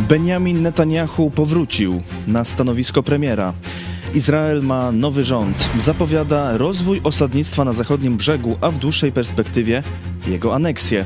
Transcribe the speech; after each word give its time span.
Benjamin 0.00 0.62
Netanyahu 0.62 1.30
powrócił 1.30 2.02
na 2.26 2.44
stanowisko 2.44 3.02
premiera. 3.02 3.52
Izrael 4.14 4.62
ma 4.62 4.92
nowy 4.92 5.24
rząd, 5.24 5.68
zapowiada 5.78 6.56
rozwój 6.56 7.00
osadnictwa 7.04 7.64
na 7.64 7.72
zachodnim 7.72 8.16
brzegu, 8.16 8.56
a 8.60 8.70
w 8.70 8.78
dłuższej 8.78 9.12
perspektywie 9.12 9.82
jego 10.26 10.54
aneksję. 10.54 11.04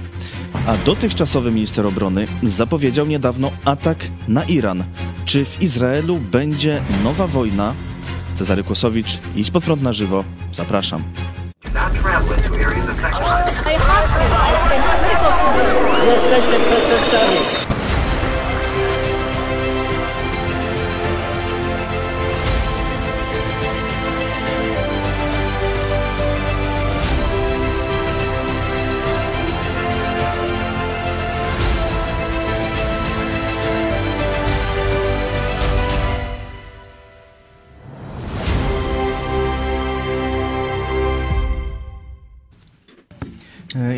A 0.67 0.77
dotychczasowy 0.77 1.51
minister 1.51 1.87
obrony 1.87 2.27
zapowiedział 2.43 3.07
niedawno 3.07 3.51
atak 3.65 3.99
na 4.29 4.45
Iran. 4.45 4.85
Czy 5.25 5.45
w 5.45 5.63
Izraelu 5.63 6.19
będzie 6.19 6.81
nowa 7.05 7.27
wojna? 7.27 7.75
Cezary 8.35 8.65
Kłosowicz, 8.65 9.19
idź 9.37 9.51
pod 9.51 9.65
prąd 9.65 9.83
na 9.83 9.93
żywo. 9.93 10.25
Zapraszam. 10.53 11.03
Jesteśmy 16.07 16.57
przestępcami. 16.61 17.62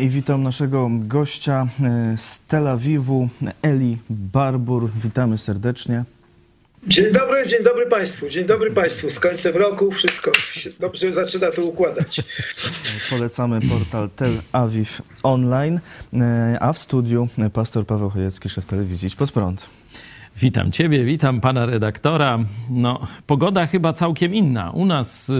I 0.05 0.09
witam 0.09 0.43
naszego 0.43 0.89
gościa 0.91 1.67
e, 1.83 2.17
z 2.17 2.39
Tel 2.47 2.67
Awiwu, 2.67 3.29
Eli 3.61 3.97
Barbur. 4.09 4.89
Witamy 5.03 5.37
serdecznie. 5.37 6.03
Dzień 6.87 7.13
dobry, 7.13 7.47
dzień 7.47 7.63
dobry 7.63 7.85
Państwu. 7.85 8.29
Dzień 8.29 8.45
dobry 8.45 8.71
Państwu. 8.71 9.09
Z 9.09 9.19
końcem 9.19 9.55
roku 9.55 9.91
wszystko 9.91 10.33
się 10.33 10.69
dobrze 10.79 11.13
zaczyna 11.13 11.51
to 11.51 11.65
układać. 11.65 12.21
Polecamy 13.09 13.59
portal 13.61 14.09
Tel 14.15 14.41
Awiw 14.51 15.01
Online, 15.23 15.79
e, 16.13 16.57
a 16.59 16.73
w 16.73 16.79
studiu 16.79 17.27
pastor 17.53 17.85
Paweł 17.85 18.09
Chojecki, 18.09 18.49
szef 18.49 18.65
telewizji 18.65 19.07
Idź 19.07 19.15
Pod 19.15 19.31
Prąd. 19.31 19.69
Witam 20.37 20.71
Ciebie, 20.71 21.05
witam 21.05 21.41
Pana 21.41 21.65
redaktora. 21.65 22.39
No, 22.69 23.07
pogoda 23.27 23.67
chyba 23.67 23.93
całkiem 23.93 24.35
inna. 24.35 24.71
U 24.71 24.85
nas 24.85 25.31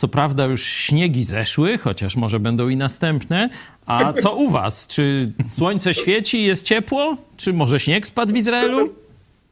co 0.00 0.08
prawda 0.08 0.44
już 0.44 0.64
śniegi 0.64 1.24
zeszły, 1.24 1.78
chociaż 1.78 2.16
może 2.16 2.40
będą 2.40 2.68
i 2.68 2.76
następne. 2.76 3.50
A 3.90 4.12
co 4.12 4.36
u 4.36 4.50
Was? 4.50 4.86
Czy 4.86 5.32
słońce 5.50 5.94
świeci, 5.94 6.42
jest 6.42 6.66
ciepło? 6.66 7.16
Czy 7.36 7.52
może 7.52 7.80
śnieg 7.80 8.06
spadł 8.06 8.32
w 8.32 8.36
Izraelu? 8.36 8.94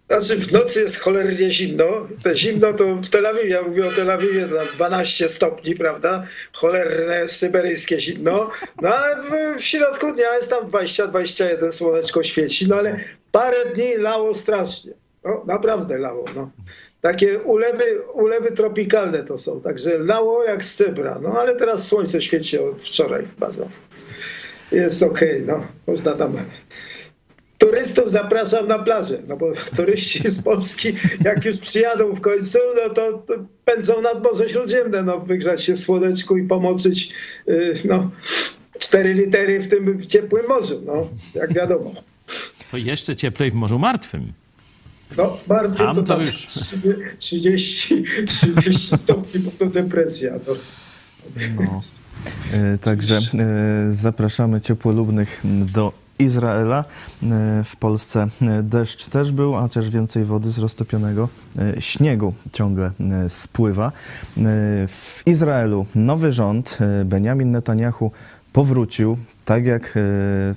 Znaczy 0.08 0.36
w 0.36 0.52
nocy 0.52 0.80
jest 0.80 1.00
cholernie 1.00 1.50
zimno. 1.50 1.84
Te 2.22 2.36
zimno 2.36 2.72
to 2.72 2.94
w 2.94 3.08
Tel 3.08 3.26
Awiwie, 3.26 3.48
ja 3.48 3.62
mówię 3.62 3.86
o 3.86 3.92
Tel 3.92 4.10
Awiwie, 4.10 4.48
tam 4.48 4.66
12 4.74 5.28
stopni, 5.28 5.74
prawda? 5.74 6.24
Cholerne, 6.52 7.28
syberyjskie 7.28 8.00
zimno. 8.00 8.50
No 8.82 8.88
ale 8.94 9.22
w, 9.22 9.60
w 9.60 9.64
środku 9.64 10.12
dnia 10.12 10.36
jest 10.36 10.50
tam 10.50 10.64
20-21, 10.70 11.72
słoneczko 11.72 12.22
świeci, 12.22 12.68
no 12.68 12.76
ale 12.76 13.00
parę 13.32 13.56
dni 13.74 13.96
lało 13.96 14.34
strasznie. 14.34 14.92
No 15.24 15.44
naprawdę 15.46 15.98
lało, 15.98 16.24
no. 16.34 16.50
Takie 17.00 17.38
ulewy, 17.38 17.84
ulewy 18.14 18.52
tropikalne 18.52 19.22
to 19.22 19.38
są, 19.38 19.60
także 19.60 19.98
lało 19.98 20.44
jak 20.44 20.64
z 20.64 20.74
cebra. 20.74 21.18
No 21.22 21.34
ale 21.40 21.56
teraz 21.56 21.86
słońce 21.86 22.20
świeci 22.20 22.58
od 22.58 22.82
wczoraj 22.82 23.26
chyba 23.26 23.50
znowu. 23.50 23.70
Jest 24.72 25.02
okej, 25.02 25.42
okay, 25.42 25.56
no. 25.56 25.66
Można 25.86 26.12
tam 26.12 26.36
turystów 27.58 28.10
zapraszam 28.10 28.68
na 28.68 28.78
plażę, 28.78 29.18
no 29.28 29.36
bo 29.36 29.52
turyści 29.76 30.30
z 30.30 30.42
Polski, 30.42 30.92
jak 31.24 31.44
już 31.44 31.58
przyjadą 31.58 32.14
w 32.14 32.20
końcu, 32.20 32.58
no 32.76 32.94
to, 32.94 33.26
pędzą 33.64 34.02
nad 34.02 34.22
Morze 34.22 34.48
Śródziemne, 34.48 35.02
no 35.02 35.20
wygrzać 35.20 35.64
się 35.64 35.74
w 35.74 35.78
słoneczku 35.78 36.36
i 36.36 36.42
pomoczyć, 36.42 37.12
yy, 37.46 37.74
no, 37.84 38.10
cztery 38.78 39.14
litery 39.14 39.60
w 39.60 39.68
tym 39.68 40.06
ciepłym 40.06 40.46
morzu, 40.48 40.82
no, 40.86 41.08
jak 41.34 41.52
wiadomo. 41.52 41.94
To 42.70 42.76
jeszcze 42.76 43.16
cieplej 43.16 43.50
w 43.50 43.54
Morzu 43.54 43.78
Martwym. 43.78 44.32
No, 45.16 45.36
martwy 45.48 45.78
to, 45.78 45.94
to 45.94 46.02
tam 46.02 46.20
już... 46.20 46.36
30, 47.18 48.04
30 48.26 48.96
stopni, 49.04 49.40
bo 49.40 49.50
to 49.50 49.66
depresja. 49.66 50.32
No. 50.46 50.54
no. 51.64 51.80
E, 52.52 52.78
także 52.78 53.16
e, 53.16 53.20
zapraszamy 53.92 54.60
ciepłolubnych 54.60 55.42
do 55.44 55.92
Izraela. 56.18 56.84
E, 57.22 57.64
w 57.64 57.76
Polsce 57.76 58.26
deszcz 58.62 59.06
też 59.06 59.32
był, 59.32 59.56
a 59.56 59.62
chociaż 59.62 59.90
więcej 59.90 60.24
wody 60.24 60.50
z 60.50 60.58
roztopionego 60.58 61.28
śniegu 61.78 62.34
ciągle 62.52 62.90
spływa. 63.28 63.92
W 64.88 65.22
Izraelu 65.26 65.86
nowy 65.94 66.32
rząd, 66.32 66.78
Benjamin 67.04 67.50
Netanyahu 67.50 68.10
powrócił, 68.52 69.16
tak 69.44 69.66
jak 69.66 69.94
e, 69.96 70.00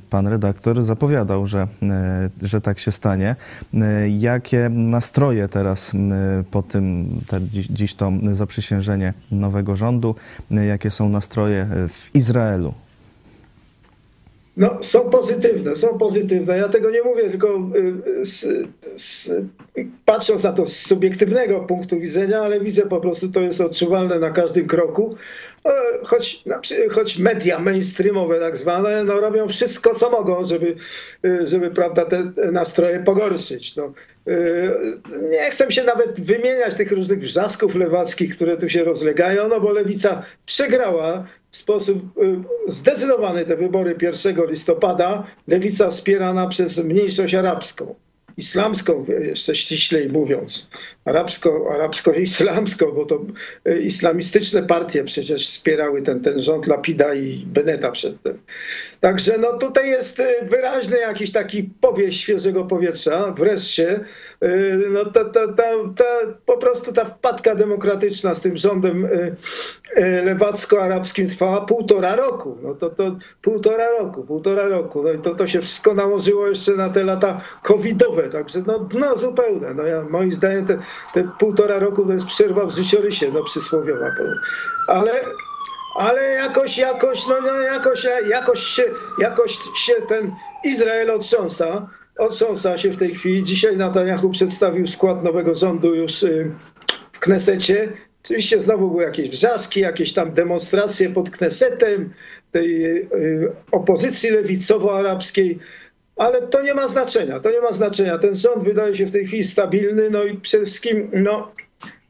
pan 0.09 0.27
redaktor 0.27 0.83
zapowiadał, 0.83 1.47
że, 1.47 1.67
e, 1.83 2.29
że 2.41 2.61
tak 2.61 2.79
się 2.79 2.91
stanie. 2.91 3.35
E, 3.73 4.09
jakie 4.09 4.69
nastroje 4.69 5.47
teraz 5.47 5.91
po 6.51 6.63
tym, 6.63 7.09
dziś, 7.69 7.93
to 7.93 8.11
zaprzysiężenie 8.33 9.13
nowego 9.31 9.75
rządu, 9.75 10.15
jakie 10.51 10.91
są 10.91 11.09
nastroje 11.09 11.67
w 11.89 12.15
Izraelu? 12.15 12.73
No, 14.57 14.77
są 14.81 15.09
pozytywne, 15.09 15.75
są 15.75 15.97
pozytywne. 15.97 16.57
Ja 16.57 16.69
tego 16.69 16.91
nie 16.91 17.03
mówię, 17.03 17.29
tylko 17.29 17.47
y, 18.17 18.25
z, 18.25 18.45
z, 18.95 19.31
patrząc 20.05 20.43
na 20.43 20.53
to 20.53 20.65
z 20.65 20.77
subiektywnego 20.77 21.59
punktu 21.59 21.99
widzenia, 21.99 22.39
ale 22.39 22.59
widzę 22.59 22.81
po 22.81 22.99
prostu, 22.99 23.29
to 23.29 23.41
jest 23.41 23.61
odczuwalne 23.61 24.19
na 24.19 24.29
każdym 24.29 24.67
kroku. 24.67 25.15
E, 25.65 25.71
choć, 26.05 26.43
choć 26.91 27.17
media 27.17 27.59
mainstreamowe 27.59 28.39
tak 28.39 28.57
zwane, 28.57 29.03
no, 29.03 29.19
robią 29.19 29.47
wszystko, 29.47 29.95
co 29.95 30.09
mogą, 30.09 30.45
żeby, 30.45 30.75
y, 31.25 31.47
żeby 31.47 31.71
prawda, 31.71 32.05
te 32.05 32.51
nastroje 32.51 32.99
pogorszyć. 32.99 33.75
No. 33.75 33.93
Y, 34.27 34.71
nie 35.29 35.51
chcę 35.51 35.71
się 35.71 35.83
nawet 35.83 36.21
wymieniać 36.21 36.75
tych 36.75 36.91
różnych 36.91 37.19
wrzasków 37.19 37.75
lewackich, 37.75 38.35
które 38.35 38.57
tu 38.57 38.69
się 38.69 38.83
rozlegają, 38.83 39.47
no 39.47 39.59
bo 39.59 39.73
lewica 39.73 40.23
przegrała 40.45 41.25
w 41.51 41.57
sposób 41.57 41.99
zdecydowany 42.67 43.45
te 43.45 43.55
wybory 43.55 43.95
1 44.01 44.45
listopada. 44.49 45.23
Lewica 45.47 45.89
wspierana 45.89 46.47
przez 46.47 46.77
mniejszość 46.77 47.35
arabską 47.35 47.95
islamską, 48.37 49.05
jeszcze 49.19 49.55
ściślej 49.55 50.09
mówiąc, 50.09 50.67
arabsko, 51.05 51.67
arabsko-islamską, 51.71 52.91
bo 52.91 53.05
to 53.05 53.25
e, 53.65 53.77
islamistyczne 53.77 54.63
partie 54.63 55.03
przecież 55.03 55.47
wspierały 55.47 56.01
ten, 56.01 56.21
ten 56.21 56.41
rząd 56.41 56.67
Lapida 56.67 57.13
i 57.13 57.45
Beneta 57.45 57.91
przedtem. 57.91 58.39
Także 58.99 59.37
no 59.37 59.57
tutaj 59.57 59.89
jest 59.89 60.19
e, 60.19 60.45
wyraźny 60.45 60.97
jakiś 60.97 61.31
taki 61.31 61.63
powieść 61.63 62.21
świeżego 62.21 62.65
powietrza. 62.65 63.31
Wreszcie 63.37 63.99
e, 64.41 64.49
no 64.91 65.05
ta, 65.05 65.25
ta, 65.25 65.53
ta, 65.53 65.63
ta, 65.95 66.05
po 66.45 66.57
prostu 66.57 66.93
ta 66.93 67.05
wpadka 67.05 67.55
demokratyczna 67.55 68.35
z 68.35 68.41
tym 68.41 68.57
rządem 68.57 69.07
lewacko-arabskim 70.23 71.27
trwała 71.29 71.61
półtora 71.61 72.15
roku. 72.15 72.57
No 72.61 72.75
to, 72.75 72.89
to 72.89 73.17
półtora 73.41 73.85
roku, 73.99 74.23
półtora 74.23 74.67
roku. 74.67 75.03
No 75.03 75.13
i 75.13 75.19
to, 75.19 75.35
to 75.35 75.47
się 75.47 75.61
wszystko 75.61 75.93
nałożyło 75.93 76.47
jeszcze 76.47 76.71
na 76.71 76.89
te 76.89 77.03
lata 77.03 77.41
covidowe, 77.63 78.20
także 78.29 78.63
no 78.67 78.79
dno 78.79 79.17
zupełne. 79.17 79.73
No 79.73 79.83
ja, 79.83 80.01
moim 80.09 80.33
zdaniem 80.33 80.65
te, 80.65 80.77
te 81.13 81.29
półtora 81.39 81.79
roku 81.79 82.05
to 82.05 82.13
jest 82.13 82.25
przerwa 82.25 82.65
w 82.65 82.71
życiorysie, 82.71 83.31
no 83.33 83.43
przysłowiowa. 83.43 84.05
Ale 84.87 85.11
ale 85.95 86.31
jakoś, 86.31 86.77
jakoś, 86.77 87.27
no, 87.27 87.41
no 87.41 87.61
jakoś, 87.61 88.07
jakoś, 88.29 88.59
się, 88.59 88.83
jakoś 89.19 89.51
się 89.75 89.93
ten 90.07 90.31
Izrael 90.63 91.09
otrząsa. 91.09 91.89
Otrząsa 92.17 92.77
się 92.77 92.91
w 92.91 92.97
tej 92.97 93.15
chwili. 93.15 93.43
Dzisiaj 93.43 93.77
Netanyahu 93.77 94.29
przedstawił 94.29 94.87
skład 94.87 95.23
nowego 95.23 95.55
rządu 95.55 95.95
już 95.95 96.23
y, 96.23 96.51
w 97.11 97.19
Knesecie. 97.19 97.91
Oczywiście 98.23 98.61
znowu 98.61 98.91
były 98.91 99.03
jakieś 99.03 99.29
wrzaski, 99.29 99.79
jakieś 99.79 100.13
tam 100.13 100.33
demonstracje 100.33 101.09
pod 101.09 101.29
Knesetem 101.29 102.13
tej 102.51 102.85
y, 102.85 103.51
opozycji 103.71 104.31
lewicowo-arabskiej 104.31 105.59
ale 106.21 106.41
to 106.41 106.61
nie 106.61 106.73
ma 106.73 106.87
znaczenia, 106.87 107.39
to 107.39 107.51
nie 107.51 107.61
ma 107.61 107.71
znaczenia. 107.71 108.17
Ten 108.17 108.35
rząd 108.35 108.63
wydaje 108.63 108.95
się 108.95 109.05
w 109.05 109.11
tej 109.11 109.25
chwili 109.25 109.43
stabilny, 109.43 110.09
no 110.09 110.23
i 110.23 110.37
przede 110.37 110.65
wszystkim 110.65 111.09
no, 111.13 111.51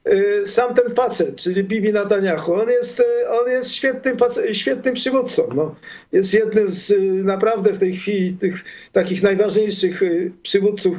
y, 0.09 0.43
sam 0.47 0.75
ten 0.75 0.95
facet, 0.95 1.35
czyli 1.35 1.63
Bibi 1.63 1.93
Netanyahu, 1.93 2.53
on 2.53 2.69
jest, 2.69 2.99
y, 2.99 3.29
on 3.29 3.51
jest 3.51 3.71
świetnym, 3.71 4.17
świetnym 4.53 4.93
przywódcą. 4.93 5.49
No. 5.55 5.75
Jest 6.11 6.33
jednym 6.33 6.69
z 6.69 6.89
y, 6.89 6.99
naprawdę 7.23 7.73
w 7.73 7.77
tej 7.77 7.95
chwili 7.95 8.33
tych 8.33 8.63
takich 8.91 9.23
najważniejszych 9.23 10.01
przywódców 10.43 10.97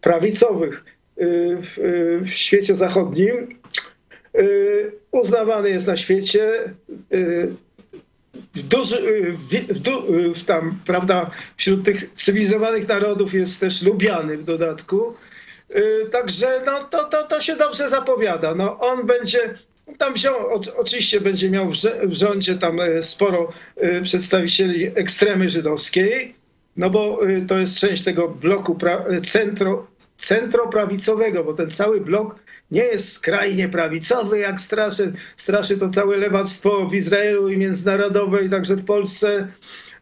prawicowych 0.00 0.84
w, 1.16 2.20
w 2.24 2.28
świecie 2.28 2.74
zachodnim. 2.74 3.58
Uznawany 5.12 5.70
jest 5.70 5.86
na 5.86 5.96
świecie 5.96 6.74
w, 8.54 8.62
duży, 8.62 9.02
w, 9.38 10.38
w, 10.38 10.44
tam, 10.44 10.80
prawda, 10.86 11.30
wśród 11.56 11.84
tych 11.84 12.12
cywilizowanych 12.12 12.88
narodów 12.88 13.34
jest 13.34 13.60
też 13.60 13.82
lubiany 13.82 14.38
w 14.38 14.44
dodatku. 14.44 15.14
Y, 15.76 16.08
Także 16.10 16.62
no, 16.66 16.84
to, 16.84 17.04
to, 17.04 17.22
to 17.22 17.40
się 17.40 17.56
dobrze 17.56 17.88
zapowiada. 17.88 18.54
No, 18.54 18.78
on 18.78 19.06
będzie 19.06 19.58
tam 19.98 20.14
wziął, 20.14 20.34
oczywiście 20.76 21.20
będzie 21.20 21.50
miał 21.50 21.70
w, 21.70 22.12
rządzie 22.12 22.54
tam 22.54 22.78
sporo 23.02 23.52
przedstawicieli 24.02 24.86
ekstremy 24.86 25.50
żydowskiej, 25.50 26.34
no 26.76 26.90
bo 26.90 27.28
e, 27.28 27.40
to 27.40 27.58
jest 27.58 27.78
część 27.78 28.04
tego 28.04 28.28
bloku 28.28 28.78
e, 28.86 29.20
centro, 29.20 29.86
centroprawicowego, 30.16 31.44
bo 31.44 31.54
ten 31.54 31.70
cały 31.70 32.00
blok 32.00 32.36
nie 32.70 32.82
jest 32.82 33.12
skrajnie 33.12 33.68
prawicowy, 33.68 34.38
jak 34.38 34.60
straszy, 34.60 35.12
straszy 35.36 35.78
to 35.78 35.88
całe 35.88 36.16
lewactwo 36.16 36.88
w 36.88 36.94
Izraelu 36.94 37.48
i 37.48 37.58
międzynarodowe 37.58 38.44
i 38.44 38.50
także 38.50 38.76
w 38.76 38.84
Polsce, 38.84 39.48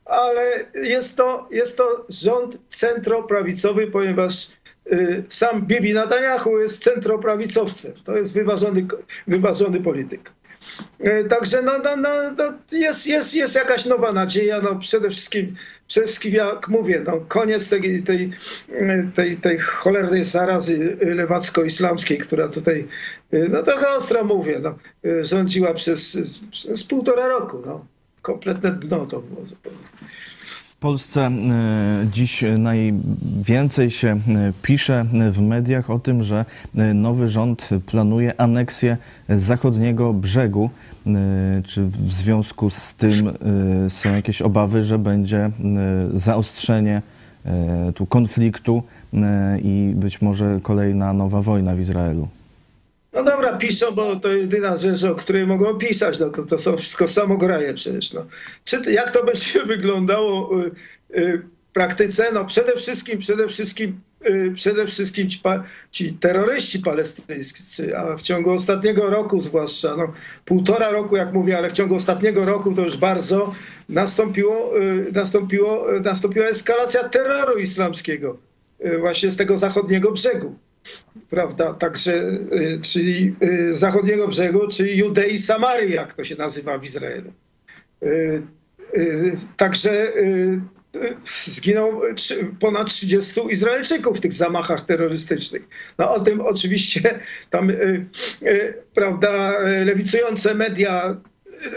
ale 0.05 0.67
jest 0.75 1.17
to, 1.17 1.49
jest 1.51 1.77
to 1.77 2.07
rząd 2.09 2.59
centroprawicowy, 2.69 3.87
ponieważ 3.87 4.49
y, 4.93 5.23
sam 5.29 5.67
Bibi 5.67 5.95
Netanyahu 5.95 6.59
jest 6.59 6.83
centroprawicowcem. 6.83 7.93
To 8.05 8.17
jest 8.17 8.35
wyważony, 8.35 8.87
wyważony 9.27 9.81
polityk. 9.81 10.33
Y, 11.01 11.25
Także 11.29 11.63
no, 11.63 11.79
no, 11.79 11.97
no, 11.97 12.09
no 12.39 12.59
jest, 12.73 13.07
jest, 13.07 13.35
jest 13.35 13.55
jakaś 13.55 13.87
nowa 13.87 14.13
nadzieja. 14.13 14.61
No 14.61 14.77
przede, 14.77 15.11
wszystkim, 15.11 15.55
przede 15.89 16.07
wszystkim, 16.07 16.35
jak 16.35 16.69
mówię, 16.69 17.03
no 17.07 17.21
koniec 17.21 17.69
tej, 17.69 18.03
tej, 18.03 18.31
tej, 19.15 19.37
tej 19.37 19.59
cholernej 19.59 20.25
zarazy 20.25 20.97
lewacko-islamskiej, 21.01 22.19
która 22.19 22.49
tutaj, 22.49 22.89
y, 23.35 23.49
no 23.49 23.63
trochę 23.63 23.89
ostro 23.89 24.25
mówię, 24.25 24.61
no, 24.63 24.79
y, 25.07 25.25
rządziła 25.25 25.75
przez, 25.75 26.19
przez 26.51 26.85
półtora 26.85 27.29
roku. 27.29 27.63
No. 27.67 27.87
Kompletne 28.23 28.71
dno 28.73 29.07
to 29.07 29.21
było. 29.21 29.45
Polsce 30.85 31.21
e, 31.27 31.33
dziś 32.13 32.45
najwięcej 32.59 33.91
się 33.91 34.09
e, 34.09 34.53
pisze 34.63 35.05
w 35.33 35.41
mediach 35.41 35.91
o 35.91 35.99
tym, 35.99 36.23
że 36.23 36.45
e, 36.77 36.95
nowy 36.95 37.29
rząd 37.29 37.69
planuje 37.87 38.41
aneksję 38.41 38.97
zachodniego 39.29 40.13
brzegu. 40.15 40.71
E, 41.07 41.11
Czy 41.63 41.85
w 41.87 42.13
związku 42.13 42.71
z 42.71 42.95
tym 42.95 43.29
e, 43.29 43.91
są 43.91 44.15
jakieś 44.15 44.43
obawy, 44.43 44.85
że 44.85 44.99
będzie 44.99 45.39
e, 45.39 45.51
zaostrzenie 46.15 47.03
e, 47.45 47.93
tu 47.95 48.07
konfliktu 48.07 48.83
e, 49.15 49.59
i 49.61 49.93
być 49.97 50.23
może 50.23 50.61
kolejna 50.63 51.13
nowa 51.13 51.43
wojna 51.43 51.75
w 51.75 51.81
Izraelu? 51.81 52.29
No 53.15 53.23
dobra, 53.23 53.59
piszą, 53.59 53.93
bo 53.93 54.17
to 54.17 54.29
jedyna 54.29 54.77
rzecz, 54.77 55.05
o 55.05 55.15
której 55.15 55.47
mogą 55.47 55.75
pisać. 55.75 56.19
No 56.19 56.31
to, 56.31 56.45
to 56.45 56.59
są 56.59 56.77
wszystko 56.77 57.09
samograje 57.09 57.75
przecież. 57.75 58.13
No. 58.13 58.27
Czy, 58.65 58.93
jak 58.93 59.11
to 59.11 59.25
będzie 59.25 59.65
wyglądało 59.67 60.61
y, 60.61 60.71
y, 61.19 61.39
w 61.39 61.73
praktyce? 61.73 62.33
No 62.33 62.45
przede 62.45 62.77
wszystkim, 62.77 63.19
przede 63.19 63.49
wszystkim, 63.49 64.01
y, 64.27 64.53
przede 64.55 64.87
wszystkim 64.87 65.29
ci, 65.29 65.39
pa, 65.39 65.63
ci 65.91 66.13
terroryści 66.13 66.79
palestyńscy, 66.79 67.97
a 67.99 68.17
w 68.17 68.23
ciągu 68.23 68.51
ostatniego 68.51 69.11
roku 69.11 69.41
zwłaszcza, 69.41 69.97
no 69.97 70.13
półtora 70.45 70.91
roku 70.91 71.17
jak 71.17 71.33
mówię, 71.33 71.59
ale 71.59 71.71
w 71.71 71.73
ciągu 71.73 71.95
ostatniego 71.95 72.45
roku 72.45 72.75
to 72.75 72.83
już 72.83 72.97
bardzo 72.97 73.55
nastąpiło, 73.89 74.81
y, 74.83 75.13
nastąpiło, 75.13 75.97
y, 75.97 76.01
nastąpiła 76.01 76.47
eskalacja 76.47 77.09
terroru 77.09 77.59
islamskiego 77.59 78.39
y, 78.87 78.99
właśnie 78.99 79.31
z 79.31 79.37
tego 79.37 79.59
zachodniego 79.59 80.13
brzegu 80.13 80.59
prawda, 81.31 81.75
także, 81.75 82.15
y, 82.53 82.81
czyli 82.83 83.37
y, 83.43 83.75
zachodniego 83.75 84.29
brzegu, 84.29 84.69
czyli 84.69 84.99
Judei 84.99 85.39
Samarii, 85.39 85.95
jak 85.95 86.15
to 86.15 86.25
się 86.25 86.37
nazywa 86.37 86.79
w 86.79 86.85
Izraelu. 86.85 87.33
Y, 88.03 88.43
Także 89.57 90.13
zginął 91.25 92.01
ponad 92.61 92.87
30 92.87 93.41
Izraelczyków 93.51 94.17
w 94.19 94.21
tych 94.21 94.33
zamachach 94.33 94.83
terrorystycznych. 94.83 95.63
No 95.99 96.15
o 96.15 96.21
tym 96.21 96.41
oczywiście 96.41 97.19
tam, 97.51 97.73
prawda, 98.95 99.61
lewicujące 99.85 100.55
media 100.55 101.17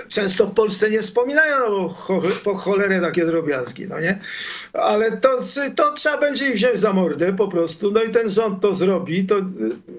często 0.08 0.48
w 0.48 0.54
Polsce 0.54 0.90
nie 0.90 1.02
wspominają, 1.02 1.56
no 1.60 1.70
bo 1.70 1.90
cho, 1.90 2.22
po 2.44 2.56
cholerę 2.56 3.02
takie 3.02 3.26
drobiazgi, 3.26 3.88
no 3.88 4.00
nie? 4.00 4.20
Ale 4.74 5.18
to, 5.18 5.40
to 5.76 5.94
trzeba 5.94 6.18
będzie 6.18 6.50
ich 6.50 6.56
wziąć 6.56 6.80
za 6.80 6.94
mordę 6.94 7.34
po 7.34 7.48
prostu, 7.48 7.92
no 7.92 8.04
i 8.04 8.12
ten 8.12 8.30
rząd 8.30 8.62
to 8.62 8.74
zrobi, 8.74 9.26
to 9.26 9.38
y, 9.38 9.44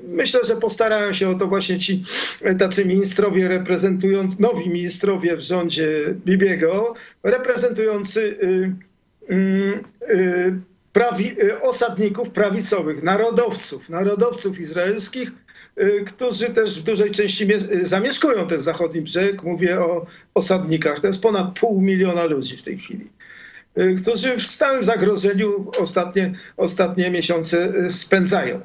myślę, 0.08 0.40
że 0.44 0.56
postarają 0.56 1.12
się 1.12 1.28
o 1.28 1.34
to 1.34 1.46
właśnie 1.46 1.78
ci 1.78 2.04
y, 2.46 2.54
tacy 2.54 2.84
ministrowie 2.84 3.48
reprezentujący, 3.48 4.36
nowi 4.40 4.68
ministrowie 4.68 5.36
w 5.36 5.40
rządzie 5.40 6.14
Bibiego, 6.26 6.94
reprezentujący 7.22 8.20
y, 8.20 8.72
mm, 9.28 9.84
y, 10.10 10.60
prawi, 10.92 11.42
y, 11.42 11.60
osadników 11.60 12.30
prawicowych, 12.30 13.02
narodowców, 13.02 13.88
narodowców 13.88 14.60
izraelskich, 14.60 15.28
y, 15.28 15.32
którzy 16.06 16.46
też 16.46 16.80
w 16.80 16.82
dużej 16.82 17.10
części 17.10 17.52
y, 17.52 17.86
zamieszkują 17.86 18.48
ten 18.48 18.60
zachodni 18.60 19.02
brzeg. 19.02 19.42
Mówię 19.42 19.80
o 19.80 20.06
osadnikach. 20.34 21.00
To 21.00 21.06
jest 21.06 21.20
ponad 21.20 21.58
pół 21.58 21.80
miliona 21.80 22.24
ludzi 22.24 22.56
w 22.56 22.62
tej 22.62 22.78
chwili, 22.78 23.06
y, 23.78 23.96
którzy 24.02 24.36
w 24.36 24.46
stałym 24.46 24.84
zagrożeniu 24.84 25.70
ostatnie, 25.78 26.32
ostatnie 26.56 27.10
miesiące 27.10 27.72
y, 27.86 27.90
spędzają. 27.90 28.60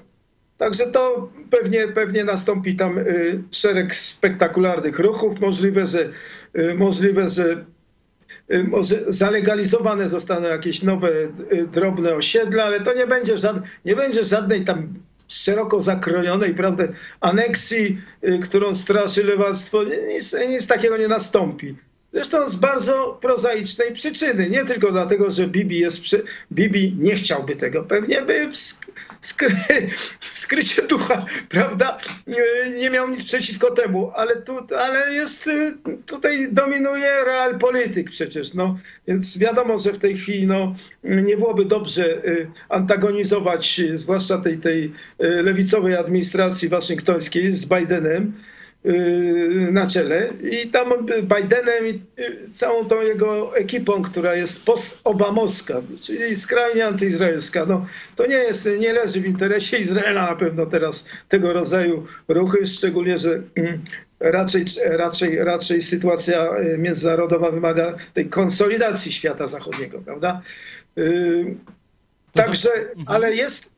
Także 0.58 0.88
to 0.88 1.30
pewnie, 1.50 1.88
pewnie 1.88 2.24
nastąpi 2.24 2.76
tam 2.76 2.98
y, 2.98 3.44
szereg 3.52 3.96
spektakularnych 3.96 5.00
ruchów. 5.00 5.40
Możliwe, 5.40 5.88
że, 5.88 6.10
y, 6.58 6.76
możliwe, 6.76 7.30
że 7.30 7.66
y, 8.54 8.64
może 8.64 8.96
zalegalizowane 9.08 10.10
zostaną 10.10 10.48
jakieś 10.48 10.82
nowe 10.84 11.10
y, 11.54 11.68
drobne 11.68 12.16
osiedla, 12.16 12.64
ale 12.64 12.82
to 12.82 12.94
nie 12.94 13.08
będzie, 13.08 13.38
żad, 13.38 13.56
nie 13.86 13.96
będzie 13.96 14.24
żadnej 14.24 14.64
tam 14.64 14.94
szeroko 15.28 15.82
zakrojonej 15.82 16.54
prawda, 16.56 16.84
aneksji, 17.22 18.02
y, 18.24 18.40
którą 18.40 18.76
straszy 18.76 19.24
lewactwo. 19.24 19.84
Nic, 19.84 20.36
nic 20.50 20.68
takiego 20.68 20.98
nie 20.98 21.08
nastąpi. 21.08 21.76
Zresztą 22.14 22.50
z 22.50 22.56
bardzo 22.56 23.18
prozaicznej 23.22 23.94
przyczyny. 23.94 24.50
Nie 24.50 24.66
tylko 24.66 24.92
dlatego, 24.92 25.32
że 25.32 25.48
Bibi 25.48 25.80
jest 25.80 26.02
przy... 26.02 26.24
Bibi 26.52 26.96
nie 27.00 27.16
chciałby 27.16 27.56
tego. 27.56 27.84
Pewnie 27.84 28.22
by 28.22 28.48
w 28.52 28.56
sk... 28.58 28.86
skry... 29.22 29.50
w 30.20 30.40
skrycie 30.40 30.82
ducha, 30.82 31.26
prawda, 31.50 31.98
nie- 32.78 32.90
miał 32.90 33.10
nic 33.10 33.24
przeciwko 33.24 33.72
temu, 33.72 34.12
ale, 34.16 34.36
tu, 34.36 34.54
ale 34.80 35.14
jest, 35.14 35.50
tutaj 36.06 36.48
dominuje 36.52 37.24
realpolityk 37.26 38.10
przecież, 38.10 38.54
no. 38.54 38.78
Więc 39.08 39.38
wiadomo, 39.38 39.80
że 39.80 39.94
w 39.94 40.00
tej 40.00 40.18
chwili 40.18 40.48
no, 40.48 40.76
nie 41.04 41.38
byłoby 41.38 41.66
dobrze 41.66 42.26
y, 42.26 42.52
antagonizować, 42.70 43.80
y, 43.80 43.98
zwłaszcza 43.98 44.38
tej, 44.38 44.58
tej 44.58 44.84
y, 45.24 45.44
lewicowej 45.44 45.96
administracji 45.96 46.70
waszyngtońskiej 46.70 47.52
z 47.52 47.66
Bidenem, 47.66 48.34
na 49.72 49.88
czele 49.88 50.34
i 50.52 50.70
tam 50.70 51.06
Bidenem 51.06 51.86
i 51.86 52.02
y, 52.22 52.50
całą 52.50 52.86
tą 52.86 53.02
jego 53.02 53.58
ekipą, 53.58 54.02
która 54.02 54.36
jest 54.36 54.64
post-obamowska, 54.64 55.82
czyli 56.02 56.36
skrajnie 56.36 56.86
antyizraelska. 56.86 57.66
No, 57.66 57.86
to 58.16 58.28
nie 58.28 58.36
jest, 58.36 58.70
nie 58.80 58.94
leży 58.94 59.22
w 59.22 59.26
interesie 59.26 59.78
Izraela 59.78 60.26
na 60.30 60.36
pewno 60.36 60.66
teraz 60.66 61.06
tego 61.30 61.54
rodzaju 61.54 62.06
ruchy, 62.28 62.68
szczególnie, 62.68 63.18
że 63.18 63.42
mm, 63.56 63.84
raczej, 64.20 64.66
raczej, 64.86 65.44
raczej 65.44 65.82
sytuacja 65.82 66.58
y, 66.58 66.78
międzynarodowa 66.78 67.52
wymaga 67.52 67.96
tej 68.14 68.30
konsolidacji 68.30 69.12
świata 69.12 69.48
zachodniego, 69.48 70.02
prawda? 70.02 70.42
Y, 70.98 71.56
Także, 72.34 72.70
ale 73.06 73.36
jest, 73.36 73.72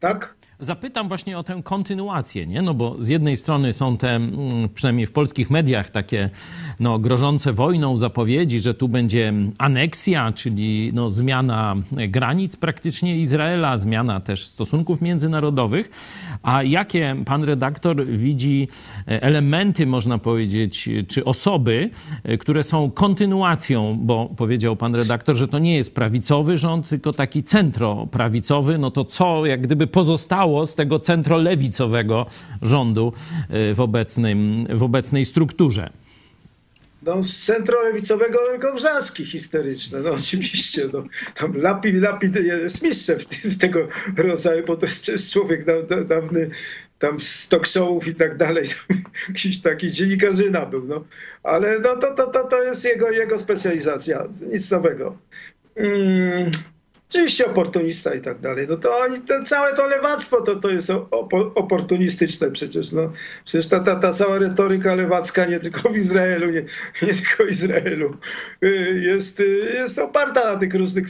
tak? 0.00 0.34
Zapytam 0.64 1.08
właśnie 1.08 1.38
o 1.38 1.42
tę 1.42 1.60
kontynuację, 1.64 2.46
nie? 2.46 2.62
No 2.62 2.74
bo 2.74 2.96
z 2.98 3.08
jednej 3.08 3.36
strony 3.36 3.72
są 3.72 3.96
te, 3.96 4.10
mm, 4.10 4.30
przynajmniej 4.74 5.06
w 5.06 5.12
polskich 5.12 5.50
mediach, 5.50 5.90
takie 5.90 6.30
no, 6.80 6.98
grożące 6.98 7.52
wojną 7.52 7.96
zapowiedzi, 7.96 8.60
że 8.60 8.74
tu 8.74 8.88
będzie 8.88 9.32
aneksja, 9.58 10.32
czyli 10.32 10.90
no, 10.94 11.10
zmiana 11.10 11.76
granic 12.08 12.56
praktycznie 12.56 13.18
Izraela, 13.18 13.78
zmiana 13.78 14.20
też 14.20 14.46
stosunków 14.46 15.00
międzynarodowych. 15.00 15.90
A 16.42 16.62
jakie 16.62 17.16
pan 17.24 17.44
redaktor 17.44 18.06
widzi 18.06 18.68
e, 19.08 19.22
elementy, 19.22 19.86
można 19.86 20.18
powiedzieć, 20.18 20.88
czy 21.08 21.24
osoby, 21.24 21.90
e, 22.24 22.38
które 22.38 22.62
są 22.62 22.90
kontynuacją, 22.90 23.98
bo 24.00 24.30
powiedział 24.36 24.76
pan 24.76 24.94
redaktor, 24.94 25.36
że 25.36 25.48
to 25.48 25.58
nie 25.58 25.76
jest 25.76 25.94
prawicowy 25.94 26.58
rząd, 26.58 26.88
tylko 26.88 27.12
taki 27.12 27.42
centroprawicowy, 27.42 28.78
no 28.78 28.90
to 28.90 29.04
co 29.04 29.46
jak 29.46 29.60
gdyby 29.60 29.86
pozostało 29.86 30.53
z 30.66 30.74
tego 30.74 31.00
centrolewicowego 31.00 32.26
rządu 32.62 33.12
e, 33.48 33.74
w, 33.74 33.80
obecnym, 33.80 34.66
w 34.70 34.82
obecnej 34.82 35.24
strukturze? 35.24 35.90
No, 37.06 37.22
z 37.22 37.42
centrolewicowego 37.42 38.38
tylko 38.50 38.74
wrzaski 38.74 39.24
historyczne, 39.24 40.00
no 40.00 40.10
oczywiście. 40.20 40.88
No, 40.92 41.04
tam 41.34 41.56
Lapid, 41.56 41.94
Lapid 41.94 42.36
jest 42.36 42.82
mistrzem 42.82 43.18
w, 43.18 43.58
tego 43.58 43.88
rodzaju, 44.16 44.64
bo 44.66 44.76
to 44.76 44.86
jest 44.86 45.32
człowiek 45.32 45.64
da, 45.64 45.82
da, 45.82 46.04
dawny, 46.04 46.50
tam 46.98 47.20
z 47.20 47.48
talk 47.48 47.66
showów 47.66 48.08
i 48.08 48.14
tak 48.14 48.36
dalej. 48.36 48.64
Jakiś 49.28 49.60
taki 49.60 49.92
dziennikarzyna 49.92 50.66
był, 50.66 50.84
no. 50.84 51.04
Ale 51.42 51.80
no, 51.80 51.96
to, 51.96 52.14
to, 52.14 52.26
to, 52.26 52.48
to 52.48 52.62
jest 52.62 52.84
jego, 52.84 53.10
jego 53.10 53.38
specjalizacja, 53.38 54.24
nic 54.52 54.70
nowego. 54.70 55.18
Mm, 55.76 56.50
oczywiście 57.08 57.46
oportunista 57.46 58.14
i 58.14 58.20
tak 58.20 58.38
dalej. 58.38 58.66
No 58.68 58.76
to 58.76 58.98
oni, 58.98 59.20
to 59.20 59.42
całe 59.42 59.76
to 59.76 59.88
lewactwo 59.88 60.40
to, 60.42 60.56
to 60.56 60.70
jest 60.70 60.90
oportunistyczne 61.54 62.50
przecież. 62.50 62.92
No, 62.92 63.12
przecież 63.44 63.68
ta, 63.68 63.80
ta, 63.80 63.96
ta 63.96 64.12
cała 64.12 64.38
retoryka 64.38 64.94
lewacka 64.94 65.44
nie 65.44 65.60
tylko 65.60 65.88
w 65.88 65.96
Izraelu, 65.96 66.50
nie, 66.50 66.64
nie 67.02 67.14
tylko 67.14 67.44
w 67.44 67.50
Izraelu, 67.50 68.16
y, 68.64 69.00
jest, 69.02 69.40
y, 69.40 69.72
jest 69.74 69.98
oparta 69.98 70.52
na 70.52 70.58
tych 70.58 70.74
różnych 70.74 71.04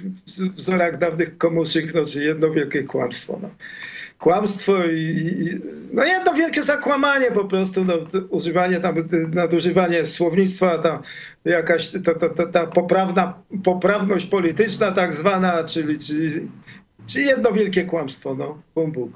wzorach 0.55 0.99
dawnych 0.99 1.39
komuszych, 1.39 1.95
no, 1.95 2.05
czyli 2.05 2.27
jedno 2.27 2.51
wielkie 2.51 2.83
kłamstwo. 2.83 3.39
No 3.43 3.51
kłamstwo 4.19 4.85
i, 4.85 5.01
i, 5.01 5.61
no 5.93 6.05
jedno 6.05 6.35
wielkie 6.35 6.63
zakłamanie 6.63 7.31
po 7.31 7.45
prostu, 7.45 7.85
no, 7.85 7.95
używanie 8.31 8.81
tam, 8.81 8.95
nadużywanie 9.33 10.07
słownictwa, 10.07 10.79
ta 10.79 11.01
jakaś 11.45 11.91
ta, 11.91 12.15
ta, 12.15 12.29
ta, 12.29 12.47
ta 12.47 12.67
poprawna, 12.67 13.43
poprawność 13.65 14.27
polityczna 14.27 14.93
tak 14.93 15.15
zwana, 15.15 15.65
czyli, 15.65 15.99
czyli, 15.99 16.49
czyli 17.07 17.27
jedno 17.27 17.53
wielkie 17.53 17.85
kłamstwo, 17.85 18.35
no, 18.35 18.63
Bóg. 18.87 19.11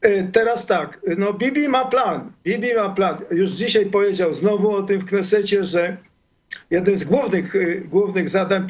E, 0.00 0.22
teraz 0.22 0.66
tak, 0.66 1.00
no 1.18 1.32
Bibi 1.32 1.68
ma 1.68 1.84
plan, 1.84 2.32
Bibi 2.44 2.74
ma 2.74 2.88
plan. 2.88 3.16
Już 3.30 3.50
dzisiaj 3.50 3.86
powiedział 3.86 4.34
znowu 4.34 4.70
o 4.70 4.82
tym 4.82 5.00
w 5.00 5.04
Knesecie, 5.04 5.64
że 5.64 5.96
jednym 6.70 6.98
z 6.98 7.04
głównych, 7.04 7.54
y, 7.54 7.82
głównych 7.90 8.28
zadań, 8.28 8.66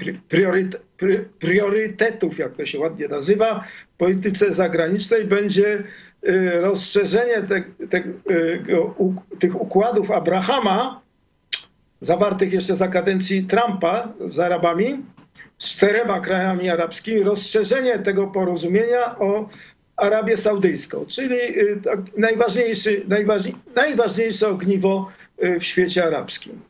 priorytetów, 1.38 2.38
jak 2.38 2.57
to 2.57 2.67
się 2.67 2.79
ładnie 2.79 3.09
nazywa, 3.09 3.64
w 3.95 3.97
polityce 3.97 4.55
zagranicznej 4.55 5.25
będzie 5.25 5.83
y, 6.29 6.61
rozszerzenie 6.61 7.43
te, 7.43 7.62
te, 7.88 7.99
y, 8.31 8.62
tych 9.38 9.61
układów 9.61 10.11
Abrahama, 10.11 11.00
zawartych 12.00 12.53
jeszcze 12.53 12.76
za 12.76 12.88
kadencji 12.88 13.45
Trumpa 13.45 14.09
z 14.21 14.38
Arabami, 14.38 15.05
z 15.59 15.76
czterema 15.76 16.21
krajami 16.21 16.71
arabskimi, 16.71 17.23
rozszerzenie 17.23 17.99
tego 17.99 18.26
porozumienia 18.26 19.19
o 19.19 19.49
Arabię 19.97 20.37
Saudyjską, 20.37 21.07
czyli 21.07 21.37
tak 21.85 21.99
najważniejszy, 22.17 23.03
najważniejsze 23.76 24.49
ogniwo 24.49 25.12
w 25.61 25.64
świecie 25.64 26.05
arabskim 26.05 26.61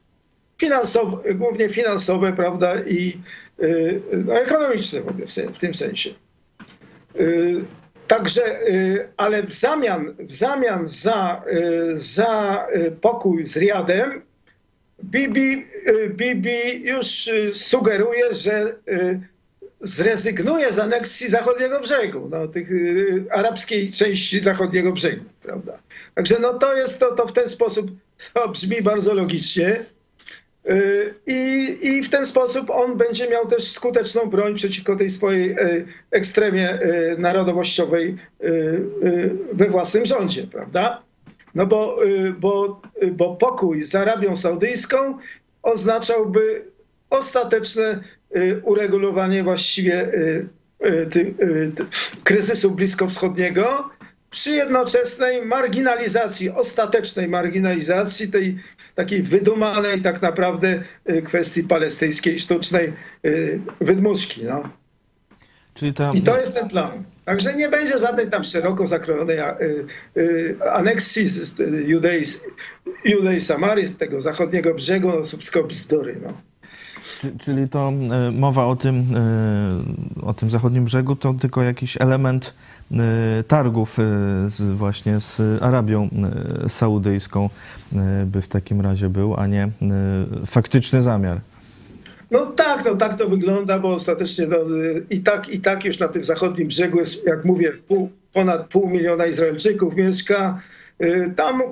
finansowe, 0.65 1.35
głównie 1.35 1.69
finansowe, 1.69 2.33
prawda, 2.33 2.75
i 2.87 3.19
no, 4.13 4.41
ekonomiczne 4.41 5.01
w, 5.53 5.59
tym 5.59 5.75
sensie. 5.75 6.11
Y, 7.21 7.65
także, 8.07 8.43
ale 9.17 9.43
w 9.43 9.53
zamian, 9.53 10.15
w 10.19 10.33
zamian 10.33 10.89
za, 10.89 11.43
za 11.95 12.67
pokój 13.01 13.47
z 13.47 13.57
Riadem, 13.57 14.23
Bibi, 15.05 15.67
Bibi 16.09 16.85
już 16.85 17.31
sugeruje, 17.55 18.35
że 18.35 18.75
zrezygnuje 19.81 20.73
z 20.73 20.79
aneksji 20.79 21.29
zachodniego 21.29 21.81
brzegu, 21.81 22.29
no, 22.31 22.49
tych 22.49 22.69
arabskiej 23.31 23.93
części 23.93 24.41
zachodniego 24.41 24.93
brzegu, 24.93 25.25
prawda. 25.43 25.79
Także 26.15 26.37
no, 26.41 26.59
to 26.59 26.77
jest 26.77 27.01
to, 27.01 27.15
to 27.15 27.27
w 27.27 27.33
ten 27.33 27.49
sposób, 27.49 27.91
to 28.35 28.49
brzmi 28.49 28.83
bardzo 28.83 29.15
logicznie. 29.15 29.94
Y, 30.71 31.15
I, 31.27 31.69
I 31.83 32.03
w 32.03 32.11
ten 32.11 32.27
sposób 32.27 32.71
on 32.71 32.97
będzie 32.97 33.29
miał 33.29 33.47
też 33.47 33.71
skuteczną 33.71 34.27
broń 34.27 34.55
przeciwko 34.55 34.97
tej 34.97 35.11
swojej 35.11 35.51
y, 35.51 35.87
ekstremie 36.11 36.83
y, 36.83 37.17
narodowościowej 37.19 38.17
we 39.53 39.69
własnym 39.69 40.05
rządzie, 40.05 40.47
prawda? 40.47 41.03
No 41.55 41.67
bo, 41.67 41.99
bo, 42.41 42.81
bo 43.13 43.37
pokój 43.37 43.87
z 43.87 43.95
Arabią 43.95 44.37
Saudyjską 44.37 45.19
oznaczałby 45.63 46.65
ostateczne 47.11 48.01
uregulowanie 48.63 49.45
właściwie 49.45 50.13
kryzysu 52.25 52.71
bliskowschodniego 52.71 53.91
przy 54.35 54.51
jednoczesnej 54.51 55.47
marginalizacji, 55.47 56.51
ostatecznej 56.51 57.29
marginalizacji 57.29 58.29
tej 58.29 58.59
takiej 58.95 59.23
wydumanej 59.23 60.03
tak 60.03 60.23
naprawdę 60.23 60.83
y, 61.11 61.23
kwestii 61.23 61.65
palestyńskiej, 61.65 62.39
sztucznej 62.39 62.93
y, 63.27 63.61
wydmuszki. 63.81 64.45
No. 64.45 64.69
I 66.15 66.23
to 66.23 66.39
jest 66.39 66.55
ten 66.55 66.69
plan. 66.69 67.05
Także 67.25 67.55
nie 67.55 67.69
będzie 67.69 67.99
żadnej 67.99 68.29
tam 68.29 68.45
szeroko 68.45 68.87
zakrojonej 68.87 69.39
y, 70.17 70.57
aneksji 70.73 71.27
z 71.27 71.59
Judei, 71.89 72.25
Judei 73.05 73.41
Samarii, 73.41 73.87
z 73.87 73.97
tego 73.97 74.21
zachodniego 74.21 74.75
brzegu, 74.75 75.09
no 75.09 75.25
są 75.25 75.37
wszystko 75.39 75.65
bzdury. 75.65 76.21
No. 76.23 76.33
Czyli 77.39 77.69
to 77.69 77.93
mowa 78.33 78.67
o 78.67 78.77
tym, 78.77 79.07
o 80.23 80.35
tym 80.35 80.51
zachodnim 80.51 80.85
brzegu 80.85 81.17
to 81.17 81.35
tylko 81.35 81.63
jakiś 81.63 81.97
element 82.01 82.55
E, 82.93 83.45
targów 83.45 83.99
e, 83.99 84.75
właśnie 84.75 85.21
z 85.21 85.63
Arabią 85.63 86.09
e, 86.65 86.69
Saudyjską 86.69 87.51
by 88.27 88.43
w 88.43 88.49
takim 88.49 88.81
razie 88.81 89.09
był, 89.09 89.35
a 89.37 89.47
nie 89.47 89.71
faktyczny 90.47 91.03
zamiar. 91.03 91.41
No 92.31 92.47
tak, 92.47 92.85
no 92.85 92.97
tak 92.97 93.19
to 93.19 93.29
wygląda, 93.29 93.79
bo 93.79 93.95
ostatecznie 93.95 94.47
no, 94.47 94.57
i, 95.11 95.21
tak, 95.21 95.49
i 95.49 95.61
tak 95.61 95.85
już 95.85 95.99
na 95.99 96.09
tym 96.09 96.25
zachodnim 96.25 96.69
brzegu 96.69 96.99
jest, 96.99 97.27
jak 97.27 97.45
mówię, 97.45 97.73
pół, 97.87 98.11
ponad 98.33 98.69
pół 98.69 98.91
miliona 98.91 99.27
Izraelczyków 99.27 99.97
mieszka. 99.97 100.61
Tam 101.37 101.63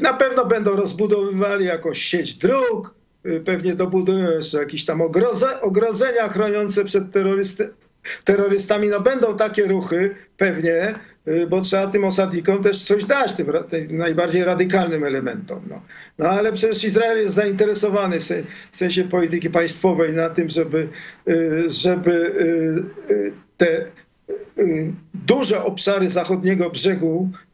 na 0.00 0.12
pewno 0.12 0.46
będą 0.46 0.76
rozbudowywali 0.76 1.64
jakąś 1.64 1.98
sieć 1.98 2.34
dróg, 2.34 2.93
pewnie 3.44 3.74
dobudują 3.74 4.30
jeszcze 4.30 4.58
jakieś 4.58 4.84
tam 4.84 5.00
ogroze, 5.00 5.60
ogrodzenia 5.60 6.28
chroniące 6.28 6.84
przed 6.84 7.12
terrorysty, 7.12 7.70
terrorystami. 8.24 8.88
No 8.88 9.00
będą 9.00 9.36
takie 9.36 9.66
ruchy 9.66 10.14
pewnie, 10.36 10.94
y, 11.28 11.46
bo 11.46 11.60
trzeba 11.60 11.86
tym 11.86 12.04
osadnikom 12.04 12.62
też 12.62 12.82
coś 12.82 13.04
dać, 13.04 13.32
tym, 13.32 13.46
tym 13.70 13.96
najbardziej 13.96 14.44
radykalnym 14.44 15.04
elementom. 15.04 15.60
No. 15.70 15.82
no 16.18 16.28
ale 16.28 16.52
przecież 16.52 16.84
Izrael 16.84 17.18
jest 17.18 17.34
zainteresowany 17.34 18.20
w, 18.20 18.24
w 18.70 18.76
sensie 18.76 19.04
polityki 19.04 19.50
państwowej 19.50 20.12
na 20.12 20.30
tym, 20.30 20.48
żeby, 20.48 20.88
y, 21.28 21.64
żeby 21.70 22.12
y, 23.10 23.32
te 23.56 23.84
duże 25.14 25.64
obszary 25.64 26.10
zachodniego 26.10 26.70
brzegu 26.70 27.30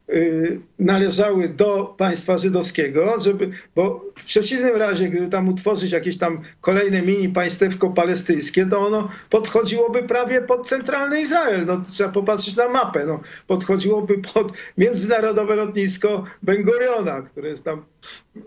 należały 0.79 1.49
do 1.49 1.95
państwa 1.97 2.37
żydowskiego, 2.37 3.15
żeby, 3.19 3.49
bo 3.75 4.05
w 4.15 4.25
przeciwnym 4.25 4.75
razie, 4.75 5.09
gdyby 5.09 5.27
tam 5.27 5.49
utworzyć 5.49 5.91
jakieś 5.91 6.17
tam 6.17 6.41
kolejne 6.61 7.01
mini 7.01 7.29
państewko 7.29 7.89
palestyńskie, 7.89 8.65
to 8.65 8.79
ono 8.79 9.09
podchodziłoby 9.29 10.03
prawie 10.03 10.41
pod 10.41 10.67
centralny 10.67 11.21
Izrael. 11.21 11.65
No, 11.65 11.83
trzeba 11.89 12.09
popatrzeć 12.09 12.55
na 12.55 12.69
mapę. 12.69 13.05
No, 13.05 13.21
podchodziłoby 13.47 14.17
pod 14.33 14.51
międzynarodowe 14.77 15.55
lotnisko 15.55 16.23
Ben 16.43 16.63
Guriona, 16.63 17.21
które 17.21 17.49
jest 17.49 17.65
tam 17.65 17.85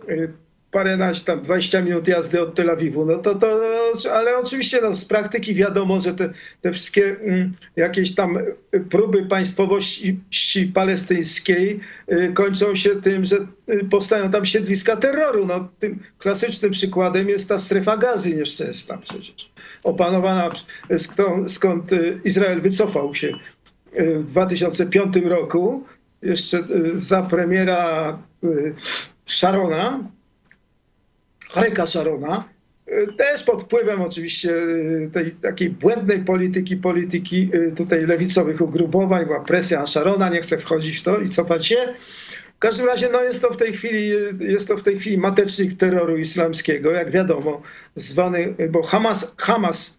y, 0.08 0.32
paręnaście, 0.74 1.24
tam 1.24 1.40
20 1.40 1.80
minut 1.80 2.08
jazdy 2.08 2.40
od 2.40 2.54
Tel 2.54 2.70
Awiwu, 2.70 3.06
no 3.06 3.18
to, 3.18 3.34
to 3.34 3.60
ale 4.12 4.38
oczywiście 4.38 4.80
no, 4.82 4.94
z 4.94 5.04
praktyki 5.04 5.54
wiadomo, 5.54 6.00
że 6.00 6.14
te, 6.14 6.30
te 6.60 6.72
wszystkie 6.72 7.16
mm, 7.20 7.52
jakieś 7.76 8.14
tam 8.14 8.38
próby 8.90 9.26
państwowości 9.26 10.20
palestyńskiej 10.74 11.80
y, 12.12 12.32
kończą 12.34 12.74
się 12.74 12.90
tym, 12.90 13.24
że 13.24 13.36
y, 13.70 13.88
powstają 13.90 14.30
tam 14.30 14.44
siedliska 14.44 14.96
terroru. 14.96 15.46
No, 15.46 15.68
tym 15.78 15.98
klasycznym 16.18 16.72
przykładem 16.72 17.28
jest 17.28 17.48
ta 17.48 17.58
strefa 17.58 17.96
gazy 17.96 18.34
nieszczęsna 18.34 18.98
przecież, 18.98 19.52
opanowana, 19.82 20.50
skąd, 20.98 21.52
skąd 21.52 21.92
y, 21.92 22.20
Izrael 22.24 22.60
wycofał 22.60 23.14
się 23.14 23.28
y, 23.98 24.18
w 24.18 24.24
2005 24.24 25.16
roku, 25.24 25.84
jeszcze 26.22 26.64
za 26.96 27.22
premiera 27.22 28.18
Sharona, 29.26 30.13
Aryka 31.54 31.86
Szarona, 31.86 32.48
y, 32.88 33.06
też 33.16 33.42
pod 33.42 33.62
wpływem 33.62 34.02
oczywiście 34.02 34.54
y, 34.54 35.10
tej 35.12 35.32
takiej 35.32 35.70
błędnej 35.70 36.18
polityki, 36.18 36.76
polityki 36.76 37.50
y, 37.54 37.72
tutaj 37.72 38.06
lewicowych 38.06 38.60
ugrupowań, 38.60 39.26
była 39.26 39.40
presja 39.40 39.80
na 39.80 39.86
Szarona, 39.86 40.28
nie 40.28 40.40
chcę 40.40 40.58
wchodzić 40.58 40.98
w 40.98 41.02
to 41.02 41.18
i 41.18 41.28
cofać 41.28 41.66
się. 41.66 41.76
W 42.56 42.58
każdym 42.58 42.86
razie 42.86 43.08
no 43.12 43.22
jest 43.22 43.42
to 43.42 43.50
w 43.50 43.56
tej 43.56 43.72
chwili, 43.72 44.08
jest 44.40 44.68
to 44.68 44.76
w 44.76 44.82
tej 44.82 44.98
chwili 44.98 45.18
matecznik 45.18 45.74
terroru 45.74 46.16
islamskiego, 46.16 46.90
jak 46.90 47.10
wiadomo, 47.10 47.62
zwany, 47.96 48.54
bo 48.70 48.82
Hamas, 48.82 49.34
Hamas, 49.38 49.98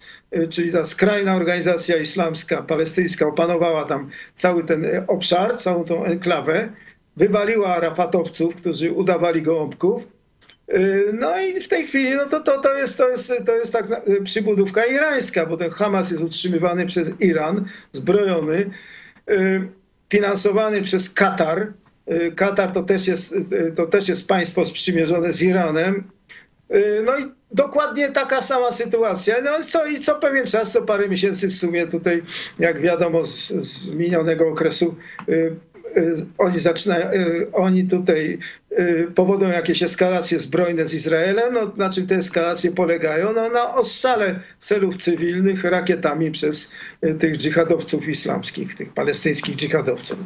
czyli 0.50 0.72
ta 0.72 0.86
skrajna 0.86 1.36
organizacja 1.36 1.98
islamska, 1.98 2.62
palestyńska, 2.62 3.28
opanowała 3.28 3.84
tam 3.84 4.10
cały 4.34 4.64
ten 4.64 4.86
obszar, 5.08 5.58
całą 5.58 5.84
tą 5.84 6.06
enklawę, 6.06 6.70
wywaliła 7.18 7.80
rafatowców, 7.80 8.56
którzy 8.56 8.92
udawali 8.92 9.42
gołąbków, 9.42 10.08
no 11.14 11.40
i 11.40 11.62
w 11.62 11.68
tej 11.68 11.88
chwili 11.88 12.16
no 12.16 12.26
to, 12.26 12.40
to, 12.40 12.62
to, 12.62 12.78
jest, 12.78 12.98
to, 12.98 13.10
jest, 13.10 13.34
to 13.46 13.56
jest 13.56 13.74
tak 13.74 13.86
przybudówka 14.24 14.86
irańska, 14.86 15.46
bo 15.46 15.58
ten 15.58 15.70
Hamas 15.70 16.12
jest 16.12 16.24
utrzymywany 16.24 16.86
przez 16.86 17.12
Iran, 17.20 17.66
zbrojony, 17.92 18.70
y, 19.30 19.68
finansowany 20.10 20.82
przez 20.82 21.14
Katar, 21.14 21.74
Katar 22.36 22.72
to 22.72 22.84
też 22.84 23.08
jest, 23.08 23.36
to 23.76 23.88
też 23.88 24.08
jest 24.08 24.28
państwo 24.28 24.66
sprzymierzone 24.66 25.34
z 25.34 25.42
Iranem. 25.42 26.04
No 27.06 27.18
i 27.18 27.24
dokładnie 27.52 28.12
taka 28.12 28.42
sama 28.42 28.72
sytuacja. 28.72 29.36
No 29.44 29.60
i 29.60 29.64
co, 29.64 29.88
i 29.88 30.00
co 30.00 30.16
pewien 30.16 30.46
czas, 30.46 30.72
co 30.72 30.82
parę 30.82 31.10
miesięcy 31.10 31.48
w 31.48 31.54
sumie 31.54 31.88
tutaj, 31.88 32.24
jak 32.60 32.82
wiadomo 32.82 33.26
z, 33.26 33.48
z 33.48 33.90
minionego 33.90 34.50
okresu, 34.50 34.96
Y, 35.30 35.56
oni 36.38 36.60
zaczynają, 36.60 37.12
y, 37.12 37.52
oni 37.54 37.88
tutaj 37.88 38.38
y, 38.80 39.12
powodują 39.16 39.52
jakieś 39.52 39.84
eskalacje 39.84 40.40
zbrojne 40.40 40.86
z 40.86 40.94
Izraelem, 40.94 41.54
no, 41.54 41.72
na 41.78 41.90
czym 41.90 42.08
te 42.08 42.16
eskalacje 42.16 42.72
polegają? 42.72 43.34
No, 43.34 43.50
na 43.50 43.76
ostrzale 43.76 44.40
celów 44.58 44.98
cywilnych 44.98 45.64
rakietami 45.64 46.32
przez 46.32 46.72
tych 47.20 47.38
dżihadowców 47.38 48.08
islamskich, 48.08 48.76
tych 48.76 48.94
palestyńskich 48.94 49.56
dżihadowców 49.56 50.18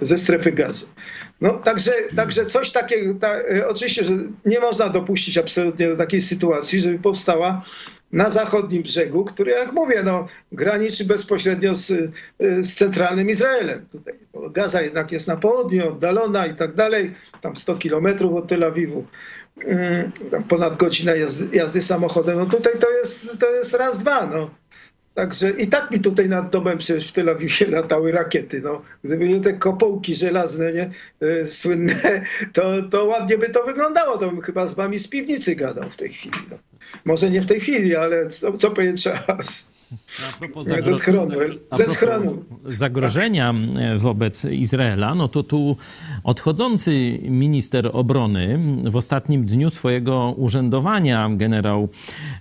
ze 0.00 0.18
strefy 0.18 0.52
gazy. 0.52 0.86
No, 1.40 1.58
także, 1.58 1.92
także 2.16 2.46
coś 2.46 2.70
takiego, 2.70 3.14
ta, 3.14 3.36
oczywiście, 3.68 4.04
że 4.04 4.12
nie 4.44 4.60
można 4.60 4.88
dopuścić 4.88 5.38
absolutnie 5.38 5.88
do 5.88 5.96
takiej 5.96 6.22
sytuacji, 6.22 6.80
żeby 6.80 6.98
powstała 6.98 7.64
na 8.12 8.30
zachodnim 8.30 8.82
brzegu, 8.82 9.24
który, 9.24 9.50
jak 9.50 9.72
mówię, 9.72 10.02
no, 10.04 10.26
graniczy 10.52 11.04
bezpośrednio 11.04 11.74
z, 11.74 11.90
y, 11.90 12.10
z 12.64 12.74
centralnym 12.74 13.30
Izraelem. 13.30 13.86
Tutaj 13.92 14.14
Gaza 14.50 14.82
jednak 14.82 15.12
jest 15.12 15.28
na 15.28 15.36
południu, 15.36 15.88
oddalona 15.88 16.46
i 16.46 16.54
tak 16.54 16.74
dalej, 16.74 17.14
tam 17.40 17.56
100 17.56 17.76
kilometrów 17.76 18.34
od 18.34 18.46
Tel 18.46 18.64
Awiwu, 18.64 19.04
mm, 19.64 20.12
ponad 20.48 20.76
godzinę 20.76 21.18
jazdy, 21.18 21.56
jazdy, 21.56 21.82
samochodem. 21.82 22.38
No 22.38 22.46
tutaj 22.46 22.72
to 22.80 22.90
jest, 22.90 23.38
to 23.38 23.50
jest 23.50 23.74
raz, 23.74 23.98
dwa. 23.98 24.26
No. 24.26 24.50
Także 25.18 25.50
i 25.50 25.66
tak 25.66 25.90
mi 25.90 26.00
tutaj 26.00 26.28
nad 26.28 26.50
domem 26.50 26.78
przecież 26.78 27.08
w 27.08 27.12
Tel 27.12 27.28
Awiwie 27.28 27.66
latały 27.76 28.12
rakiety. 28.12 28.60
No. 28.60 28.82
Gdyby 29.04 29.28
nie 29.28 29.40
te 29.40 29.52
kopołki 29.52 30.14
żelazne, 30.14 30.72
nie, 30.72 30.90
y, 31.22 31.46
słynne, 31.46 32.22
to, 32.54 32.82
to 32.90 33.04
ładnie 33.04 33.38
by 33.38 33.48
to 33.48 33.64
wyglądało. 33.64 34.18
To 34.18 34.30
bym 34.30 34.40
chyba 34.40 34.66
z 34.66 34.74
wami 34.74 34.98
z 34.98 35.08
piwnicy 35.08 35.56
gadał 35.56 35.90
w 35.90 35.96
tej 35.96 36.12
chwili. 36.12 36.36
No. 36.50 36.58
Może 37.04 37.30
nie 37.30 37.42
w 37.42 37.46
tej 37.46 37.60
chwili, 37.60 37.96
ale 37.96 38.26
co, 38.26 38.52
co 38.52 38.70
pewien 38.70 38.96
czas. 38.96 39.72
Ze 40.78 40.94
schronu. 40.94 41.36
Ze 41.72 41.88
schronu. 41.88 42.44
Zagrożenia 42.66 43.54
e, 43.76 43.98
wobec 43.98 44.44
Izraela, 44.44 45.14
no 45.14 45.28
to 45.28 45.42
tu 45.42 45.76
odchodzący 46.24 47.18
minister 47.22 47.90
obrony 47.92 48.60
w 48.84 48.96
ostatnim 48.96 49.46
dniu 49.46 49.70
swojego 49.70 50.34
urzędowania, 50.36 51.30
generał 51.32 51.88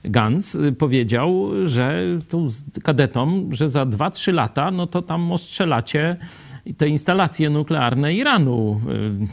Gantz, 0.03 0.57
powiedział, 0.77 1.49
że 1.63 2.03
tu 2.29 2.47
kadetom, 2.83 3.49
że 3.51 3.69
za 3.69 3.85
2-3 3.85 4.33
lata, 4.33 4.71
no 4.71 4.87
to 4.87 5.01
tam 5.01 5.31
ostrzelacie 5.31 6.17
te 6.73 6.87
instalacje 6.87 7.49
nuklearne 7.49 8.13
Iranu. 8.13 8.81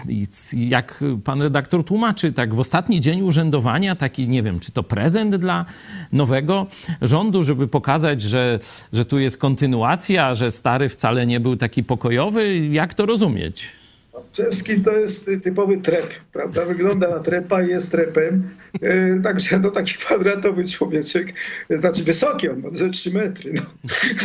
Y, 0.08 0.56
jak 0.56 1.04
pan 1.24 1.42
redaktor 1.42 1.84
tłumaczy, 1.84 2.32
tak 2.32 2.54
w 2.54 2.58
ostatni 2.58 3.00
dzień 3.00 3.22
urzędowania, 3.22 3.96
taki 3.96 4.28
nie 4.28 4.42
wiem, 4.42 4.60
czy 4.60 4.72
to 4.72 4.82
prezent 4.82 5.36
dla 5.36 5.64
nowego 6.12 6.66
rządu, 7.02 7.42
żeby 7.42 7.68
pokazać, 7.68 8.20
że, 8.20 8.58
że 8.92 9.04
tu 9.04 9.18
jest 9.18 9.38
kontynuacja, 9.38 10.34
że 10.34 10.50
stary 10.50 10.88
wcale 10.88 11.26
nie 11.26 11.40
był 11.40 11.56
taki 11.56 11.84
pokojowy. 11.84 12.58
Jak 12.58 12.94
to 12.94 13.06
rozumieć? 13.06 13.83
Czewski 14.32 14.80
to 14.80 14.92
jest 14.92 15.30
typowy 15.42 15.78
trep, 15.78 16.14
prawda? 16.32 16.64
Wygląda 16.64 17.08
na 17.08 17.18
trepa 17.18 17.62
i 17.62 17.68
jest 17.68 17.90
trepem. 17.90 18.56
E, 18.82 19.20
także 19.20 19.58
no 19.58 19.70
taki 19.70 19.94
kwadratowy 19.94 20.64
człowieczek, 20.64 21.32
znaczy 21.70 22.04
wysoki, 22.04 22.48
on 22.48 22.60
ma 22.60 22.70
ze 22.70 22.90
3 22.90 23.10
metry. 23.12 23.54
No. 23.54 23.62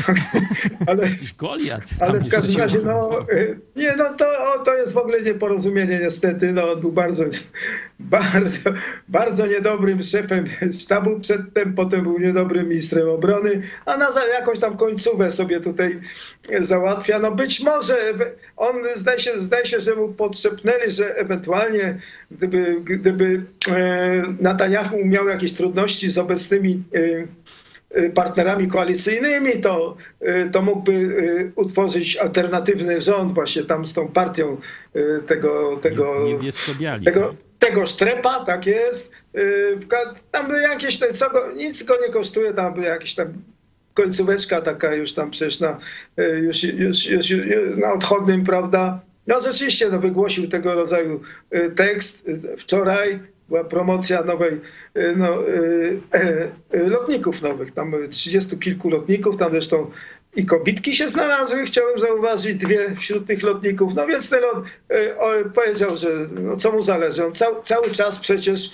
ale, 0.87 1.09
ale 1.99 2.19
w 2.19 2.29
każdym 2.29 2.57
razie, 2.57 2.79
no 2.85 3.25
e, 3.31 3.55
nie, 3.75 3.95
no 3.97 4.03
to, 4.17 4.25
to 4.65 4.75
jest 4.75 4.93
w 4.93 4.97
ogóle 4.97 5.21
nieporozumienie 5.21 5.99
niestety. 5.99 6.51
No, 6.51 6.71
on 6.71 6.81
był 6.81 6.91
bardzo, 6.91 7.23
bardzo, 7.99 8.69
bardzo 9.07 9.47
niedobrym 9.47 10.03
szefem 10.03 10.45
sztabu 10.81 11.19
przedtem, 11.19 11.73
potem 11.73 12.03
był 12.03 12.19
niedobrym 12.19 12.67
ministrem 12.67 13.09
obrony, 13.09 13.61
a 13.85 13.97
na 13.97 14.09
jakąś 14.33 14.59
tam 14.59 14.77
końcówę 14.77 15.31
sobie 15.31 15.59
tutaj 15.59 15.99
załatwia. 16.61 17.19
No 17.19 17.31
być 17.31 17.59
może 17.59 17.97
on 18.57 18.75
zdaje 18.95 19.19
się, 19.19 19.31
zdaje 19.39 19.65
się 19.65 19.78
że 19.81 19.95
mu 19.95 20.13
podszepnęli, 20.13 20.91
że 20.91 21.15
ewentualnie 21.15 21.97
gdyby, 22.31 22.81
gdyby 22.81 23.43
e, 23.67 24.23
Netanyahu 24.39 25.05
miał 25.05 25.27
jakieś 25.27 25.53
trudności 25.53 26.09
z 26.09 26.17
obecnymi 26.17 26.83
e, 26.95 26.99
e, 27.89 28.09
partnerami 28.09 28.67
koalicyjnymi, 28.67 29.61
to, 29.61 29.97
to 30.51 30.61
mógłby 30.61 31.51
utworzyć 31.55 32.17
alternatywny 32.17 32.99
rząd 32.99 33.33
właśnie 33.33 33.63
tam 33.63 33.85
z 33.85 33.93
tą 33.93 34.07
partią 34.07 34.57
tego, 35.27 35.79
tego, 35.81 36.25
tego, 37.03 37.35
tego 37.59 37.85
Sztrepa, 37.85 38.43
tak 38.45 38.65
jest. 38.65 39.13
Tam 40.31 40.47
by 40.47 40.61
jakieś, 40.61 40.99
co 40.99 41.25
nic 41.55 41.83
go 41.83 41.97
nie 42.01 42.09
kosztuje, 42.13 42.53
tam 42.53 42.73
by 42.73 42.81
jakieś 42.81 43.15
tam 43.15 43.33
końcóweczka 43.93 44.61
taka 44.61 44.93
już 44.93 45.13
tam 45.13 45.31
przecież 45.31 45.59
na, 45.59 45.77
już, 46.41 46.63
już, 46.63 47.05
już, 47.05 47.29
już 47.29 47.77
na 47.77 47.93
odchodnym, 47.93 48.43
prawda, 48.43 49.01
no 49.29 49.41
rzeczywiście 49.41 49.89
no, 49.89 49.99
wygłosił 49.99 50.49
tego 50.49 50.75
rodzaju 50.75 51.21
y, 51.55 51.71
tekst. 51.71 52.25
Wczoraj 52.57 53.19
była 53.49 53.63
promocja 53.63 54.23
nowej 54.23 54.53
y, 54.97 55.15
no, 55.17 55.47
y, 55.47 55.99
lotników 56.73 57.41
nowych. 57.41 57.71
Tam 57.71 57.93
trzydziestu 58.09 58.57
kilku 58.57 58.89
lotników, 58.89 59.37
tam 59.37 59.51
zresztą 59.51 59.91
i 60.35 60.45
kobitki 60.45 60.93
się 60.93 61.07
znalazły, 61.07 61.65
chciałem 61.65 61.99
zauważyć, 61.99 62.55
dwie 62.55 62.95
wśród 62.95 63.27
tych 63.27 63.43
lotników. 63.43 63.95
No 63.95 64.07
więc 64.07 64.29
ten 64.29 64.41
lot 64.41 64.65
powiedział, 65.55 65.97
że 65.97 66.07
no, 66.41 66.55
co 66.55 66.71
mu 66.71 66.81
zależy. 66.81 67.25
On 67.25 67.33
cał, 67.33 67.61
cały 67.61 67.91
czas 67.91 68.19
przecież 68.19 68.71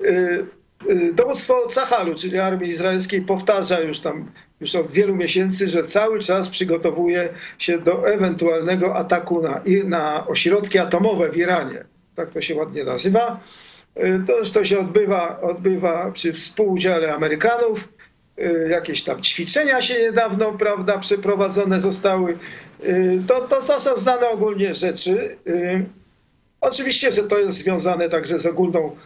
Y, 0.00 0.46
dowództwo 1.14 1.68
Cahalu, 1.74 2.14
czyli 2.14 2.38
armii 2.38 2.70
izraelskiej, 2.70 3.22
powtarza 3.22 3.80
już 3.80 3.98
tam 3.98 4.30
już 4.60 4.74
od 4.74 4.92
wielu 4.92 5.16
miesięcy, 5.16 5.68
że 5.68 5.84
cały 5.84 6.20
czas 6.20 6.48
przygotowuje 6.48 7.28
się 7.58 7.78
do 7.78 8.08
ewentualnego 8.08 8.96
ataku 8.96 9.42
na, 9.42 9.62
na 9.84 10.26
ośrodki 10.26 10.78
atomowe 10.78 11.30
w 11.30 11.36
Iranie. 11.36 11.84
Tak 12.14 12.30
to 12.30 12.40
się 12.40 12.54
ładnie 12.54 12.84
nazywa. 12.84 13.40
Y, 13.96 14.24
to 14.26 14.36
zresztą 14.36 14.64
się 14.64 14.78
odbywa, 14.78 15.40
odbywa 15.40 16.10
przy 16.12 16.32
współudziale 16.32 17.14
Amerykanów. 17.14 17.88
Y, 18.38 18.68
jakieś 18.70 19.02
tam 19.02 19.22
ćwiczenia 19.22 19.82
się 19.82 19.94
niedawno, 20.02 20.52
prawda, 20.52 20.98
przeprowadzone 20.98 21.80
zostały. 21.80 22.38
To, 23.26 23.40
to, 23.40 23.58
to 23.62 23.80
są 23.80 23.96
znane 23.96 24.28
ogólnie 24.28 24.74
rzeczy. 24.74 25.36
Oczywiście, 26.60 27.12
że 27.12 27.22
to 27.22 27.38
jest 27.38 27.58
związane 27.58 28.08
także 28.08 28.38
z 28.38 28.46
ogólną 28.46 28.96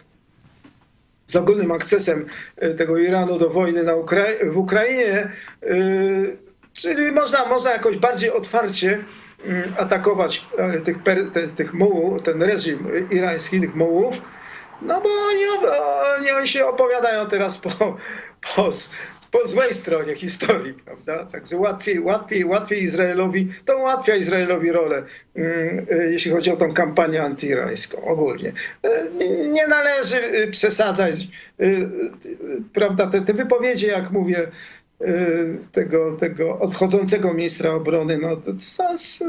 z 1.29 1.35
ogólnym 1.35 1.71
akcesem 1.71 2.25
e, 2.57 2.73
tego 2.73 2.97
Iranu 2.97 3.39
do 3.39 3.49
wojny 3.49 3.83
na 3.83 3.95
Ukra 3.95 4.23
w 4.51 4.57
Ukrainie. 4.57 5.13
E, 5.13 5.29
czyli 6.73 7.11
można, 7.11 7.45
można 7.45 7.71
jakoś 7.71 7.97
bardziej 7.97 8.31
otwarcie 8.31 9.03
mm, 9.45 9.73
atakować 9.77 10.47
e, 10.57 10.81
tych, 10.81 10.97
tych 11.55 11.73
mułów, 11.73 12.21
ten 12.21 12.43
reżim 12.43 12.87
irański, 13.11 13.61
tych 13.61 13.75
mułów, 13.75 14.21
no 14.81 15.01
bo 15.01 15.09
oni, 15.09 15.67
oni, 16.19 16.31
oni 16.31 16.47
się 16.47 16.65
opowiadają 16.65 17.27
teraz 17.27 17.57
po, 17.57 17.69
po, 18.55 18.69
po 19.31 19.47
złej 19.47 19.73
stronie 19.73 20.15
historii, 20.15 20.73
prawda? 20.73 21.25
Także 21.25 21.57
łatwiej, 21.57 21.99
łatwiej, 21.99 22.45
łatwiej 22.45 22.83
Izraelowi, 22.83 23.47
to 23.65 23.77
ułatwia 23.77 24.15
Izraelowi 24.15 24.71
rolę, 24.71 25.03
mm, 25.35 25.79
y, 25.91 26.09
jeśli 26.11 26.31
chodzi 26.31 26.51
o 26.51 26.55
tą 26.55 26.73
kampanię 26.73 27.23
antyirańską 27.23 28.01
ogólnie. 28.01 28.49
Y, 28.49 28.53
nie 29.53 29.67
należy 29.67 30.17
y, 30.17 30.51
przesadzać, 30.51 31.27
prawda, 32.73 33.07
te, 33.07 33.21
te 33.21 33.33
wypowiedzi, 33.33 33.87
jak 33.87 34.11
mówię, 34.11 34.47
tego, 35.71 36.15
tego 36.15 36.59
odchodzącego 36.59 37.33
ministra 37.33 37.73
obrony, 37.73 38.17
no, 38.17 38.29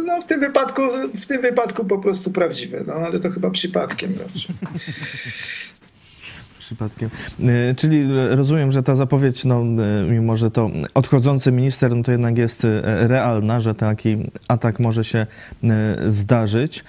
no, 0.06 0.20
w, 0.20 0.24
tym 0.24 0.40
wypadku, 0.40 0.82
w 1.14 1.26
tym 1.26 1.42
wypadku 1.42 1.84
po 1.84 1.98
prostu 1.98 2.30
prawdziwe, 2.30 2.84
no 2.86 2.94
ale 2.94 3.20
to 3.20 3.30
chyba 3.30 3.50
przypadkiem 3.50 4.14
raczej 4.18 4.54
przypadkiem. 6.70 7.10
E, 7.42 7.74
czyli 7.74 8.04
rozumiem, 8.30 8.72
że 8.72 8.82
ta 8.82 8.94
zapowiedź, 8.94 9.44
no, 9.44 9.62
e, 9.62 9.64
mimo 10.10 10.36
że 10.36 10.50
to 10.50 10.70
odchodzący 10.94 11.52
minister, 11.52 11.96
no 11.96 12.02
to 12.02 12.12
jednak 12.12 12.38
jest 12.38 12.64
e, 12.64 13.08
realna, 13.08 13.60
że 13.60 13.74
taki 13.74 14.16
atak 14.48 14.80
może 14.80 15.04
się 15.04 15.26
zdarzyć. 16.08 16.84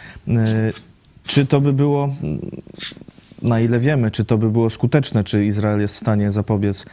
Czy 1.24 1.46
to 1.46 1.62
by 1.62 1.74
było, 1.74 2.16
na 3.42 3.60
ile 3.60 3.80
wiemy, 3.80 4.12
czy 4.12 4.26
to 4.26 4.38
by 4.38 4.50
było 4.50 4.70
skuteczne, 4.70 5.24
czy 5.24 5.46
Izrael 5.46 5.80
jest 5.80 5.96
w 5.96 6.00
stanie 6.00 6.32
zapobiec 6.32 6.86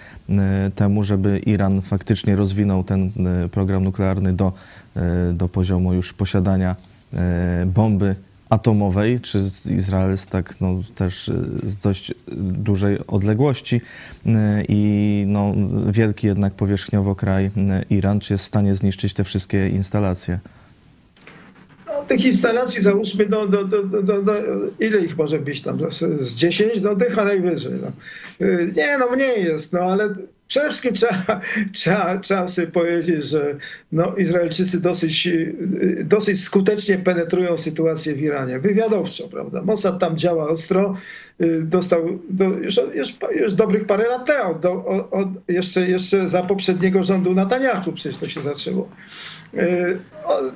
temu, 0.75 1.03
żeby 1.03 1.39
Iran 1.39 1.83
faktycznie 1.83 2.37
rozwinął 2.37 2.85
ten 2.85 3.13
program 3.51 3.85
nuklearny 3.85 4.33
do, 4.33 4.53
do 5.33 5.49
poziomu 5.49 5.93
już 5.93 6.13
posiadania 6.13 6.77
bomby 7.67 8.17
atomowej, 8.51 9.21
czy 9.21 9.43
Izrael 9.79 10.11
jest 10.11 10.27
tak 10.27 10.55
no, 10.61 10.81
też 10.95 11.29
y, 11.29 11.35
z 11.65 11.77
dość 11.77 12.15
dużej 12.37 12.99
odległości 13.07 13.77
y, 14.27 14.31
i 14.69 15.25
no, 15.27 15.55
wielki 15.93 16.27
jednak 16.27 16.55
powierzchniowo 16.55 17.15
kraj 17.15 17.47
y, 17.47 17.51
Iran, 17.91 18.21
czy 18.21 18.35
jest 18.35 18.45
w 18.45 18.49
stanie 18.49 18.75
zniszczyć 18.75 19.15
te 19.15 19.25
wszystkie 19.25 19.69
instalacje? 19.69 20.39
No, 21.87 22.03
tych 22.03 22.25
instalacji 22.25 22.83
załóżmy, 22.83 23.27
do, 23.27 23.47
do, 23.47 23.65
do, 23.65 24.23
do, 24.23 24.35
ile 24.81 24.99
ich 24.99 25.17
może 25.17 25.39
być 25.39 25.63
tam? 25.63 25.79
Z 26.21 26.37
10 26.37 26.81
do 26.81 26.97
dycha 26.97 27.25
najwyżej. 27.25 27.73
No. 27.83 27.89
Y, 28.47 28.73
nie, 28.77 28.99
no 28.99 29.11
mniej 29.17 29.45
jest, 29.45 29.73
no 29.73 29.81
ale 29.81 30.15
Przede 30.49 30.69
wszystkim 30.69 30.93
trzeba, 30.93 31.41
trzeba, 31.73 32.19
trzeba 32.19 32.49
sobie 32.49 32.67
powiedzieć, 32.67 33.25
że 33.25 33.57
no, 33.93 34.17
Izraelczycy 34.17 34.81
dosyć, 34.81 35.29
dosyć 36.05 36.43
skutecznie 36.43 36.99
penetrują 36.99 37.59
sytuację 37.59 38.15
w 38.15 38.23
Iranie. 38.23 38.59
Wywiadowczo, 38.59 39.29
prawda? 39.29 39.63
Mossad 39.63 39.99
tam 39.99 40.17
działa 40.19 40.49
ostro. 40.49 40.97
Y, 41.43 41.63
dostał 41.63 42.19
do, 42.31 42.45
już, 42.45 42.81
już, 42.95 43.17
już, 43.41 43.53
dobrych 43.55 43.87
parę 43.87 44.09
lat 44.09 44.27
temu, 44.27 44.59
do, 44.59 44.85
jeszcze, 45.49 45.89
jeszcze 45.89 46.29
za 46.29 46.43
poprzedniego 46.43 47.05
rządu 47.05 47.35
Netanyahu 47.35 47.93
przecież 47.93 48.19
to 48.19 48.29
się 48.29 48.43
zaczęło. 48.43 48.89
Y, 49.55 49.99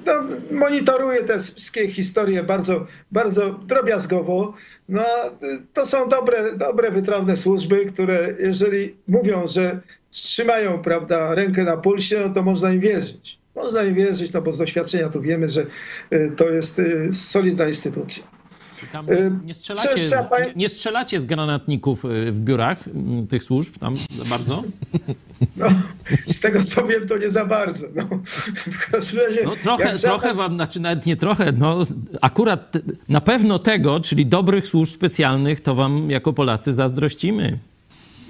no, 0.06 0.12
monitoruję 0.50 1.24
te 1.24 1.38
wszystkie 1.38 1.88
historie 1.88 2.42
bardzo, 2.42 2.86
bardzo 3.12 3.50
drobiazgowo. 3.50 4.54
No, 4.88 5.04
to 5.72 5.86
są 5.86 6.08
dobre, 6.08 6.56
dobre, 6.56 6.90
wytrawne 6.90 7.36
służby, 7.36 7.86
które 7.86 8.34
jeżeli 8.38 8.96
mówią, 9.08 9.48
że 9.48 9.80
trzymają 10.10 10.82
prawda, 10.82 11.34
rękę 11.34 11.64
na 11.64 11.76
pulsie, 11.76 12.20
no 12.26 12.34
to 12.34 12.42
można 12.42 12.72
im 12.72 12.80
wierzyć. 12.80 13.38
Można 13.54 13.82
im 13.82 13.94
wierzyć, 13.94 14.32
no 14.32 14.42
bo 14.42 14.52
z 14.52 14.58
doświadczenia 14.58 15.08
tu 15.08 15.20
wiemy, 15.20 15.48
że 15.48 15.66
y, 16.12 16.32
to 16.36 16.48
jest 16.48 16.80
solidna 17.12 17.68
instytucja. 17.68 18.41
Tam 18.92 19.06
nie, 19.06 19.30
nie, 19.44 19.54
strzelacie 19.54 19.98
z, 19.98 20.14
nie 20.56 20.68
strzelacie 20.68 21.20
z 21.20 21.24
granatników 21.24 22.04
y, 22.04 22.32
w 22.32 22.40
biurach 22.40 22.88
mm, 22.88 23.26
tych 23.26 23.44
służb 23.44 23.78
tam 23.78 23.96
za 23.96 24.24
bardzo? 24.24 24.62
No, 25.56 25.66
z 26.26 26.40
tego 26.40 26.62
co 26.62 26.86
wiem, 26.86 27.06
to 27.06 27.18
nie 27.18 27.30
za 27.30 27.44
bardzo. 27.44 27.86
No, 27.94 28.08
w 28.72 28.90
każdym 28.90 29.20
razie, 29.20 29.40
no, 29.44 29.52
trochę, 29.62 29.94
trochę 29.98 30.34
wam, 30.34 30.54
znaczy 30.54 30.80
nawet 30.80 31.06
nie 31.06 31.16
trochę, 31.16 31.52
no 31.52 31.86
akurat 32.20 32.72
na 33.08 33.20
pewno 33.20 33.58
tego, 33.58 34.00
czyli 34.00 34.26
dobrych 34.26 34.66
służb 34.66 34.94
specjalnych, 34.94 35.60
to 35.60 35.74
wam 35.74 36.10
jako 36.10 36.32
Polacy 36.32 36.72
zazdrościmy. 36.72 37.58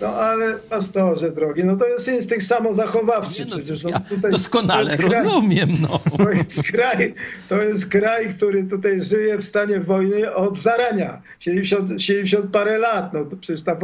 No 0.03 0.15
ale 0.15 0.59
pastorze 0.59 1.33
drogi, 1.33 1.65
no 1.65 1.77
to 1.77 1.89
jest 1.89 2.09
instynkt 2.09 2.47
samozachowawczy. 2.47 3.45
no, 3.45 3.57
przecież, 3.57 3.83
no, 3.83 3.91
ja 3.91 4.01
doskonale 4.31 4.97
rozumiem. 4.97 5.77
No. 5.81 6.01
To, 6.19 6.31
jest 6.31 6.63
kraj, 6.63 7.15
to 7.49 7.63
jest 7.63 7.89
kraj, 7.89 8.29
który 8.29 8.65
tutaj 8.65 9.03
żyje 9.03 9.39
w 9.39 9.45
stanie 9.45 9.81
wojny 9.81 10.35
od 10.35 10.59
zarania. 10.59 11.23
70, 11.39 12.03
70 12.03 12.51
parę 12.51 12.79
lat. 12.79 13.13
No, 13.13 13.25
to 13.25 13.37
przecież 13.37 13.63
ta, 13.63 13.77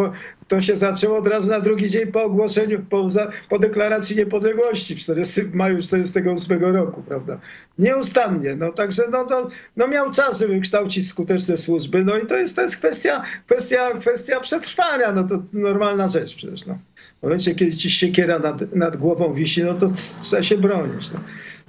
to 0.48 0.60
się 0.60 0.76
zaczęło 0.76 1.18
od 1.18 1.26
razu 1.26 1.48
na 1.48 1.60
drugi 1.60 1.90
dzień 1.90 2.06
po 2.06 2.22
ogłoszeniu, 2.22 2.80
po, 2.90 3.08
po 3.48 3.58
deklaracji 3.58 4.16
niepodległości 4.16 4.96
w, 4.96 4.98
40, 4.98 5.42
w 5.42 5.54
maju 5.54 5.76
1948 5.76 6.74
roku, 6.74 7.02
prawda? 7.02 7.38
Nieustannie. 7.78 8.56
No 8.56 8.72
także 8.72 9.02
no, 9.10 9.26
no, 9.30 9.48
no 9.76 9.88
miał 9.88 10.10
czas, 10.10 10.38
żeby 10.38 10.60
kształcić 10.60 11.08
skuteczne 11.08 11.56
służby. 11.56 12.04
No 12.04 12.18
i 12.18 12.26
to 12.26 12.36
jest, 12.36 12.56
to 12.56 12.62
jest 12.62 12.76
kwestia, 12.76 13.22
kwestia, 13.46 13.90
kwestia 14.00 14.40
przetrwania. 14.40 15.12
No 15.12 15.28
to 15.28 15.42
normalna 15.52 16.07
rzecz 16.08 16.34
przecież. 16.34 16.66
No. 16.66 16.78
W 17.20 17.22
momencie, 17.22 17.54
kiedy 17.54 17.76
ci 17.76 17.90
siekiera 17.90 18.38
nad, 18.38 18.74
nad 18.74 18.96
głową 18.96 19.34
wisi, 19.34 19.62
no 19.62 19.74
to 19.74 19.90
trzeba 20.20 20.42
się 20.42 20.58
bronić. 20.58 21.12
No. 21.12 21.20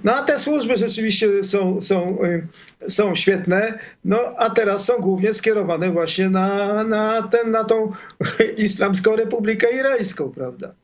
No 0.04 0.16
a 0.16 0.22
te 0.22 0.38
służby 0.38 0.76
rzeczywiście 0.76 1.44
są, 1.44 1.80
są, 1.80 2.18
y, 2.24 2.48
są 2.90 3.14
świetne, 3.14 3.78
no 4.04 4.18
a 4.36 4.50
teraz 4.50 4.84
są 4.84 4.94
głównie 4.98 5.34
skierowane 5.34 5.90
właśnie 5.90 6.28
na, 6.28 6.84
na, 6.84 7.22
ten, 7.22 7.50
na 7.50 7.64
tą 7.64 7.92
Islamską 8.56 9.16
Republikę 9.16 9.66
Irańską, 9.78 10.32
prawda? 10.32 10.74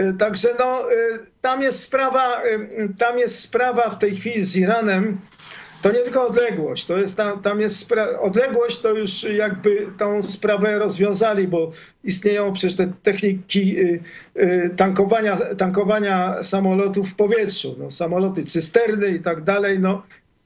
Y, 0.00 0.14
także 0.18 0.48
no, 0.58 0.92
y, 0.92 1.18
tam 1.40 1.62
jest 1.62 1.80
sprawa, 1.80 2.42
tam 2.98 3.18
jest 3.18 3.38
sprawa 3.38 3.90
w 3.90 3.98
tej 3.98 4.16
chwili 4.16 4.44
z 4.44 4.56
Iranem, 4.56 5.20
to 5.82 5.92
nie 5.92 5.98
tylko 5.98 6.26
odległość, 6.26 6.84
to 6.84 6.96
jest 6.96 7.16
tam, 7.16 7.42
tam 7.42 7.60
jest 7.60 7.94
odległość, 8.20 8.80
to 8.80 8.94
już 8.94 9.24
jakby 9.24 9.86
tą 9.98 10.22
sprawę 10.22 10.78
rozwiązali, 10.78 11.48
bo 11.48 11.70
istnieją 12.04 12.52
przecież 12.52 12.76
te 12.76 12.92
techniki 13.02 13.78
y, 13.78 14.00
y, 14.36 14.70
tankowania, 14.76 15.36
tankowania 15.36 16.42
samolotów 16.42 17.10
w 17.10 17.14
powietrzu, 17.14 17.76
no, 17.78 17.90
samoloty 17.90 18.44
cysterny 18.44 19.08
i 19.08 19.20
tak 19.20 19.40
dalej, 19.40 19.78
no, 19.78 20.02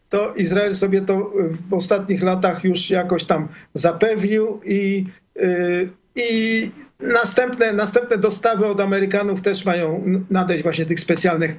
to 0.08 0.34
Izrael 0.34 0.76
sobie 0.76 1.00
to 1.00 1.32
w 1.68 1.74
ostatnich 1.74 2.22
latach 2.22 2.64
już 2.64 2.90
jakoś 2.90 3.24
tam 3.24 3.48
zapewnił 3.74 4.60
i, 4.64 5.06
y, 5.36 5.88
i 6.14 6.70
następne, 7.00 7.72
następne 7.72 8.18
dostawy 8.18 8.66
od 8.66 8.80
Amerykanów 8.80 9.42
też 9.42 9.64
mają 9.64 10.04
nadejść 10.30 10.62
właśnie 10.62 10.86
tych 10.86 11.00
specjalnych 11.00 11.56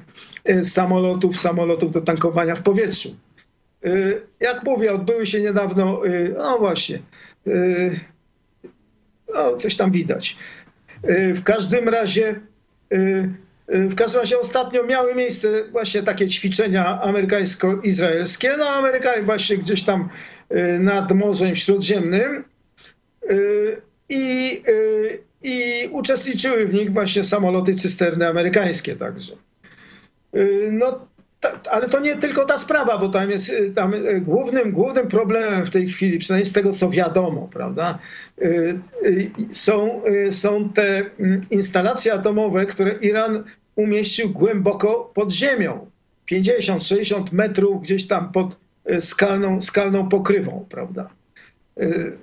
samolotów, 0.64 1.38
samolotów 1.38 1.92
do 1.92 2.00
tankowania 2.00 2.54
w 2.54 2.62
powietrzu. 2.62 3.16
Y, 3.86 4.22
jak 4.40 4.62
mówię, 4.64 4.92
odbyły 4.92 5.26
się 5.26 5.40
niedawno, 5.40 6.06
y, 6.06 6.34
no 6.38 6.58
właśnie, 6.58 6.98
y, 7.46 8.00
no 9.34 9.56
coś 9.56 9.76
tam 9.76 9.90
widać. 9.90 10.36
W 11.34 11.42
każdym 11.42 11.88
razie, 11.88 12.40
w 13.68 13.94
każdym 13.94 14.20
razie 14.20 14.38
ostatnio 14.38 14.84
miały 14.84 15.14
miejsce 15.14 15.48
właśnie 15.72 16.02
takie 16.02 16.26
ćwiczenia 16.26 17.02
amerykańsko-izraelskie. 17.02 18.56
No 18.58 18.68
Amerykanie 18.68 19.22
właśnie 19.22 19.58
gdzieś 19.58 19.82
tam 19.82 20.08
nad 20.80 21.12
Morzem 21.12 21.56
Śródziemnym 21.56 22.44
i, 24.08 24.62
i 25.42 25.88
uczestniczyły 25.90 26.66
w 26.66 26.74
nich 26.74 26.92
właśnie 26.92 27.24
samoloty 27.24 27.74
cysterny 27.74 28.28
amerykańskie 28.28 28.96
także. 28.96 29.32
No 30.72 31.08
ale 31.70 31.88
to 31.88 32.00
nie 32.00 32.16
tylko 32.16 32.44
ta 32.44 32.58
sprawa, 32.58 32.98
bo 32.98 33.08
tam 33.08 33.30
jest 33.30 33.48
y, 33.48 33.70
tam 33.74 33.94
y, 33.94 34.20
głównym, 34.20 34.72
głównym 34.72 35.08
problemem 35.08 35.66
w 35.66 35.70
tej 35.70 35.88
chwili, 35.88 36.18
przynajmniej 36.18 36.50
z 36.50 36.52
tego 36.52 36.72
co 36.72 36.90
wiadomo, 36.90 37.48
prawda, 37.52 37.98
y, 38.42 38.80
są, 39.50 40.02
są 40.30 40.68
te 40.68 40.98
mm, 41.20 41.46
instalacje 41.50 42.12
atomowe, 42.12 42.66
które 42.66 42.92
Iran 42.92 43.44
umieścił 43.76 44.30
głęboko 44.30 45.10
pod 45.14 45.32
ziemią. 45.32 45.90
50-60 46.32 47.24
metrów 47.32 47.82
gdzieś 47.82 48.06
tam 48.06 48.32
pod 48.32 48.58
skalną, 49.00 49.62
skalną 49.62 50.08
pokrywą, 50.08 50.66
prawda. 50.68 51.10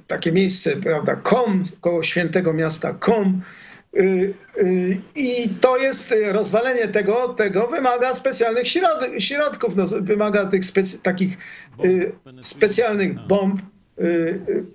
Takie 0.07 0.31
miejsce, 0.31 0.75
prawda, 0.75 1.15
Kom, 1.15 1.65
koło 1.81 2.03
świętego 2.03 2.53
miasta 2.53 2.93
Kom, 2.93 3.41
I 5.15 5.49
to 5.61 5.77
jest 5.77 6.11
y, 6.11 6.33
rozwalenie 6.33 6.87
tego, 6.87 7.33
tego 7.33 7.67
wymaga 7.67 8.15
specjalnych 8.15 8.67
środków, 9.19 9.75
no, 9.75 9.85
wymaga 10.01 10.45
tych 10.45 10.65
specy, 10.65 11.01
takich 11.01 11.37
specjalnych 12.41 13.27
bomb, 13.27 13.61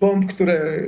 bomb, 0.01 0.27
które 0.27 0.83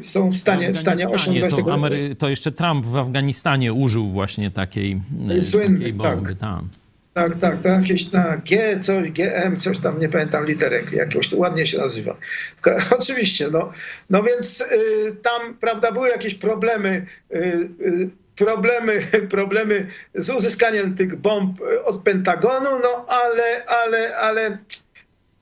są 0.00 0.30
w 0.30 0.36
stanie, 0.36 0.72
w 0.72 0.78
stanie 0.78 1.08
osiągnąć 1.08 1.50
to 1.50 1.56
tego. 1.56 1.74
Amery 1.74 2.16
to 2.16 2.28
jeszcze 2.28 2.52
Trump 2.52 2.86
w 2.86 2.96
Afganistanie 2.96 3.72
użył 3.72 4.10
właśnie 4.10 4.50
takiej, 4.50 5.00
Słynny, 5.40 5.78
takiej 5.78 5.92
bomby. 5.92 6.30
Tak. 6.30 6.38
Tam. 6.38 6.68
Tak, 7.16 7.36
tak, 7.36 7.62
to 7.62 7.68
jakieś 7.68 8.12
na 8.12 8.36
G, 8.36 8.78
coś, 8.80 9.10
GM, 9.10 9.56
coś 9.56 9.78
tam, 9.78 10.00
nie 10.00 10.08
pamiętam 10.08 10.46
literek, 10.46 10.92
jakoś 10.92 11.28
to 11.28 11.36
ładnie 11.36 11.66
się 11.66 11.78
nazywa. 11.78 12.16
Oczywiście, 12.98 13.48
no, 13.52 13.72
no 14.10 14.22
więc 14.22 14.60
y, 14.60 15.16
tam, 15.22 15.54
prawda, 15.54 15.92
były 15.92 16.08
jakieś 16.08 16.34
problemy, 16.34 17.06
y, 17.34 17.36
y, 17.80 18.10
problemy, 18.36 19.00
problemy 19.30 19.86
z 20.14 20.30
uzyskaniem 20.30 20.94
tych 20.94 21.16
bomb 21.16 21.60
od 21.84 22.02
Pentagonu, 22.02 22.70
no 22.82 23.06
ale, 23.08 23.64
ale, 23.66 24.16
ale 24.16 24.58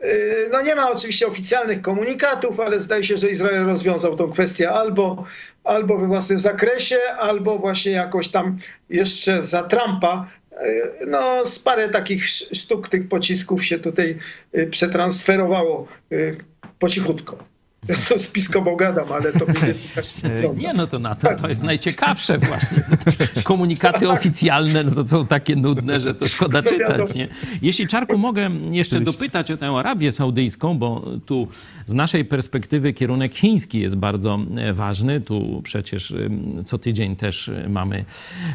y, 0.05 0.49
no 0.53 0.63
nie 0.63 0.75
ma 0.75 0.91
oczywiście 0.91 1.27
oficjalnych 1.27 1.83
komunikatów, 1.83 2.61
ale 2.61 2.81
zdaje 2.81 3.05
się, 3.05 3.17
że 3.17 3.31
Izrael 3.31 3.67
rozwiązał 3.67 4.17
tą 4.17 4.31
kwestię 4.31 4.71
albo, 4.71 5.25
albo 5.65 5.99
we 5.99 6.07
własnym 6.07 6.41
zakresie, 6.41 6.99
albo 7.19 7.59
właśnie 7.59 7.93
jakoś 7.93 8.29
tam 8.29 8.59
jeszcze 8.89 9.43
za 9.43 9.63
Trumpa 9.63 10.29
no, 11.07 11.47
z 11.47 11.59
parę 11.59 11.89
takich 11.89 12.29
sztuk 12.29 12.89
tych 12.89 13.09
pocisków 13.09 13.65
się 13.65 13.79
tutaj 13.79 14.19
e, 14.53 14.67
przetransferowało 14.67 15.87
e, 16.13 16.17
po 16.79 16.89
cichutko. 16.89 17.54
To 18.09 18.19
spiskowo 18.19 18.77
gadam, 18.77 19.13
ale 19.13 19.33
to 19.33 19.47
mniej 19.47 19.63
więcej 19.63 19.91
tak 19.95 20.57
Nie, 20.57 20.73
no 20.73 20.87
to 20.87 20.99
na 20.99 21.15
to, 21.15 21.37
to 21.37 21.49
jest 21.49 21.63
najciekawsze 21.63 22.39
właśnie. 22.39 22.83
Komunikaty 23.45 24.09
oficjalne 24.19 24.85
no 24.85 24.91
to 24.91 25.07
są 25.07 25.27
takie 25.27 25.57
nudne, 25.57 26.01
że 26.01 26.15
to 26.15 26.29
szkoda 26.29 26.63
no 26.63 26.71
czytać, 26.71 27.15
nie? 27.15 27.29
Jeśli, 27.63 27.89
Czarku, 27.89 28.19
mogę 28.19 28.51
jeszcze 28.71 29.01
dopytać 29.01 29.51
o 29.51 29.57
tę 29.57 29.69
Arabię 29.69 30.13
Saudyjską, 30.13 30.79
bo 30.79 31.11
tu 31.27 31.49
z 31.87 31.95
naszej 31.95 32.25
perspektywy 32.25 32.93
kierunek 32.93 33.35
chiński 33.35 33.81
jest 33.81 33.97
bardzo 33.97 34.39
e, 34.57 34.73
ważny. 34.73 35.21
Tu 35.21 35.61
przecież 35.65 36.15
co 36.65 36.79
tydzień 36.79 37.17
też 37.17 37.51
mamy, 37.69 38.05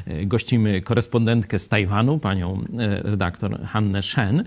e, 0.08 0.26
gościmy 0.26 0.82
korespondentkę 0.82 1.60
z 1.60 1.68
Tajwanu, 1.68 2.20
panią 2.20 2.64
e, 2.80 3.04
redaktor 3.04 3.62
Hannę 3.62 4.02
Shen. 4.02 4.44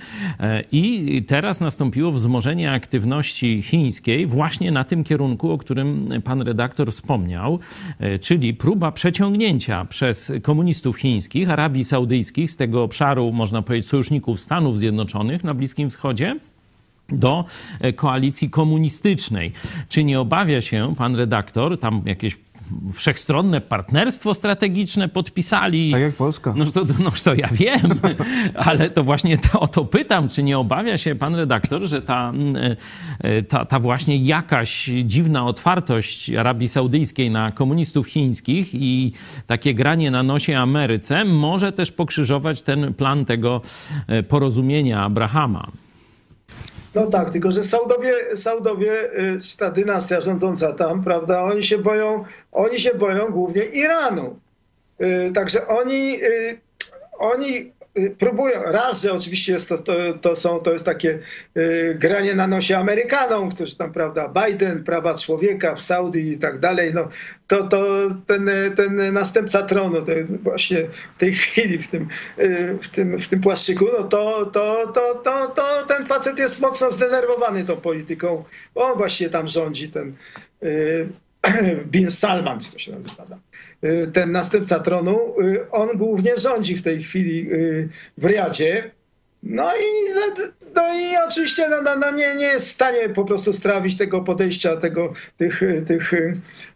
I 0.73 1.25
teraz 1.27 1.61
nastąpiło 1.61 2.13
wzmożenie 2.13 2.73
aktywności 2.73 3.63
chińskiej 3.63 4.27
właśnie 4.27 4.72
na 4.73 4.85
tym 4.85 5.05
kierunku, 5.05 5.51
o 5.51 5.59
którym 5.59 6.09
pan 6.25 6.43
redaktor 6.43 6.93
wspomniał, 6.93 7.59
e, 7.99 8.19
czyli 8.19 8.55
próba 8.55 8.93
przeciągnięcia 8.93 9.85
przez 9.85 10.33
komunistów 10.43 10.97
chińskich, 10.97 11.51
Arabii 11.51 11.85
Saudyjskich 11.85 12.51
z 12.51 12.57
tego 12.57 12.83
obszaru, 12.83 13.33
można 13.33 13.63
powiedzieć, 13.63 13.89
sojuszników 13.89 14.41
Stanów 14.41 14.79
Zjednoczonych 14.79 15.45
na 15.45 15.55
Bliskim 15.55 15.91
Wschodzie? 15.91 16.37
do 17.09 17.45
e, 17.81 17.93
koalicji 17.93 18.51
komunistycznej. 18.51 19.53
Czy 19.89 20.05
nie 20.05 20.21
obawia 20.21 20.61
się 20.61 20.95
pan 20.97 21.17
redaktor, 21.17 21.79
tam 21.79 22.03
jakieś 22.05 22.37
wszechstronne 22.93 23.61
partnerstwo 23.61 24.35
strategiczne 24.35 25.09
podpisali. 25.09 25.93
Tak 25.93 26.01
jak 26.01 26.15
Polska. 26.15 26.55
No 26.57 26.67
to, 26.67 26.85
no 26.99 27.11
to 27.25 27.35
ja 27.35 27.49
wiem, 27.53 27.81
ale 28.55 28.91
to 28.91 29.05
właśnie 29.05 29.39
to, 29.39 29.61
o 29.61 29.69
to 29.69 29.85
pytam, 29.85 30.29
czy 30.29 30.43
nie 30.43 30.59
obawia 30.59 30.99
się 30.99 31.15
pan 31.15 31.35
redaktor, 31.35 31.83
że 31.83 32.03
ta, 32.03 32.29
mm, 32.29 32.77
e, 33.19 33.43
ta, 33.43 33.65
ta 33.65 33.81
właśnie 33.81 34.17
jakaś 34.17 34.91
dziwna 35.05 35.47
otwartość 35.47 36.31
Arabii 36.31 36.69
Saudyjskiej 36.69 37.31
na 37.31 37.51
komunistów 37.51 38.07
chińskich 38.07 38.75
i 38.75 39.13
takie 39.47 39.75
granie 39.75 40.11
na 40.11 40.23
nosie 40.23 40.59
Ameryce 40.59 41.25
może 41.25 41.73
też 41.73 41.93
pokrzyżować 41.93 42.63
ten 42.63 42.95
plan 42.95 43.25
tego 43.25 43.61
e, 44.07 44.23
porozumienia 44.23 45.03
Abrahama? 45.03 45.82
No 46.95 47.07
tak, 47.07 47.31
tylko 47.31 47.53
że 47.53 47.65
Saudowie, 47.65 48.37
Saudowie, 48.37 48.93
y, 49.21 49.39
ta 49.59 49.71
dynastia 49.71 50.21
rządząca 50.21 50.73
tam, 50.73 51.05
prawda, 51.05 51.43
oni 51.43 51.65
się 51.65 51.79
boją, 51.79 52.25
oni 52.53 52.81
się 52.81 52.95
boją 52.95 53.31
głównie 53.31 53.65
Iranu. 53.65 54.41
Y, 55.01 55.33
także 55.35 55.67
oni, 55.67 56.23
y, 56.23 56.61
oni 57.19 57.72
próbują. 58.19 58.63
Raz, 58.63 59.03
że 59.03 59.13
oczywiście 59.13 59.53
jest 59.53 59.69
to, 59.69 59.79
to, 59.79 59.93
to, 60.21 60.37
są, 60.37 60.59
to 60.59 60.73
jest 60.73 60.85
takie 60.85 61.19
y, 61.57 61.97
granie 61.99 62.35
na 62.35 62.47
nosie 62.47 62.79
Amerykanom, 62.79 63.51
którzy 63.51 63.77
tam, 63.77 63.93
prawda, 63.93 64.29
Biden, 64.29 64.85
prawa 64.85 65.15
człowieka 65.15 65.75
w 65.75 65.83
Saudi 65.83 66.33
i 66.33 66.39
tak 66.39 66.59
dalej. 66.59 66.95
No, 66.95 67.09
to, 67.47 67.69
to 67.69 67.87
ten, 68.27 68.51
ten 68.77 69.13
następca 69.13 69.63
tronu, 69.63 69.99
właśnie 70.43 70.89
w 71.15 71.19
tej 71.19 71.33
chwili, 71.43 71.79
w 71.79 71.89
tym, 71.89 72.09
y, 72.39 72.79
w 72.83 72.89
tym, 72.89 73.19
w 73.19 73.29
tym 73.29 73.41
płaszczyku, 73.41 73.87
no 73.99 74.05
to, 74.05 74.47
to, 74.47 74.93
to, 74.95 75.15
to, 75.15 75.49
to 75.49 75.87
ten 75.89 76.07
facet 76.07 76.39
jest 76.39 76.61
mocno 76.61 76.91
zdenerwowany 76.91 77.65
tą 77.65 77.77
polityką. 77.77 78.45
On 78.75 78.99
właśnie 78.99 79.31
tam 79.31 79.49
rządzi, 79.49 79.89
ten 79.89 80.15
y, 80.63 81.09
Bin 81.93 82.11
Salman, 82.11 82.59
to 82.73 82.79
się 82.79 82.93
nazywa. 82.93 83.27
Tam. 83.27 83.41
Y, 83.85 84.07
ten 84.13 84.33
następca 84.33 84.81
tronu, 84.81 85.35
y, 85.41 85.71
on 85.71 85.89
głównie 85.97 86.37
rządzi 86.37 86.77
w 86.77 86.83
tej 86.83 87.03
chwili 87.03 87.53
y, 87.53 87.89
w 88.19 88.25
Riadzie. 88.27 88.91
No 89.43 89.71
i, 89.77 90.13
no 90.75 90.95
i 90.95 91.17
oczywiście 91.29 91.69
no, 91.69 91.83
no, 91.83 91.97
no 91.97 92.11
nie, 92.11 92.35
nie 92.35 92.47
jest 92.47 92.67
w 92.67 92.71
stanie 92.71 93.09
po 93.09 93.25
prostu 93.25 93.53
strawić 93.53 93.97
tego 93.97 94.21
podejścia 94.21 94.77
tego, 94.77 95.13
tych, 95.37 95.61
tych 95.87 96.13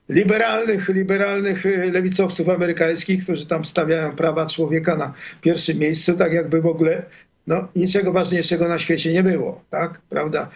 liberalnych, 0.08 0.88
liberalnych 0.88 1.64
lewicowców 1.92 2.48
amerykańskich, 2.48 3.24
którzy 3.24 3.46
tam 3.46 3.64
stawiają 3.64 4.16
prawa 4.16 4.46
człowieka 4.46 4.96
na 4.96 5.14
pierwszym 5.40 5.78
miejscu, 5.78 6.14
tak 6.14 6.32
jakby 6.32 6.60
w 6.62 6.66
ogóle 6.66 7.02
no, 7.46 7.68
niczego 7.76 8.12
ważniejszego 8.12 8.68
na 8.68 8.78
świecie 8.78 9.12
nie 9.12 9.22
było, 9.22 9.62
tak, 9.70 10.00
prawda? 10.08 10.50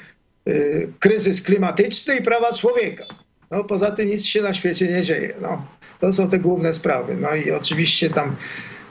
Kryzys 0.98 1.42
klimatyczny 1.42 2.16
i 2.16 2.22
prawa 2.22 2.52
człowieka. 2.52 3.04
No, 3.50 3.64
poza 3.64 3.90
tym 3.90 4.08
nic 4.08 4.24
się 4.24 4.42
na 4.42 4.54
świecie 4.54 4.88
nie 4.88 5.02
dzieje. 5.02 5.34
No, 5.40 5.66
to 6.00 6.12
są 6.12 6.30
te 6.30 6.38
główne 6.38 6.72
sprawy. 6.72 7.16
No 7.16 7.34
i 7.34 7.50
oczywiście 7.50 8.10
tam 8.10 8.36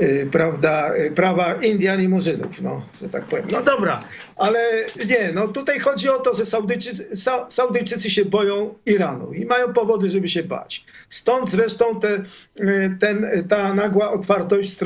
y, 0.02 0.28
prawda, 0.32 0.96
y, 0.96 1.12
prawa 1.12 1.54
Indian 1.54 2.02
i 2.02 2.08
Murzynów, 2.08 2.62
no, 2.62 2.86
że 3.02 3.10
tak 3.10 3.26
powiem. 3.26 3.46
No 3.52 3.62
dobra, 3.64 4.04
ale 4.36 4.60
nie, 5.08 5.32
no 5.34 5.48
tutaj 5.48 5.80
chodzi 5.80 6.10
o 6.10 6.20
to, 6.20 6.34
że 6.34 6.46
Saudyjczycy, 6.46 7.10
Sa, 7.16 7.46
Saudyjczycy 7.50 8.10
się 8.10 8.26
boją 8.26 8.74
Iranu 8.86 9.34
i 9.34 9.46
mają 9.46 9.74
powody, 9.74 10.10
żeby 10.10 10.28
się 10.28 10.44
bać. 10.44 10.86
Stąd 11.10 11.50
zresztą 11.50 12.00
te, 12.00 12.24
y, 12.60 12.98
ten, 13.00 13.46
ta 13.50 13.74
nagła 13.74 14.12
otwartość 14.12 14.78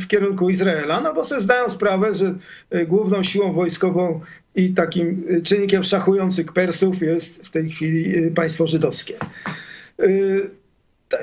w 0.00 0.06
kierunku 0.06 0.50
Izraela, 0.50 1.00
no 1.00 1.14
bo 1.14 1.24
sobie 1.24 1.40
zdają 1.40 1.70
sprawę, 1.70 2.14
że 2.14 2.34
główną 2.86 3.22
siłą 3.22 3.52
wojskową 3.52 4.20
i 4.56 4.74
takim 4.74 5.26
czynnikiem 5.42 5.84
szachujących 5.84 6.52
Persów 6.52 7.02
jest 7.02 7.46
w 7.46 7.50
tej 7.50 7.70
chwili 7.70 8.30
państwo 8.30 8.66
żydowskie. 8.66 9.14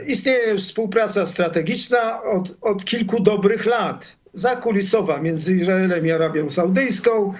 Istnieje 0.07 0.51
już 0.51 0.61
współpraca 0.61 1.27
strategiczna 1.27 2.23
od, 2.23 2.55
od 2.61 2.85
kilku 2.85 3.23
dobrych 3.23 3.65
lat, 3.65 4.17
zakulisowa 4.33 5.21
między 5.21 5.55
Izraelem 5.55 6.05
i 6.05 6.11
Arabią 6.11 6.49
Saudyjską, 6.49 7.33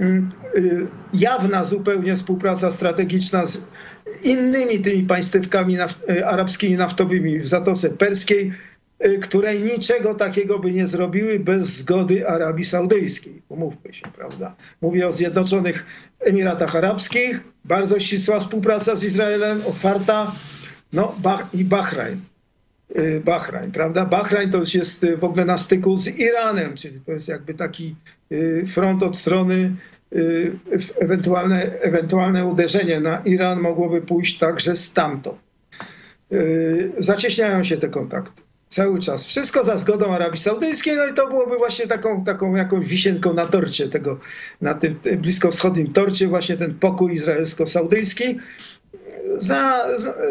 y, 0.00 0.22
jawna 1.14 1.64
zupełnie 1.64 2.16
współpraca 2.16 2.70
strategiczna 2.70 3.46
z 3.46 3.62
innymi 4.22 4.78
tymi 4.78 5.02
państwkami 5.02 5.74
naf 5.74 5.98
y, 6.10 6.26
arabskimi 6.26 6.76
naftowymi 6.76 7.38
w 7.38 7.46
Zatoce 7.46 7.90
Perskiej, 7.90 8.48
y, 8.48 8.69
które 9.22 9.58
niczego 9.58 10.14
takiego 10.14 10.58
by 10.58 10.72
nie 10.72 10.86
zrobiły 10.86 11.38
bez 11.38 11.66
zgody 11.66 12.28
Arabii 12.28 12.64
Saudyjskiej. 12.64 13.42
Umówmy 13.48 13.94
się, 13.94 14.06
prawda? 14.16 14.56
Mówię 14.80 15.08
o 15.08 15.12
Zjednoczonych 15.12 15.86
Emiratach 16.20 16.76
Arabskich, 16.76 17.40
bardzo 17.64 18.00
ścisła 18.00 18.40
współpraca 18.40 18.96
z 18.96 19.04
Izraelem, 19.04 19.62
otwarta, 19.66 20.34
no 20.92 21.16
bah 21.22 21.48
i 21.52 21.64
Bahrajn. 21.64 22.20
Y, 22.98 23.20
Bahrajn, 23.24 23.72
prawda? 23.72 24.04
Bahrajn 24.04 24.50
to 24.50 24.58
już 24.58 24.74
jest 24.74 25.04
y, 25.04 25.16
w 25.16 25.24
ogóle 25.24 25.44
na 25.44 25.58
styku 25.58 25.96
z 25.96 26.06
Iranem, 26.06 26.74
czyli 26.74 27.00
to 27.00 27.12
jest 27.12 27.28
jakby 27.28 27.54
taki 27.54 27.96
y, 28.32 28.64
front 28.68 29.02
od 29.02 29.16
strony 29.16 29.76
ewentualne, 31.00 31.80
ewentualne 31.80 32.46
uderzenie 32.46 33.00
na 33.00 33.22
Iran 33.24 33.60
mogłoby 33.60 34.02
pójść 34.02 34.38
także 34.38 34.76
stamtąd. 34.76 35.38
Zacieśniają 36.98 37.64
się 37.64 37.76
te 37.76 37.88
kontakty 37.88 38.42
cały 38.70 38.98
czas. 38.98 39.26
Wszystko 39.26 39.64
za 39.64 39.76
zgodą 39.76 40.14
Arabii 40.14 40.40
Saudyjskiej, 40.40 40.96
no 40.96 41.06
i 41.06 41.14
to 41.14 41.28
byłoby 41.28 41.56
właśnie 41.56 41.86
taką, 41.86 42.24
taką 42.24 42.54
jakąś 42.54 42.86
wisienką 42.86 43.32
na 43.32 43.46
torcie 43.46 43.88
tego, 43.88 44.18
na 44.60 44.74
tym 44.74 45.00
bliskowschodnim 45.18 45.92
torcie, 45.92 46.26
właśnie 46.26 46.56
ten 46.56 46.74
pokój 46.74 47.14
izraelsko-saudyjski 47.14 48.38
za, 49.36 49.86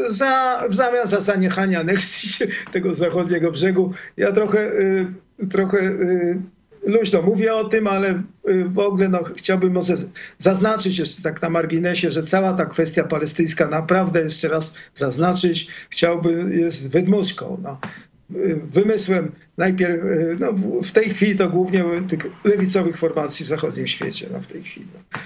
za, 0.08 0.64
w 0.70 0.76
zamian 0.76 1.08
za 1.08 1.20
zaniechanie 1.20 1.80
aneksji 1.80 2.48
tego 2.74 2.96
zachodniego 2.96 3.52
brzegu. 3.52 3.92
Ja 4.18 4.32
trochę, 4.32 4.60
y, 4.60 5.08
trochę 5.52 5.78
y, 5.78 6.42
luźno 6.84 7.22
mówię 7.22 7.54
o 7.54 7.70
tym, 7.70 7.88
ale 7.88 8.24
y, 8.50 8.66
w 8.66 8.80
ogóle 8.80 9.10
no, 9.10 9.24
chciałbym 9.38 9.74
może 9.74 9.96
zaznaczyć 10.38 11.00
jeszcze 11.00 11.22
tak 11.22 11.42
na 11.42 11.50
marginesie, 11.50 12.12
że 12.12 12.24
cała 12.24 12.54
ta 12.54 12.66
kwestia 12.66 13.04
palestyńska 13.04 13.68
naprawdę 13.68 14.22
jeszcze 14.22 14.48
raz 14.48 14.76
zaznaczyć 14.94 15.68
chciałbym 15.90 16.52
jest 16.52 16.92
wydmuszką. 16.92 17.58
No 17.64 17.80
wymysłem 18.64 19.32
najpierw, 19.58 20.02
no, 20.40 20.54
w 20.84 20.92
tej 20.92 21.10
chwili 21.10 21.38
to 21.38 21.50
głównie 21.50 21.84
tych 22.08 22.20
lewicowych 22.44 22.98
formacji 22.98 23.46
w 23.46 23.50
zachodnim 23.50 23.88
świecie, 23.88 24.28
no, 24.32 24.42
w 24.42 24.48
tej 24.48 24.64
chwili. 24.64 24.88
No. 24.94 25.20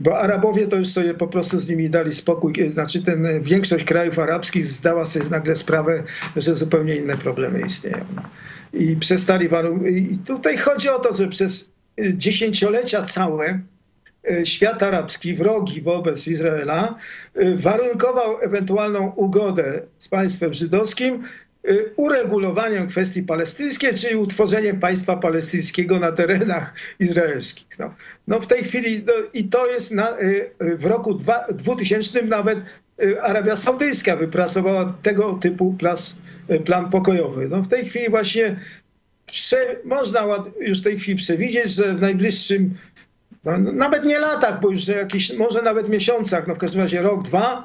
Bo 0.00 0.18
Arabowie 0.18 0.66
to 0.66 0.76
już 0.76 0.88
sobie 0.88 1.14
po 1.14 1.26
prostu 1.26 1.58
z 1.58 1.68
nimi 1.68 1.90
dali 1.90 2.14
spokój. 2.14 2.70
Znaczy 2.70 3.02
ten, 3.02 3.42
większość 3.42 3.84
krajów 3.84 4.18
arabskich 4.18 4.66
zdała 4.66 5.06
sobie 5.06 5.24
nagle 5.30 5.56
sprawę, 5.56 6.02
że 6.36 6.56
zupełnie 6.56 6.96
inne 6.96 7.18
problemy 7.18 7.60
istnieją. 7.66 8.04
I 8.72 8.96
przestali 8.96 9.48
warunkować. 9.48 9.92
I 9.92 10.18
tutaj 10.18 10.56
chodzi 10.56 10.88
o 10.88 10.98
to, 10.98 11.14
że 11.14 11.28
przez 11.28 11.72
dziesięciolecia 11.98 13.02
całe 13.02 13.60
e, 14.30 14.46
świat 14.46 14.82
arabski, 14.82 15.34
wrogi 15.34 15.82
wobec 15.82 16.28
Izraela, 16.28 16.94
e, 17.34 17.56
warunkował 17.56 18.40
ewentualną 18.40 19.12
ugodę 19.16 19.82
z 19.98 20.08
państwem 20.08 20.54
żydowskim 20.54 21.22
uregulowaniem 21.96 22.88
kwestii 22.88 23.22
palestyńskiej, 23.22 23.94
czyli 23.94 24.16
utworzeniem 24.16 24.80
państwa 24.80 25.16
palestyńskiego 25.16 25.98
na 25.98 26.12
terenach 26.12 26.74
izraelskich. 26.98 27.78
No, 27.78 27.94
no 28.26 28.40
w 28.40 28.46
tej 28.46 28.64
chwili, 28.64 29.04
no, 29.06 29.12
i 29.34 29.48
to 29.48 29.66
jest 29.66 29.90
na, 29.90 30.20
y, 30.20 30.50
y, 30.62 30.76
w 30.76 30.84
roku 30.84 31.14
dwa, 31.14 31.46
2000 31.54 32.22
nawet 32.22 32.58
Arabia 33.22 33.56
Saudyjska 33.56 34.16
wypracowała 34.16 34.98
tego 35.02 35.34
typu 35.34 35.74
plas, 35.78 36.16
plan 36.64 36.90
pokojowy. 36.90 37.48
No 37.48 37.62
w 37.62 37.68
tej 37.68 37.84
chwili 37.84 38.10
właśnie 38.10 38.56
prze, 39.26 39.76
można 39.84 40.26
już 40.60 40.80
w 40.80 40.84
tej 40.84 41.00
chwili 41.00 41.16
przewidzieć, 41.16 41.70
że 41.70 41.94
w 41.94 42.00
najbliższym 42.00 42.74
no, 43.44 43.58
nawet 43.58 44.04
nie 44.04 44.18
latach, 44.18 44.60
bo 44.60 44.70
już 44.70 44.88
jakiś, 44.88 45.32
może 45.32 45.62
nawet 45.62 45.88
miesiącach, 45.88 46.46
no 46.46 46.54
w 46.54 46.58
każdym 46.58 46.80
razie 46.80 47.02
rok, 47.02 47.22
dwa, 47.22 47.64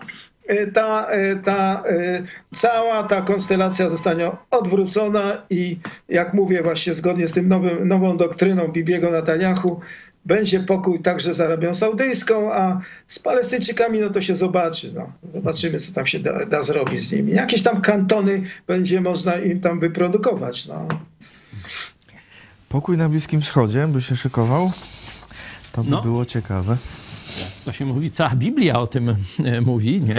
ta, 0.73 1.07
e, 1.09 1.35
ta 1.35 1.83
e, 1.89 2.23
cała 2.51 3.03
ta 3.03 3.21
konstelacja 3.21 3.89
zostanie 3.89 4.31
odwrócona 4.51 5.41
i 5.49 5.79
jak 6.09 6.33
mówię 6.33 6.63
właśnie 6.63 6.93
zgodnie 6.93 7.27
z 7.27 7.33
tym 7.33 7.47
nowym, 7.49 7.87
nową 7.87 8.17
doktryną 8.17 8.67
Bibiego 8.67 9.11
Netanyahu, 9.11 9.79
będzie 10.25 10.59
pokój 10.59 10.99
także 10.99 11.33
z 11.33 11.41
Arabią 11.41 11.73
Saudyjską, 11.73 12.53
a 12.53 12.79
z 13.07 13.19
Palestyńczykami 13.19 13.99
no 13.99 14.09
to 14.09 14.21
się 14.21 14.35
zobaczy. 14.35 14.91
No. 14.95 15.13
Zobaczymy, 15.33 15.79
co 15.79 15.93
tam 15.93 16.05
się 16.05 16.19
da, 16.19 16.45
da 16.45 16.63
zrobić 16.63 16.99
z 16.99 17.11
nimi. 17.11 17.31
Jakieś 17.31 17.63
tam 17.63 17.81
kantony 17.81 18.41
będzie 18.67 19.01
można 19.01 19.35
im 19.35 19.59
tam 19.59 19.79
wyprodukować. 19.79 20.65
No. 20.65 20.87
Pokój 22.69 22.97
na 22.97 23.09
Bliskim 23.09 23.41
Wschodzie 23.41 23.87
by 23.87 24.01
się 24.01 24.15
szykował. 24.15 24.71
To 25.71 25.83
by 25.83 25.89
no. 25.89 26.01
było 26.01 26.25
ciekawe. 26.25 26.77
To 27.65 27.71
się 27.71 27.85
mówi, 27.85 28.11
cała 28.11 28.29
Biblia 28.35 28.79
o 28.79 28.87
tym 28.87 29.15
e, 29.43 29.61
mówi, 29.61 29.99
nie? 29.99 30.15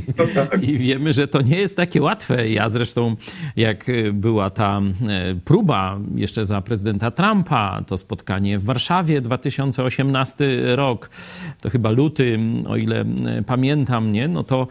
I, 0.00 0.02
No 0.18 0.24
tak. 0.34 0.62
I 0.62 0.78
wiemy, 0.78 1.12
że 1.12 1.28
to 1.28 1.42
nie 1.42 1.56
jest 1.56 1.76
takie 1.76 2.02
łatwe. 2.02 2.48
Ja 2.48 2.70
zresztą, 2.70 3.16
jak 3.56 3.86
była 4.12 4.50
ta 4.50 4.80
e, 5.08 5.34
próba 5.34 5.98
jeszcze 6.14 6.46
za 6.46 6.60
prezydenta 6.60 7.10
Trumpa, 7.10 7.82
to 7.86 7.98
spotkanie 7.98 8.58
w 8.58 8.64
Warszawie 8.64 9.20
2018 9.20 10.76
rok, 10.76 11.10
to 11.60 11.70
chyba 11.70 11.90
luty, 11.90 12.38
o 12.68 12.76
ile 12.76 13.00
e, 13.00 13.42
pamiętam, 13.46 14.12
nie? 14.12 14.28
No 14.28 14.44
to 14.44 14.66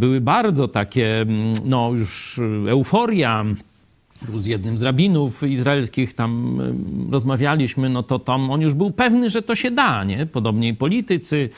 były 0.00 0.20
bardzo 0.20 0.68
takie, 0.68 1.26
no 1.64 1.90
już 1.92 2.40
euforia 2.68 3.44
był 4.24 4.38
z 4.38 4.46
jednym 4.46 4.78
z 4.78 4.82
rabinów 4.82 5.42
izraelskich, 5.42 6.14
tam 6.14 6.60
rozmawialiśmy, 7.10 7.88
no 7.88 8.02
to 8.02 8.18
tam 8.18 8.50
on 8.50 8.60
już 8.60 8.74
był 8.74 8.90
pewny, 8.90 9.30
że 9.30 9.42
to 9.42 9.54
się 9.54 9.70
da, 9.70 10.04
nie? 10.04 10.26
Podobnie 10.26 10.68
i 10.68 10.74
politycy. 10.74 11.48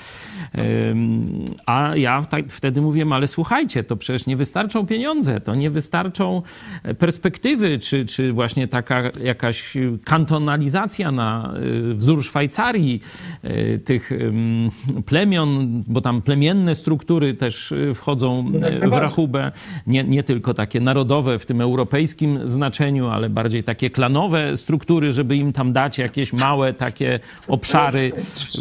A 1.66 1.97
ja 1.97 2.23
tak, 2.23 2.53
wtedy 2.53 2.81
mówiłem, 2.81 3.12
ale 3.12 3.29
słuchajcie, 3.29 3.85
to 3.85 3.97
przecież 3.97 4.27
nie 4.27 4.37
wystarczą 4.37 4.87
pieniądze, 4.87 5.40
to 5.40 5.55
nie 5.55 5.71
wystarczą 5.71 6.42
e, 6.83 6.94
perspektywy, 6.94 7.79
czy, 7.79 8.05
czy 8.05 8.33
właśnie 8.33 8.68
taka 8.68 9.03
jakaś 9.25 9.75
kantonalizacja 10.05 11.12
na 11.12 11.55
e, 11.90 11.94
wzór 11.94 12.25
Szwajcarii 12.25 13.01
e, 13.42 13.79
tych 13.79 14.12
em, 14.12 14.71
plemion, 15.07 15.83
bo 15.87 16.01
tam 16.01 16.23
plemienne 16.23 16.75
struktury 16.75 17.35
też 17.35 17.75
wchodzą 17.94 18.51
e, 18.62 18.88
w 18.88 18.92
rachubę, 18.92 19.53
nie, 19.87 20.05
nie 20.05 20.23
tylko 20.23 20.55
takie 20.55 20.81
narodowe 20.81 21.38
w 21.38 21.47
tym 21.47 21.61
europejskim 21.61 22.48
znaczeniu, 22.49 23.09
ale 23.09 23.31
bardziej 23.31 23.65
takie 23.65 23.91
klanowe 23.91 24.57
struktury, 24.57 25.13
żeby 25.13 25.37
im 25.37 25.53
tam 25.53 25.73
dać 25.73 25.99
jakieś 25.99 26.33
małe 26.33 26.73
takie 26.73 27.21
obszary. 27.49 28.13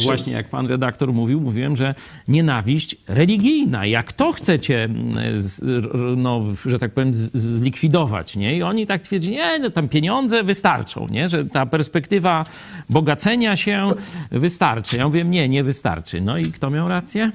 Właśnie 0.03 0.33
jak 0.33 0.49
pan 0.49 0.67
redaktor 0.67 1.13
mówił, 1.13 1.41
mówiłem, 1.41 1.75
że 1.75 1.95
nienawiść 2.27 2.95
religijna. 3.07 3.85
Jak 3.85 4.13
to 4.13 4.31
chcecie, 4.31 4.83
mm, 4.83 5.15
no, 6.17 6.43
że 6.65 6.79
tak 6.79 6.93
powiem, 6.93 7.13
zlikwidować, 7.33 8.35
nie? 8.35 8.57
I 8.57 8.63
oni 8.63 8.87
tak 8.87 9.01
twierdzą, 9.01 9.29
nie, 9.29 9.59
no, 9.59 9.69
tam 9.69 9.89
pieniądze 9.89 10.43
wystarczą, 10.43 11.07
nie? 11.07 11.29
Że 11.29 11.45
ta 11.45 11.65
perspektywa 11.65 12.45
bogacenia 12.89 13.55
się 13.55 13.87
wystarczy. 14.31 14.97
Ja 14.97 15.05
mówię, 15.05 15.23
nie, 15.23 15.49
nie 15.49 15.63
wystarczy. 15.63 16.21
No 16.21 16.37
i 16.37 16.45
kto 16.45 16.69
miał 16.69 16.87
rację? 16.87 17.31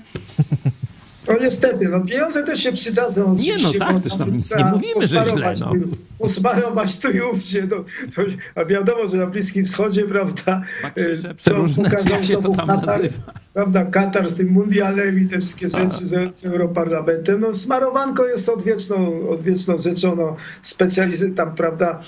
No 1.29 1.35
niestety, 1.41 1.89
no 1.89 2.01
pieniądze 2.01 2.43
też 2.43 2.63
się 2.63 2.73
przydadzą. 2.73 3.35
Nie, 3.39 3.57
no 3.63 3.73
tak, 3.79 4.01
też 4.03 4.17
tam 4.19 4.37
nic 4.37 4.57
nie 4.57 4.65
mówimy, 4.65 5.03
że 5.03 5.09
źle, 5.09 5.21
usmarować 5.23 5.61
no. 5.61 5.71
tu- 5.71 5.79
Usmarować 6.19 6.99
tu 6.99 7.11
i 7.11 7.21
ówdzie. 7.21 7.67
No, 7.71 7.85
to, 8.17 8.23
a 8.55 8.65
wiadomo, 8.65 9.09
że 9.09 9.17
na 9.17 9.27
Bliskim 9.27 9.65
Wschodzie, 9.65 10.05
prawda, 10.05 10.63
Patrzysz, 10.83 11.25
e, 11.25 11.35
czy 11.35 11.51
pokazał 11.83 12.25
się 12.25 12.35
to 12.35 12.41
znowu 12.41 12.57
tam 12.57 12.67
Katar, 12.69 12.87
nazywa. 12.87 13.33
prawda, 13.55 13.85
Katar 13.85 14.31
z 14.31 14.35
tym 14.35 14.49
mundialem 14.49 15.19
i 15.19 15.27
te 15.27 15.39
wszystkie 15.41 15.69
rzeczy 15.69 16.07
z, 16.07 16.37
z 16.37 16.45
Europarlamentem. 16.45 17.41
No 17.41 17.55
smarowanko 17.55 18.27
jest 18.27 18.49
odwieczną, 18.49 19.29
odwieczną 19.29 19.79
rzeczą, 19.79 20.17
no 20.17 20.37
specjalizy 20.63 21.31
tam, 21.31 21.55
prawda, 21.55 22.01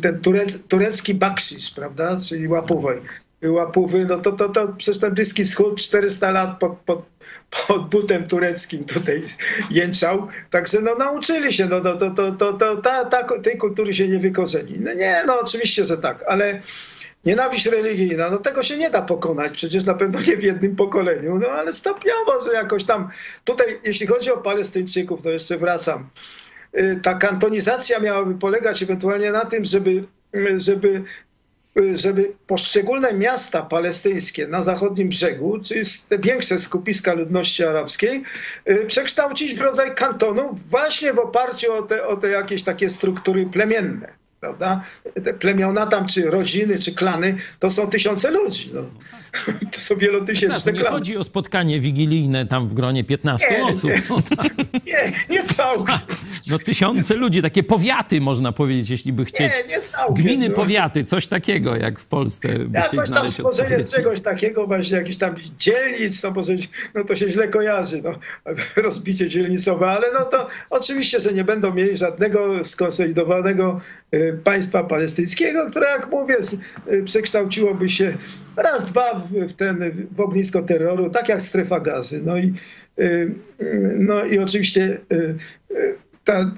ten 0.00 0.20
turec, 0.20 0.62
turecki 0.68 1.14
bakszisz, 1.14 1.70
prawda, 1.70 2.16
czyli 2.28 2.48
łapówoj. 2.48 2.96
Łapówy, 3.50 4.06
no 4.08 4.18
to, 4.18 4.32
to, 4.32 4.50
to 4.50 4.68
przecież 4.76 5.00
ten 5.00 5.14
Bliski 5.14 5.44
Wschód 5.44 5.80
400 5.80 6.30
lat 6.30 6.58
pod, 6.58 6.78
pod, 6.78 7.04
pod 7.66 7.88
butem 7.88 8.26
tureckim 8.26 8.84
tutaj 8.84 9.22
jęczał, 9.70 10.28
także 10.50 10.80
no 10.80 10.94
nauczyli 10.94 11.52
się, 11.52 11.66
no, 11.66 11.80
no 11.80 11.96
to, 11.96 12.10
to, 12.10 12.32
to, 12.32 12.52
to 12.52 12.76
ta, 12.76 13.04
ta, 13.04 13.40
tej 13.40 13.58
kultury 13.58 13.94
się 13.94 14.08
nie 14.08 14.18
wykorzeni. 14.18 14.74
No 14.80 14.94
nie, 14.94 15.22
no 15.26 15.40
oczywiście, 15.40 15.84
że 15.84 15.98
tak, 15.98 16.24
ale 16.28 16.62
nienawiść 17.24 17.66
religijna, 17.66 18.30
no 18.30 18.38
tego 18.38 18.62
się 18.62 18.76
nie 18.76 18.90
da 18.90 19.02
pokonać, 19.02 19.52
przecież 19.52 19.84
na 19.84 19.94
pewno 19.94 20.20
nie 20.20 20.36
w 20.36 20.42
jednym 20.42 20.76
pokoleniu, 20.76 21.38
no 21.38 21.48
ale 21.48 21.72
stopniowo, 21.72 22.40
że 22.46 22.52
jakoś 22.52 22.84
tam, 22.84 23.10
tutaj 23.44 23.80
jeśli 23.84 24.06
chodzi 24.06 24.30
o 24.30 24.36
Palestyńczyków, 24.36 25.22
to 25.22 25.30
jeszcze 25.30 25.58
wracam, 25.58 26.10
Y, 26.78 27.00
ta 27.02 27.14
kantonizacja 27.14 28.00
miałaby 28.00 28.34
polegać 28.34 28.82
ewentualnie 28.82 29.32
na 29.32 29.44
tym, 29.44 29.64
żeby, 29.64 30.04
y, 30.36 30.60
żeby, 30.60 31.02
żeby 31.94 32.32
poszczególne 32.46 33.12
miasta 33.12 33.62
palestyńskie 33.62 34.48
na 34.48 34.62
zachodnim 34.62 35.08
brzegu, 35.08 35.60
czyli 35.60 35.80
te 36.08 36.18
większe 36.18 36.58
skupiska 36.58 37.12
ludności 37.12 37.64
arabskiej, 37.64 38.22
y, 38.70 38.86
przekształcić 38.86 39.54
w 39.54 39.60
rodzaj 39.60 39.94
kantonu 39.94 40.54
właśnie 40.70 41.12
w 41.12 41.18
oparciu 41.18 41.72
o 41.72 41.82
te, 41.82 42.06
o 42.06 42.16
te 42.16 42.28
jakieś 42.28 42.62
takie 42.62 42.90
struktury 42.90 43.46
plemienne. 43.46 44.23
Prawda? 44.44 44.80
Te 45.24 45.34
plemiona 45.34 45.86
tam, 45.86 46.06
czy 46.06 46.30
rodziny, 46.30 46.78
czy 46.78 46.92
klany, 46.94 47.36
to 47.58 47.70
są 47.70 47.86
tysiące 47.90 48.30
ludzi. 48.30 48.70
No. 48.74 48.80
To 49.72 49.80
są 49.80 49.94
Tak, 49.94 50.02
wielotysięczne 50.04 50.72
nie 50.72 50.78
klany. 50.78 50.96
chodzi 50.96 51.16
o 51.16 51.24
spotkanie 51.24 51.80
wigilijne 51.80 52.46
tam 52.46 52.68
w 52.68 52.74
gronie 52.74 53.04
15 53.04 53.46
Nie, 53.50 53.64
osób. 53.64 53.84
nie. 53.90 54.02
No, 54.10 54.22
tak. 54.36 54.52
Nie, 54.86 55.12
nie 55.36 55.42
całkiem. 55.42 55.94
no 56.50 56.58
tysiące 56.58 57.16
ludzi, 57.16 57.42
takie 57.42 57.62
powiaty 57.62 58.20
można 58.20 58.52
powiedzieć, 58.52 58.90
jeśli 58.90 59.12
by 59.12 59.24
chcieć. 59.24 59.40
Nie, 59.68 59.74
nie 59.76 59.80
całkiem. 59.80 60.14
Gminy, 60.14 60.48
no. 60.48 60.54
powiaty, 60.54 61.04
coś 61.04 61.26
takiego 61.26 61.76
jak 61.76 61.98
w 62.00 62.06
Polsce. 62.06 62.58
By 62.58 62.78
Jakoś 62.78 63.10
tam 63.10 63.28
stworzenie 63.28 63.84
czegoś 63.94 64.20
takiego, 64.20 64.66
właśnie 64.66 64.96
jakichś 64.96 65.16
tam 65.16 65.34
dzielnic, 65.58 66.22
no, 66.22 66.30
może, 66.30 66.52
no 66.94 67.04
to 67.04 67.16
się 67.16 67.30
źle 67.30 67.48
kojarzy, 67.48 68.02
no, 68.04 68.14
rozbicie 68.82 69.28
dzielnicowe, 69.28 69.86
ale 69.86 70.06
no 70.18 70.24
to 70.24 70.46
oczywiście, 70.70 71.20
że 71.20 71.32
nie 71.32 71.44
będą 71.44 71.74
mieli 71.74 71.96
żadnego 71.96 72.64
skonsolidowanego 72.64 73.80
y, 74.14 74.33
państwa 74.44 74.84
palestyńskiego, 74.84 75.70
które 75.70 75.86
jak 75.86 76.10
mówię, 76.10 76.36
y, 76.92 77.02
przekształciłoby 77.04 77.88
się 77.88 78.16
raz, 78.56 78.86
dwa 78.86 79.14
w, 79.48 79.52
ten, 79.52 80.06
w 80.12 80.20
ognisko 80.20 80.62
terroru, 80.62 81.10
tak 81.10 81.28
jak 81.28 81.42
strefa 81.42 81.80
gazy. 81.80 82.22
No 82.24 82.36
i, 82.36 82.54
y, 82.98 83.34
y, 83.60 83.96
no 83.98 84.24
i 84.24 84.38
oczywiście 84.38 84.98
ta, 86.24 86.52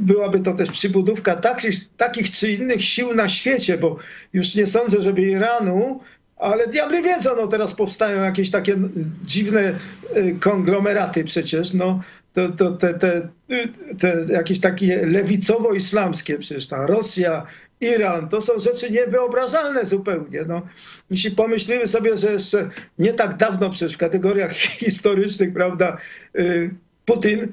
byłaby 0.00 0.40
to 0.40 0.54
też 0.54 0.70
przybudówka 0.70 1.36
takich, 1.36 1.74
takich 1.96 2.30
czy 2.30 2.52
innych 2.52 2.84
sił 2.84 3.14
na 3.14 3.28
świecie, 3.28 3.78
bo 3.78 3.96
już 4.32 4.54
nie 4.54 4.66
sądzę, 4.66 5.02
żeby 5.02 5.22
Iranu, 5.22 6.00
ale 6.40 6.66
diabli 6.66 7.02
wiedzą, 7.02 7.30
no 7.36 7.46
teraz 7.46 7.74
powstają 7.74 8.24
jakieś 8.24 8.50
takie 8.50 8.76
dziwne 9.22 9.74
y, 10.16 10.36
konglomeraty 10.40 11.24
przecież, 11.24 11.74
no 11.74 12.00
to, 12.32 12.48
to 12.48 12.70
te, 12.70 12.94
te, 12.94 13.28
y, 13.50 13.96
te 13.98 14.24
jakieś 14.32 14.60
takie 14.60 15.06
lewicowo-islamskie 15.06 16.38
przecież 16.38 16.66
ta 16.66 16.86
Rosja, 16.86 17.46
Iran, 17.80 18.28
to 18.28 18.40
są 18.40 18.58
rzeczy 18.58 18.90
niewyobrażalne 18.90 19.86
zupełnie. 19.86 20.44
No. 20.48 20.62
Jeśli 21.10 21.30
pomyślimy 21.30 21.88
sobie, 21.88 22.16
że 22.16 22.32
jeszcze 22.32 22.68
nie 22.98 23.12
tak 23.12 23.36
dawno 23.36 23.70
przecież 23.70 23.94
w 23.94 23.98
kategoriach 23.98 24.52
historycznych, 24.84 25.54
prawda, 25.54 25.96
y, 26.38 26.74
Putin 27.04 27.48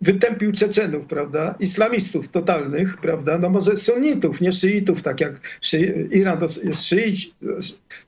wytępił 0.00 0.52
Czeczenów, 0.52 1.06
prawda, 1.06 1.54
islamistów 1.60 2.28
totalnych, 2.28 2.96
prawda, 2.96 3.38
no 3.38 3.50
może 3.50 3.76
sunnitów, 3.76 4.40
nie 4.40 4.52
szyitów, 4.52 5.02
tak 5.02 5.20
jak 5.20 5.58
szy, 5.60 6.08
Iran 6.10 6.38
to 6.38 6.46
jest 6.64 6.86
szyici, 6.86 7.34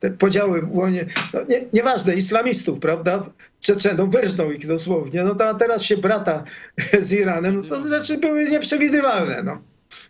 te 0.00 0.10
podziały 0.10 0.62
w 0.62 0.72
łonie, 0.72 1.06
no 1.34 1.40
nie, 1.48 1.60
nieważne, 1.72 2.14
islamistów, 2.14 2.78
prawda, 2.78 3.30
Czeczenów, 3.60 4.10
wyrżnął 4.10 4.52
ich 4.52 4.66
dosłownie, 4.66 5.22
no 5.22 5.34
to 5.34 5.48
a 5.48 5.54
teraz 5.54 5.82
się 5.82 5.96
brata 5.96 6.44
z 7.00 7.12
Iranem, 7.12 7.54
no 7.54 7.62
to 7.62 7.88
rzeczy 7.88 8.18
były 8.18 8.50
nieprzewidywalne, 8.50 9.42
no. 9.42 9.62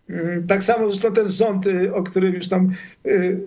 Mm, 0.08 0.46
Tak 0.46 0.64
samo 0.64 0.88
zresztą 0.88 1.12
ten 1.12 1.28
rząd, 1.28 1.66
y, 1.66 1.94
o 1.94 2.02
którym 2.02 2.34
już 2.34 2.48
tam, 2.48 2.70
y, 3.06 3.40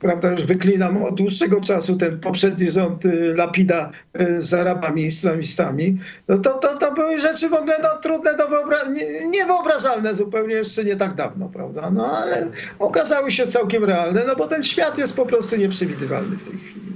prawda, 0.00 0.30
już 0.32 0.42
wyklinam 0.44 1.02
od 1.02 1.14
dłuższego 1.14 1.60
czasu, 1.60 1.96
ten 1.96 2.20
poprzedni 2.20 2.70
rząd 2.70 3.04
y, 3.04 3.34
Lapida 3.36 3.90
z 4.38 4.54
Arabami, 4.54 5.04
islamistami, 5.04 5.98
no 6.28 6.38
to, 6.38 6.50
to, 6.58 6.78
to 6.78 6.92
były 6.94 7.20
rzeczy 7.20 7.48
w 7.48 7.54
ogóle 7.54 7.74
no, 7.82 7.88
trudne 8.02 8.34
do 8.36 8.48
wyobrażenia, 8.48 8.90
nie, 8.92 9.28
niewyobrażalne 9.30 10.14
zupełnie 10.14 10.54
jeszcze 10.54 10.84
nie 10.84 10.96
tak 10.96 11.14
dawno, 11.14 11.48
prawda, 11.48 11.90
no 11.90 12.18
ale 12.18 12.48
okazały 12.78 13.30
się 13.30 13.46
całkiem 13.46 13.84
realne, 13.84 14.22
no 14.26 14.36
bo 14.36 14.48
ten 14.48 14.62
świat 14.62 14.98
jest 14.98 15.16
po 15.16 15.26
prostu 15.26 15.56
nieprzewidywalny 15.56 16.36
w 16.36 16.44
tej 16.44 16.58
chwili. 16.58 16.92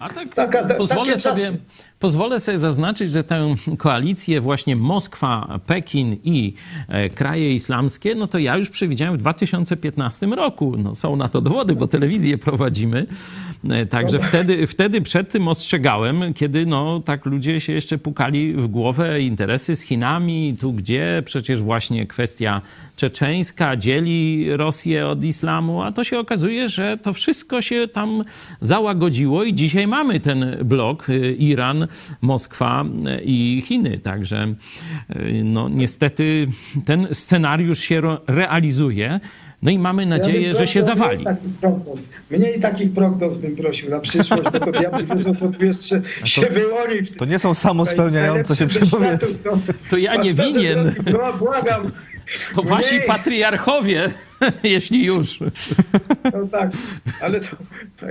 A 0.00 0.08
tak 0.08 0.34
Taka- 0.34 0.64
pozwolę, 0.64 1.00
takie 1.06 1.18
sobie, 1.18 1.36
czasy. 1.46 1.58
Pozwolę 1.98 2.40
sobie 2.40 2.58
zaznaczyć, 2.58 3.10
że 3.10 3.24
tę 3.24 3.54
koalicję 3.78 4.40
właśnie 4.40 4.76
Moskwa, 4.76 5.60
Pekin 5.66 6.16
i 6.24 6.54
e, 6.88 7.08
kraje 7.08 7.54
islamskie, 7.54 8.14
no 8.14 8.26
to 8.26 8.38
ja 8.38 8.56
już 8.56 8.70
przewidziałem 8.70 9.14
w 9.14 9.18
2015 9.18 10.26
roku. 10.26 10.74
No, 10.78 10.94
są 10.94 11.16
na 11.16 11.28
to 11.28 11.40
dowody, 11.40 11.74
bo 11.74 11.88
telewizję 11.88 12.38
prowadzimy. 12.38 13.06
E, 13.70 13.86
Także 13.86 14.18
wtedy, 14.18 14.66
wtedy 14.66 15.00
przed 15.00 15.30
tym 15.30 15.48
ostrzegałem, 15.48 16.34
kiedy 16.34 16.66
no, 16.66 17.00
tak 17.00 17.26
ludzie 17.26 17.60
się 17.60 17.72
jeszcze 17.72 17.98
pukali 17.98 18.52
w 18.52 18.66
głowę, 18.66 19.20
interesy 19.20 19.76
z 19.76 19.82
Chinami, 19.82 20.56
tu 20.60 20.72
gdzie 20.72 21.22
przecież 21.24 21.62
właśnie 21.62 22.06
kwestia 22.06 22.60
czeczeńska 22.96 23.76
dzieli 23.76 24.46
Rosję 24.56 25.06
od 25.06 25.24
islamu, 25.24 25.82
a 25.82 25.92
to 25.92 26.04
się 26.04 26.18
okazuje, 26.18 26.68
że 26.68 26.98
to 27.02 27.12
wszystko 27.12 27.62
się 27.62 27.88
tam 27.88 28.24
załagodziło 28.60 29.44
i 29.44 29.54
dzisiaj 29.54 29.86
mamy 29.86 30.20
ten 30.20 30.56
blok 30.64 31.08
y, 31.08 31.36
Iran, 31.86 32.18
Moskwa 32.20 32.84
i 33.24 33.62
Chiny. 33.66 33.98
Także 33.98 34.54
y, 35.16 35.42
no, 35.44 35.68
niestety 35.68 36.46
ten 36.84 37.08
scenariusz 37.12 37.78
się 37.78 38.02
realizuje. 38.26 39.20
No 39.62 39.70
i 39.70 39.78
mamy 39.78 40.06
nadzieję, 40.06 40.48
ja 40.48 40.54
że 40.54 40.66
się 40.66 40.82
zawali. 40.82 41.18
Mniej 41.18 41.24
takich, 41.24 41.54
prognoz. 41.54 42.10
mniej 42.30 42.60
takich 42.60 42.92
prognoz 42.92 43.38
bym 43.38 43.56
prosił 43.56 43.90
na 43.90 44.00
przyszłość, 44.00 44.42
bo 44.42 44.60
to 44.60 44.72
diabły 44.72 45.04
wiedzą, 45.04 45.34
co 45.34 45.50
tu 45.50 45.64
jeszcze 45.64 46.00
to, 46.20 46.26
się 46.26 46.46
wyłoni. 46.46 47.06
To 47.18 47.24
nie 47.24 47.38
są 47.38 47.54
samo 47.54 47.86
spełniające 47.86 48.56
się 48.56 48.66
przypowiedzi. 48.66 49.26
To 49.90 49.96
ja 49.96 50.16
nie 50.16 50.34
winien. 50.34 50.94
No, 51.12 51.38
błagam. 51.38 51.82
To 52.54 52.62
wasi 52.62 52.94
mniej. 52.94 53.06
patriarchowie, 53.06 54.12
jeśli 54.62 55.04
już. 55.04 55.38
No 56.32 56.46
tak, 56.52 56.70
ale 57.20 57.40
to 57.40 57.56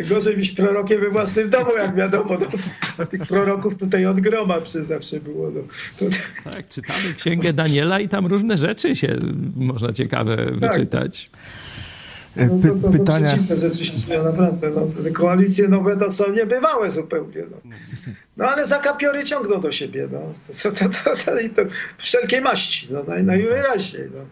gorzej 0.09 0.35
być 0.37 0.51
prorokiem 0.51 1.01
we 1.01 1.09
własnym 1.09 1.49
domu, 1.49 1.71
jak 1.77 1.95
wiadomo. 1.95 2.37
No, 2.39 2.45
no 2.99 3.05
tych 3.05 3.21
proroków 3.27 3.77
tutaj 3.77 4.05
od 4.05 4.19
groma 4.19 4.61
przez 4.61 4.87
zawsze 4.87 5.19
było. 5.19 5.51
No. 5.51 5.61
To... 5.97 6.05
Tak, 6.43 6.67
czytamy 6.67 7.13
księgę 7.17 7.53
Daniela 7.53 7.99
i 7.99 8.09
tam 8.09 8.25
różne 8.25 8.57
rzeczy 8.57 8.95
się 8.95 9.17
można 9.55 9.93
ciekawe 9.93 10.37
tak. 10.61 11.11
Wyczytać. 12.35 12.61
No, 12.63 12.73
to, 12.73 12.81
to, 12.81 12.87
to 12.87 12.97
Pytania... 12.97 13.27
przeciwne 13.27 13.57
rzeczy 13.57 13.85
się 13.85 13.95
dzieją, 13.95 14.23
naprawdę. 14.23 14.71
No, 14.71 14.87
koalicje 15.13 15.67
nowe 15.67 15.97
to 15.97 16.11
są 16.11 16.31
niebywałe 16.31 16.91
zupełnie. 16.91 17.43
No, 17.51 17.57
no 18.37 18.45
ale 18.45 18.65
zakapiory 18.65 19.23
ciągną 19.23 19.61
do 19.61 19.71
siebie. 19.71 20.07
No. 20.11 20.19
To, 20.63 20.71
to, 20.71 20.89
to, 20.89 21.15
to, 21.15 21.31
to 21.55 21.71
wszelkiej 21.97 22.41
maści, 22.41 22.87
no, 22.91 23.03
naj, 23.03 23.23
najwyraźniej. 23.23 24.09
No. 24.13 24.27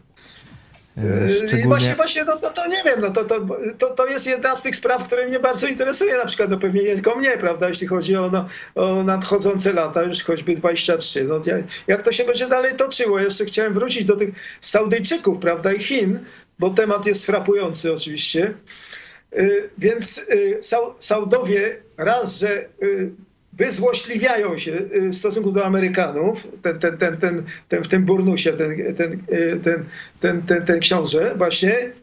E, 0.97 1.29
Szczególnie... 1.29 1.63
I 1.63 1.67
właśnie, 1.67 1.95
właśnie 1.95 2.23
no, 2.23 2.37
to, 2.37 2.49
to 2.49 2.67
nie 2.67 2.83
wiem, 2.85 3.01
no, 3.01 3.09
to, 3.09 3.25
to, 3.25 3.39
to, 3.77 3.95
to 3.95 4.07
jest 4.07 4.27
jedna 4.27 4.55
z 4.55 4.61
tych 4.61 4.75
spraw, 4.75 5.03
które 5.03 5.27
mnie 5.27 5.39
bardzo 5.39 5.67
interesuje, 5.67 6.17
na 6.17 6.25
przykład 6.25 6.49
no, 6.49 6.57
pewnie 6.57 6.83
nie 6.83 6.93
tylko 6.93 7.15
mnie, 7.15 7.29
prawda, 7.29 7.69
jeśli 7.69 7.87
chodzi 7.87 8.15
o, 8.15 8.29
no, 8.29 8.45
o 8.75 9.03
nadchodzące 9.03 9.73
lata, 9.73 10.03
już 10.03 10.23
choćby 10.23 10.55
23. 10.55 11.23
No, 11.23 11.41
jak 11.87 12.01
to 12.01 12.11
się 12.11 12.23
będzie 12.23 12.47
dalej 12.47 12.75
toczyło? 12.75 13.19
Jeszcze 13.19 13.45
chciałem 13.45 13.73
wrócić 13.73 14.05
do 14.05 14.15
tych 14.15 14.29
Saudyjczyków, 14.61 15.39
prawda, 15.39 15.73
i 15.73 15.79
Chin, 15.79 16.19
bo 16.59 16.69
temat 16.69 17.05
jest 17.05 17.25
frapujący 17.25 17.93
oczywiście. 17.93 18.53
Y, 19.37 19.69
więc 19.77 20.17
y, 20.17 20.59
Saudowie 20.99 21.77
raz, 21.97 22.39
że 22.39 22.65
y, 22.83 23.11
wyzłośliwiają 23.53 24.57
się 24.57 24.71
w 25.11 25.15
stosunku 25.15 25.51
do 25.51 25.65
Amerykanów, 25.65 26.47
ten, 26.61 26.79
ten, 26.79 26.97
ten, 26.97 27.17
ten, 27.17 27.43
ten 27.67 27.83
w 27.83 27.87
tym 27.87 28.05
burnusie, 28.05 28.53
ten, 28.53 28.95
ten, 28.95 29.23
ten, 29.63 29.85
ten, 30.19 30.41
ten, 30.41 30.65
ten 30.65 30.79
książę 30.79 31.33
właśnie, 31.37 31.93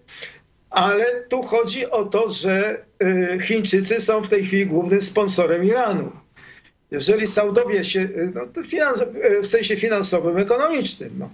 ale 0.70 1.04
tu 1.28 1.42
chodzi 1.42 1.90
o 1.90 2.04
to, 2.04 2.28
że 2.28 2.84
Chińczycy 3.42 4.00
są 4.00 4.22
w 4.22 4.28
tej 4.28 4.44
chwili 4.44 4.66
głównym 4.66 5.02
sponsorem 5.02 5.64
Iranu. 5.64 6.12
Jeżeli 6.90 7.26
Saudowie 7.26 7.84
się, 7.84 8.08
no, 8.34 8.64
finans, 8.64 9.04
w 9.42 9.46
sensie 9.46 9.76
finansowym, 9.76 10.38
ekonomicznym, 10.38 11.10
no, 11.18 11.30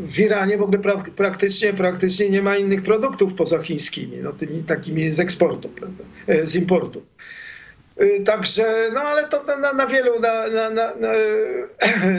w 0.00 0.18
Iranie 0.18 0.58
w 0.58 0.62
ogóle 0.62 0.78
pra 0.78 1.02
praktycznie, 1.16 1.74
praktycznie 1.74 2.30
nie 2.30 2.42
ma 2.42 2.56
innych 2.56 2.82
produktów 2.82 3.34
poza 3.34 3.62
chińskimi, 3.62 4.18
no 4.22 4.32
tymi 4.32 4.62
takimi 4.62 5.10
z 5.10 5.20
eksportu, 5.20 5.68
prawda? 5.68 6.04
Z 6.44 6.54
importu. 6.54 7.02
Także, 8.24 8.90
no 8.94 9.00
ale 9.00 9.28
to 9.28 9.44
na, 9.60 9.72
na 9.72 9.86
wielu, 9.86 10.20
na, 10.20 10.46
na, 10.46 10.70
na, 10.70 10.94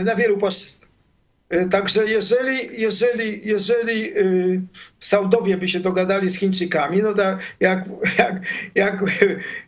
na 0.03 0.15
wielu 0.21 0.37
płaszczyznach. 0.37 0.89
Także 1.71 2.05
jeżeli, 2.05 2.81
jeżeli, 2.81 3.41
jeżeli 3.47 4.11
Saudowie 5.03 5.57
by 5.57 5.67
się 5.67 5.79
dogadali 5.79 6.29
z 6.29 6.37
Chińczykami, 6.37 7.01
no 7.01 7.13
jak, 7.59 7.85
jak, 8.17 8.41
jak, 8.75 9.03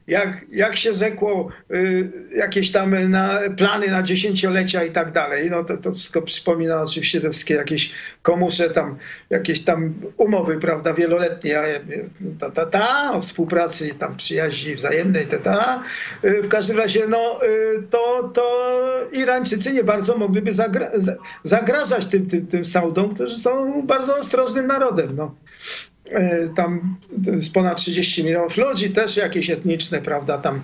jak, 0.08 0.46
jak 0.52 0.76
się 0.76 0.94
rzekło, 0.94 1.50
y, 1.72 2.12
jakieś 2.36 2.72
tam 2.72 3.10
na, 3.10 3.40
plany 3.58 3.88
na 3.88 4.04
dziesięciolecia 4.04 4.84
i 4.84 4.92
tak 4.92 5.12
dalej, 5.12 5.50
no 5.50 5.64
to, 5.64 5.78
to 5.78 5.94
wszystko 5.94 6.22
przypomina 6.22 6.82
oczywiście 6.82 7.22
te 7.22 7.30
wszystkie 7.30 7.54
jakieś 7.54 7.92
komusze 8.22 8.70
tam, 8.70 8.98
jakieś 9.30 9.62
tam 9.62 9.94
umowy, 10.18 10.60
prawda, 10.60 10.94
wieloletnie, 10.94 11.62
ta, 12.40 12.52
ta, 12.52 12.66
ta, 12.66 13.14
o 13.14 13.22
współpracy, 13.22 13.96
tam 13.96 14.18
przyjaźni 14.18 14.76
wzajemnej, 14.76 15.28
ta, 15.28 15.38
ta. 15.38 15.84
Y, 16.26 16.42
w 16.44 16.48
każdym 16.48 16.78
razie, 16.78 17.08
no 17.08 17.40
y, 17.44 17.84
to, 17.90 18.32
to 18.34 18.76
Irańczycy 19.12 19.72
nie 19.72 19.84
bardzo 19.84 20.18
mogliby 20.18 20.54
zagra 20.54 20.92
zagrażać 21.44 22.06
tym, 22.06 22.30
tym, 22.30 22.48
tym 22.48 22.66
Saudom, 22.66 23.14
którzy 23.14 23.38
są 23.38 23.82
bardzo 23.82 24.18
ostrożnym 24.18 24.68
narodem, 24.68 25.16
no. 25.16 25.25
E, 26.12 26.50
tam 26.56 26.98
jest 27.34 27.54
ponad 27.54 27.78
30 27.78 28.24
milionów 28.24 28.58
ludzi, 28.58 28.90
też 28.90 29.18
jakieś 29.18 29.50
etniczne, 29.50 30.02
prawda, 30.02 30.38
tam 30.38 30.62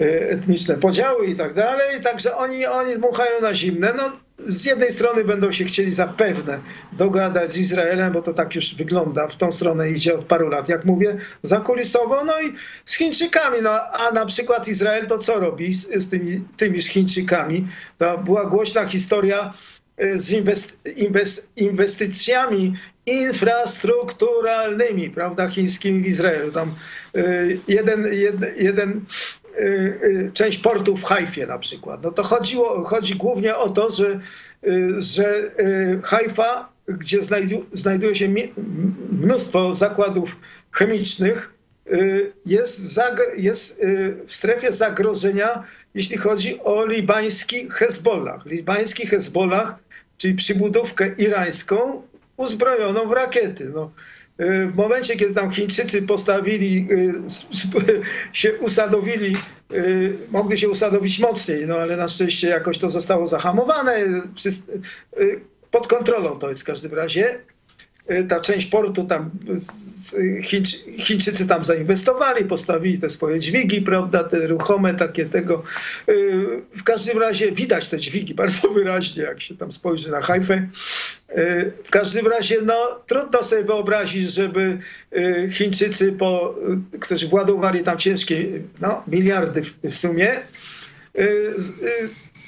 e, 0.00 0.30
etniczne 0.30 0.78
podziały 0.78 1.26
i 1.26 1.36
tak 1.36 1.54
dalej, 1.54 2.02
także 2.02 2.36
oni, 2.36 2.66
oni 2.66 2.98
dmuchają 2.98 3.40
na 3.40 3.54
zimne. 3.54 3.92
No, 3.96 4.12
z 4.38 4.64
jednej 4.64 4.92
strony 4.92 5.24
będą 5.24 5.52
się 5.52 5.64
chcieli 5.64 5.92
zapewne 5.92 6.60
dogadać 6.92 7.50
z 7.50 7.58
Izraelem, 7.58 8.12
bo 8.12 8.22
to 8.22 8.32
tak 8.32 8.54
już 8.54 8.74
wygląda, 8.74 9.28
w 9.28 9.36
tą 9.36 9.52
stronę 9.52 9.90
idzie 9.90 10.14
od 10.14 10.24
paru 10.24 10.48
lat, 10.48 10.68
jak 10.68 10.84
mówię, 10.84 11.16
zakulisowo, 11.42 12.24
no 12.24 12.40
i 12.40 12.52
z 12.84 12.94
Chińczykami, 12.94 13.58
no 13.62 13.70
a 13.92 14.10
na 14.10 14.26
przykład 14.26 14.68
Izrael 14.68 15.06
to 15.06 15.18
co 15.18 15.40
robi 15.40 15.74
z, 15.74 16.04
z 16.04 16.10
tymi, 16.10 16.44
tymi 16.56 16.82
Chińczykami? 16.82 17.66
To 17.98 18.18
była 18.18 18.44
głośna 18.44 18.86
historia 18.86 19.54
e, 19.96 20.18
z 20.18 20.30
inwest, 20.30 20.80
inwest, 20.96 21.50
inwestycjami 21.56 22.74
infrastrukturalnymi, 23.06 25.10
prawda, 25.10 25.48
chińskimi 25.48 26.02
w 26.02 26.06
Izraelu. 26.06 26.52
Tam 26.52 26.74
y, 27.16 27.60
jeden, 27.68 28.06
jeden, 28.12 28.50
jeden 28.56 29.04
y, 29.58 29.62
y, 29.62 30.30
część 30.34 30.58
portu 30.58 30.96
w 30.96 31.04
Hajfie 31.04 31.46
na 31.46 31.58
przykład. 31.58 32.02
No 32.02 32.10
to 32.10 32.22
chodziło, 32.22 32.84
chodzi 32.84 33.14
głównie 33.14 33.56
o 33.56 33.68
to, 33.68 33.90
że, 33.90 34.20
że 34.98 35.50
Hajfa, 36.02 36.72
gdzie 36.88 37.18
znajduje 37.72 38.14
się 38.14 38.34
mnóstwo 39.12 39.74
zakładów 39.74 40.36
chemicznych, 40.70 41.54
jest, 42.46 43.00
jest 43.36 43.80
w 44.26 44.32
strefie 44.32 44.72
zagrożenia, 44.72 45.64
jeśli 45.94 46.16
chodzi 46.16 46.60
o 46.60 46.86
libański 46.86 47.70
Hezbollah. 47.70 48.46
Libański 48.46 49.06
Hezbollah, 49.06 49.78
czyli 50.16 50.34
przybudówkę 50.34 51.14
irańską, 51.18 52.02
uzbrojoną 52.36 53.08
w 53.08 53.12
rakiety. 53.12 53.70
No. 53.74 53.90
Y, 54.40 54.66
w 54.66 54.74
momencie, 54.74 55.16
kiedy 55.16 55.34
tam 55.34 55.50
Chińczycy 55.50 56.02
postawili, 56.02 56.88
y, 56.90 57.14
się 58.32 58.58
usadowili, 58.58 59.36
y, 59.72 60.18
mogli 60.30 60.58
się 60.58 60.68
usadowić 60.68 61.18
mocniej, 61.18 61.66
no 61.66 61.76
ale 61.76 61.96
na 61.96 62.08
szczęście 62.08 62.48
jakoś 62.48 62.78
to 62.78 62.90
zostało 62.90 63.26
zahamowane. 63.26 64.22
Pod 65.70 65.86
kontrolą 65.86 66.38
to 66.38 66.48
jest 66.48 66.62
w 66.62 66.64
każdym 66.64 66.94
razie. 66.94 67.40
Ta 68.28 68.40
część 68.40 68.66
portu 68.66 69.04
tam 69.04 69.30
Chińczycy 70.98 71.46
tam 71.46 71.64
zainwestowali, 71.64 72.44
postawili 72.44 72.98
te 72.98 73.10
swoje 73.10 73.40
dźwigi, 73.40 73.82
prawda, 73.82 74.24
te 74.24 74.46
ruchome 74.46 74.94
takie 74.94 75.26
tego. 75.26 75.62
Y, 76.08 76.62
w 76.76 76.82
każdym 76.82 77.18
razie 77.18 77.52
widać 77.52 77.88
te 77.88 77.98
dźwigi 77.98 78.34
bardzo 78.44 78.68
wyraźnie, 78.68 79.22
jak 79.22 79.40
się 79.40 79.56
tam 79.56 79.72
spojrzy 79.72 80.10
na 80.10 80.20
Hajfę. 80.20 80.68
W 81.84 81.90
każdym 81.90 82.26
razie, 82.26 82.56
no, 82.62 83.00
trudno 83.06 83.42
sobie 83.42 83.64
wyobrazić, 83.64 84.30
żeby 84.30 84.78
Chińczycy, 85.50 86.12
po, 86.12 86.54
którzy 87.00 87.28
władowali 87.28 87.82
tam 87.82 87.98
ciężkie 87.98 88.46
no, 88.80 89.02
miliardy 89.08 89.62
w 89.82 89.94
sumie, 89.94 90.28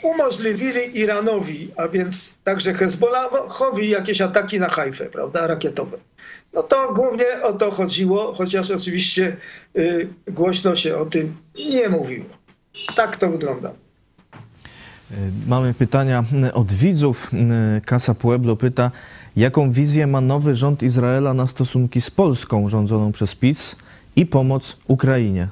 umożliwili 0.03 0.99
Iranowi, 0.99 1.73
a 1.77 1.89
więc 1.89 2.39
także 2.45 2.75
Hezbollahowi 2.75 3.89
jakieś 3.89 4.21
ataki 4.21 4.61
na 4.61 4.69
Hajfę, 4.69 5.07
prawda, 5.07 5.47
rakietowe. 5.47 5.99
No 6.57 6.63
to 6.63 6.93
głównie 6.95 7.25
o 7.43 7.53
to 7.53 7.71
chodziło, 7.71 8.35
chociaż 8.35 8.71
oczywiście 8.71 9.37
y, 9.77 10.09
głośno 10.29 10.75
się 10.75 10.97
o 10.97 11.07
tym 11.07 11.37
nie 11.71 11.89
mówiło. 11.89 12.25
Tak 12.97 13.17
to 13.17 13.31
wygląda. 13.31 13.71
Y, 13.71 15.15
mamy 15.47 15.75
pytania 15.75 16.25
od 16.55 16.73
widzów. 16.73 17.31
Y, 17.79 17.81
Casa 17.91 18.15
Pueblo 18.15 18.57
pyta, 18.57 18.91
jaką 19.37 19.73
wizję 19.73 20.07
ma 20.07 20.21
nowy 20.21 20.55
rząd 20.55 20.83
Izraela 20.83 21.35
na 21.35 21.47
stosunki 21.47 22.01
z 22.01 22.11
Polską 22.11 22.69
rządzoną 22.69 23.13
przez 23.13 23.35
PiS 23.35 23.77
i 24.17 24.27
pomoc 24.27 24.77
Ukrainie? 24.89 25.49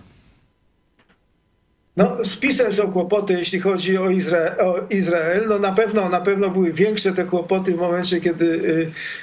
No, 1.97 2.25
z 2.25 2.37
PiSem 2.37 2.73
są 2.73 2.93
kłopoty, 2.93 3.33
jeśli 3.33 3.61
chodzi 3.61 3.99
o, 3.99 4.11
Izra 4.11 4.57
o, 4.57 4.87
Izrael. 4.91 5.47
No, 5.49 5.59
na 5.59 5.73
pewno, 5.73 6.09
na 6.09 6.21
pewno 6.21 6.51
były 6.51 6.73
większe 6.73 7.13
te 7.13 7.25
kłopoty 7.25 7.73
w 7.73 7.79
momencie, 7.79 8.21
kiedy, 8.21 8.47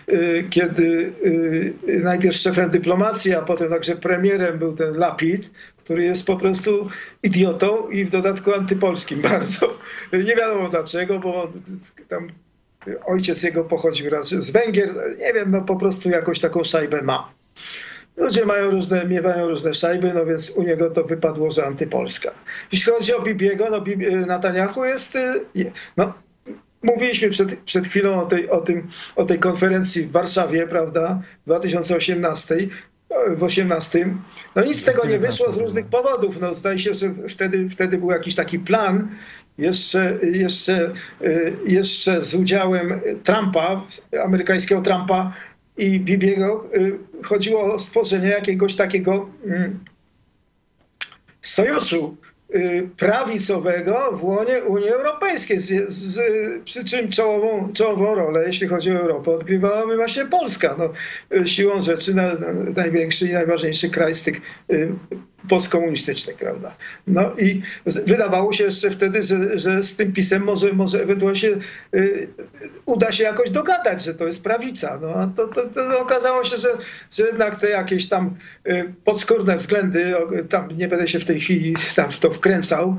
y, 0.10 0.14
y, 0.14 0.48
kiedy 0.50 1.14
y, 1.26 2.00
najpierw 2.04 2.36
szefem 2.36 2.70
dyplomacji, 2.70 3.34
a 3.34 3.42
potem 3.42 3.70
także 3.70 3.96
premierem 3.96 4.60
był 4.60 4.74
ten 4.74 4.98
Lapid, 4.98 5.52
który 5.78 6.04
jest 6.04 6.26
po 6.26 6.38
prostu 6.38 6.88
idiotą 7.24 7.90
i 7.90 8.06
w 8.06 8.10
dodatku 8.10 8.54
antypolskim 8.54 9.22
bardzo. 9.32 9.78
Nie 10.14 10.36
wiadomo 10.36 10.70
dlaczego, 10.70 11.20
bo 11.20 11.52
tam 12.10 12.28
ojciec 13.06 13.44
jego 13.44 13.64
pochodził 13.64 14.10
raz 14.10 14.28
z 14.28 14.52
Węgier. 14.52 14.90
Nie 15.20 15.34
wiem, 15.34 15.52
no 15.52 15.62
po 15.62 15.76
prostu 15.76 16.10
jakąś 16.10 16.40
taką 16.40 16.64
szajbę 16.64 17.02
ma. 17.02 17.34
Ludzie 18.22 18.46
mają 18.46 18.72
różne, 18.72 19.06
miewają 19.06 19.48
różne 19.48 19.74
szajby, 19.74 20.14
no 20.14 20.26
więc 20.26 20.50
u 20.50 20.64
niego 20.64 20.90
to 20.90 21.04
wypadło, 21.04 21.52
że 21.52 21.66
antypolska. 21.66 22.32
Jeśli 22.72 22.92
chodzi 22.92 23.14
o 23.14 23.22
Bibiego, 23.22 23.68
no 23.72 23.82
Bib 23.82 24.00
Netanyahu 24.28 24.86
jest, 24.86 25.16
y, 25.16 25.72
no 25.98 26.14
mówiliśmy 26.84 27.30
przed, 27.30 27.60
przed 27.60 27.88
chwilą 27.88 28.22
o 28.22 28.26
tej, 28.26 28.50
o, 28.50 28.62
tym, 28.62 28.88
o 29.16 29.26
tej 29.26 29.40
konferencji 29.40 30.04
w 30.04 30.12
Warszawie, 30.12 30.68
prawda, 30.68 31.22
w 31.42 31.46
2018, 31.46 32.56
w 33.38 33.44
18. 33.44 34.16
No 34.56 34.64
nic 34.64 34.82
z 34.82 34.84
tego 34.84 35.08
nie 35.08 35.20
wyszło 35.20 35.52
z 35.52 35.58
różnych 35.58 35.86
powodów. 35.86 36.40
No, 36.40 36.56
zdaje 36.56 36.80
się, 36.80 36.94
że 36.94 37.14
wtedy, 37.30 37.70
wtedy 37.70 37.98
był 37.98 38.12
jakiś 38.12 38.36
taki 38.36 38.60
plan, 38.60 39.08
jeszcze, 39.58 40.18
jeszcze, 40.24 40.94
y, 41.22 41.54
jeszcze 41.66 42.22
z 42.22 42.36
udziałem 42.36 43.02
Trumpa, 43.24 43.82
amerykańskiego 44.24 44.82
Trumpa 44.82 45.34
i 45.78 46.00
Bibiego, 46.00 46.70
y, 46.76 47.00
chodziło 47.24 47.74
o 47.74 47.80
stworzenie 47.80 48.28
jakiegoś 48.28 48.76
takiego 48.76 49.30
mm, 49.46 49.80
sojuszu 51.42 52.18
y, 52.56 52.90
prawicowego 52.98 54.12
w 54.18 54.24
łonie 54.24 54.64
Unii 54.64 54.90
Europejskiej, 54.90 55.60
z, 55.60 55.90
z, 55.90 56.20
przy 56.64 56.84
czym 56.84 57.10
czołową, 57.10 57.74
czołową 57.74 58.16
rolę, 58.16 58.44
jeśli 58.48 58.68
chodzi 58.68 58.92
o 58.92 59.00
Europę, 59.00 59.32
odgrywałaby 59.32 59.96
właśnie 59.96 60.26
Polska. 60.26 60.76
No, 60.80 60.94
siłą 61.46 61.82
rzeczy 61.82 62.14
na, 62.14 62.34
na 62.34 62.54
największy 62.54 63.28
i 63.28 63.34
najważniejszy 63.34 63.90
kraj 63.90 64.16
z 64.16 64.24
tych 64.24 64.42
postkomunistycznych, 65.50 66.36
prawda? 66.36 66.76
No 67.08 67.36
i 67.38 67.62
wydawało 67.86 68.54
się 68.54 68.64
jeszcze 68.64 68.92
wtedy, 68.92 69.24
że, 69.24 69.60
że 69.60 69.84
z 69.84 69.96
tym 69.96 70.14
pisem 70.14 70.44
może, 70.44 70.74
może 70.74 71.04
ewentualnie 71.04 71.40
się, 71.40 71.58
y, 71.96 72.28
uda 72.86 73.12
się 73.12 73.24
jakoś 73.24 73.50
dogadać, 73.50 74.04
że 74.04 74.14
to 74.14 74.26
jest 74.28 74.44
prawica. 74.44 75.00
No 75.02 75.08
a 75.08 75.28
to, 75.28 75.48
to, 75.48 75.68
to 75.68 76.00
okazało 76.00 76.44
się, 76.44 76.58
że, 76.58 76.70
że 77.12 77.24
jednak 77.24 77.58
te 77.58 77.70
jakieś 77.70 78.08
tam 78.10 78.36
y, 78.68 78.94
podskórne 79.04 79.58
względy, 79.58 80.14
tam 80.50 80.78
nie 80.78 80.88
będę 80.88 81.08
się 81.08 81.20
w 81.20 81.26
tej 81.26 81.40
chwili 81.40 81.76
tam 81.96 82.12
w 82.12 82.20
to 82.20 82.32
wkręcał, 82.32 82.98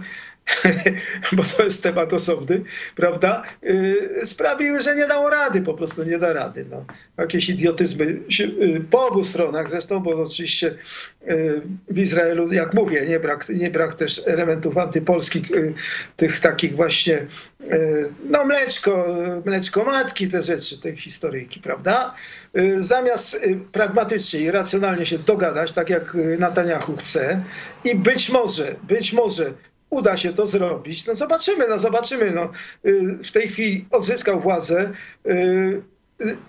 bo 1.36 1.42
to 1.56 1.64
jest 1.64 1.82
temat 1.82 2.12
osobny, 2.12 2.62
prawda, 2.96 3.42
yy, 3.62 4.26
sprawiły, 4.26 4.82
że 4.82 4.96
nie 4.96 5.06
dało 5.06 5.30
rady, 5.30 5.62
po 5.62 5.74
prostu 5.74 6.04
nie 6.04 6.18
da 6.18 6.32
rady. 6.32 6.66
No. 6.70 6.86
Jakieś 7.18 7.48
idiotyzmy 7.48 8.04
yy, 8.38 8.80
po 8.90 9.06
obu 9.06 9.24
stronach 9.24 9.70
zresztą, 9.70 10.00
bo 10.00 10.22
oczywiście 10.22 10.74
yy, 11.26 11.62
w 11.88 11.98
Izraelu, 11.98 12.52
jak 12.52 12.74
mówię, 12.74 13.06
nie 13.06 13.20
brak, 13.20 13.48
nie 13.48 13.70
brak 13.70 13.94
też 13.94 14.22
elementów 14.26 14.78
antypolskich, 14.78 15.50
yy, 15.50 15.74
tych 16.16 16.40
takich 16.40 16.76
właśnie, 16.76 17.26
yy, 17.60 18.12
no 18.30 18.44
mleczko, 18.44 19.16
mleczko 19.44 19.84
matki, 19.84 20.28
te 20.28 20.42
rzeczy, 20.42 20.80
tej 20.80 20.96
historyjki, 20.96 21.60
prawda? 21.60 22.14
Yy, 22.54 22.84
zamiast 22.84 23.40
pragmatycznie 23.72 24.40
i 24.40 24.50
racjonalnie 24.50 25.06
się 25.06 25.18
dogadać, 25.18 25.72
tak 25.72 25.90
jak 25.90 26.16
Netanyahu 26.38 26.96
chce 26.96 27.42
i 27.84 27.94
być 27.94 28.30
może, 28.30 28.76
być 28.88 29.12
może 29.12 29.54
uda 29.92 30.16
się 30.16 30.32
to 30.32 30.46
zrobić. 30.46 31.06
No 31.06 31.14
zobaczymy, 31.14 31.68
no 31.68 31.78
zobaczymy. 31.78 32.30
No, 32.30 32.50
y, 32.86 33.18
w 33.24 33.32
tej 33.32 33.48
chwili 33.48 33.86
odzyskał 33.90 34.40
władzę 34.40 34.92
y, 35.26 35.82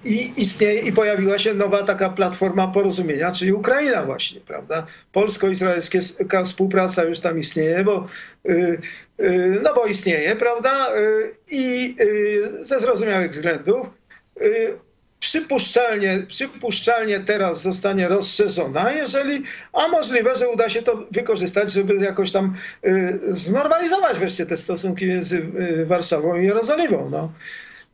i 0.03 0.31
istnieje 0.37 0.81
i 0.81 0.93
pojawiła 0.93 1.37
się 1.37 1.53
nowa 1.53 1.83
taka 1.83 2.09
platforma 2.09 2.67
porozumienia, 2.67 3.31
czyli 3.31 3.53
Ukraina 3.53 4.03
właśnie, 4.03 4.41
prawda? 4.41 4.85
Polsko-izraelska 5.11 6.43
współpraca 6.43 7.03
już 7.03 7.19
tam 7.19 7.39
istnieje, 7.39 7.83
bo, 7.83 8.07
y, 8.49 8.79
no 9.63 9.73
bo 9.73 9.85
istnieje, 9.85 10.35
prawda? 10.35 10.89
I 11.51 11.95
ze 12.61 12.79
zrozumiałych 12.79 13.31
względów 13.31 13.87
przypuszczalnie, 15.23 16.19
przypuszczalnie 16.27 17.19
teraz 17.19 17.61
zostanie 17.61 18.07
rozszerzona, 18.07 18.91
jeżeli, 18.91 19.43
a 19.73 19.87
możliwe, 19.87 20.35
że 20.35 20.49
uda 20.49 20.69
się 20.69 20.81
to 20.81 21.07
wykorzystać, 21.11 21.71
żeby 21.71 21.95
jakoś 21.95 22.31
tam 22.31 22.55
y, 22.85 23.19
znormalizować 23.29 24.19
wreszcie 24.19 24.45
te 24.45 24.57
stosunki 24.57 25.05
między 25.05 25.37
y, 25.37 25.85
Warszawą 25.85 26.35
i 26.35 26.45
Jerozolimą. 26.45 27.09
No. 27.09 27.31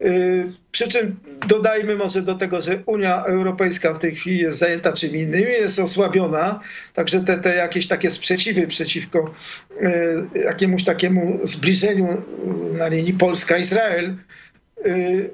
Y, 0.02 0.54
przy 0.72 0.88
czym 0.88 1.20
dodajmy 1.48 1.96
może 1.96 2.22
do 2.22 2.36
tego, 2.36 2.62
że 2.62 2.84
Unia 2.86 3.24
Europejska 3.24 3.94
w 3.94 4.00
tej 4.00 4.16
chwili 4.16 4.38
jest 4.38 4.58
zajęta 4.58 4.94
czym 4.94 5.16
innym, 5.16 5.42
jest 5.42 5.80
osłabiona, 5.80 6.60
także 6.94 7.20
te, 7.20 7.38
te 7.38 7.56
jakieś 7.56 7.88
takie 7.88 8.12
sprzeciwy 8.12 8.68
przeciwko 8.68 9.34
y, 9.82 10.40
jakiemuś 10.46 10.84
takiemu 10.84 11.40
zbliżeniu 11.44 12.22
na 12.78 12.88
linii 12.88 13.14
Polska-Izrael 13.14 14.06
Y, 14.10 14.49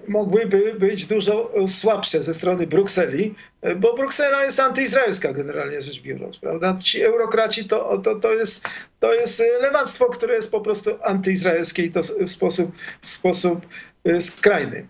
mogłyby 0.08 0.76
być 0.80 1.06
dużo 1.06 1.52
słabsze 1.68 2.24
ze 2.24 2.34
strony 2.34 2.68
Brukseli, 2.68 3.36
y, 3.68 3.76
bo 3.76 3.94
Bruksela 3.94 4.46
jest 4.46 4.60
antyizraelska 4.60 5.34
generalnie 5.34 5.82
rzecz 5.82 6.02
biorąc, 6.02 6.40
prawda? 6.40 6.76
Ci 6.84 7.04
eurokraci 7.04 7.66
to, 7.66 7.98
to, 7.98 8.16
to, 8.16 8.34
jest, 8.34 8.68
to 9.00 9.14
jest 9.14 9.44
lewactwo, 9.62 10.06
które 10.06 10.36
jest 10.36 10.52
po 10.52 10.62
prostu 10.62 10.92
antyizraelskie 11.04 11.84
i 11.84 11.92
to 11.92 12.02
w 12.04 12.32
sposób, 12.32 12.72
w 13.02 13.08
sposób 13.08 13.66
y, 14.08 14.22
skrajny. 14.22 14.88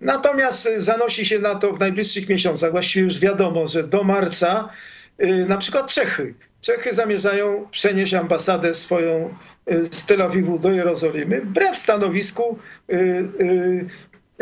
Natomiast 0.00 0.68
zanosi 0.76 1.26
się 1.26 1.38
na 1.38 1.54
to 1.54 1.72
w 1.72 1.80
najbliższych 1.80 2.28
miesiącach, 2.28 2.70
właściwie 2.70 3.04
już 3.04 3.18
wiadomo, 3.18 3.68
że 3.68 3.84
do 3.84 4.04
marca 4.04 4.68
na 5.48 5.56
przykład 5.56 5.92
Czechy. 5.92 6.34
Czechy 6.60 6.94
zamierzają 6.94 7.68
przenieść 7.70 8.14
ambasadę 8.14 8.74
swoją 8.74 9.34
z 9.66 10.06
Tel 10.06 10.22
Awiwu 10.22 10.58
do 10.58 10.70
Jerozolimy, 10.70 11.40
wbrew 11.40 11.78
stanowisku 11.78 12.58
y, 12.90 12.94
y, 12.94 13.86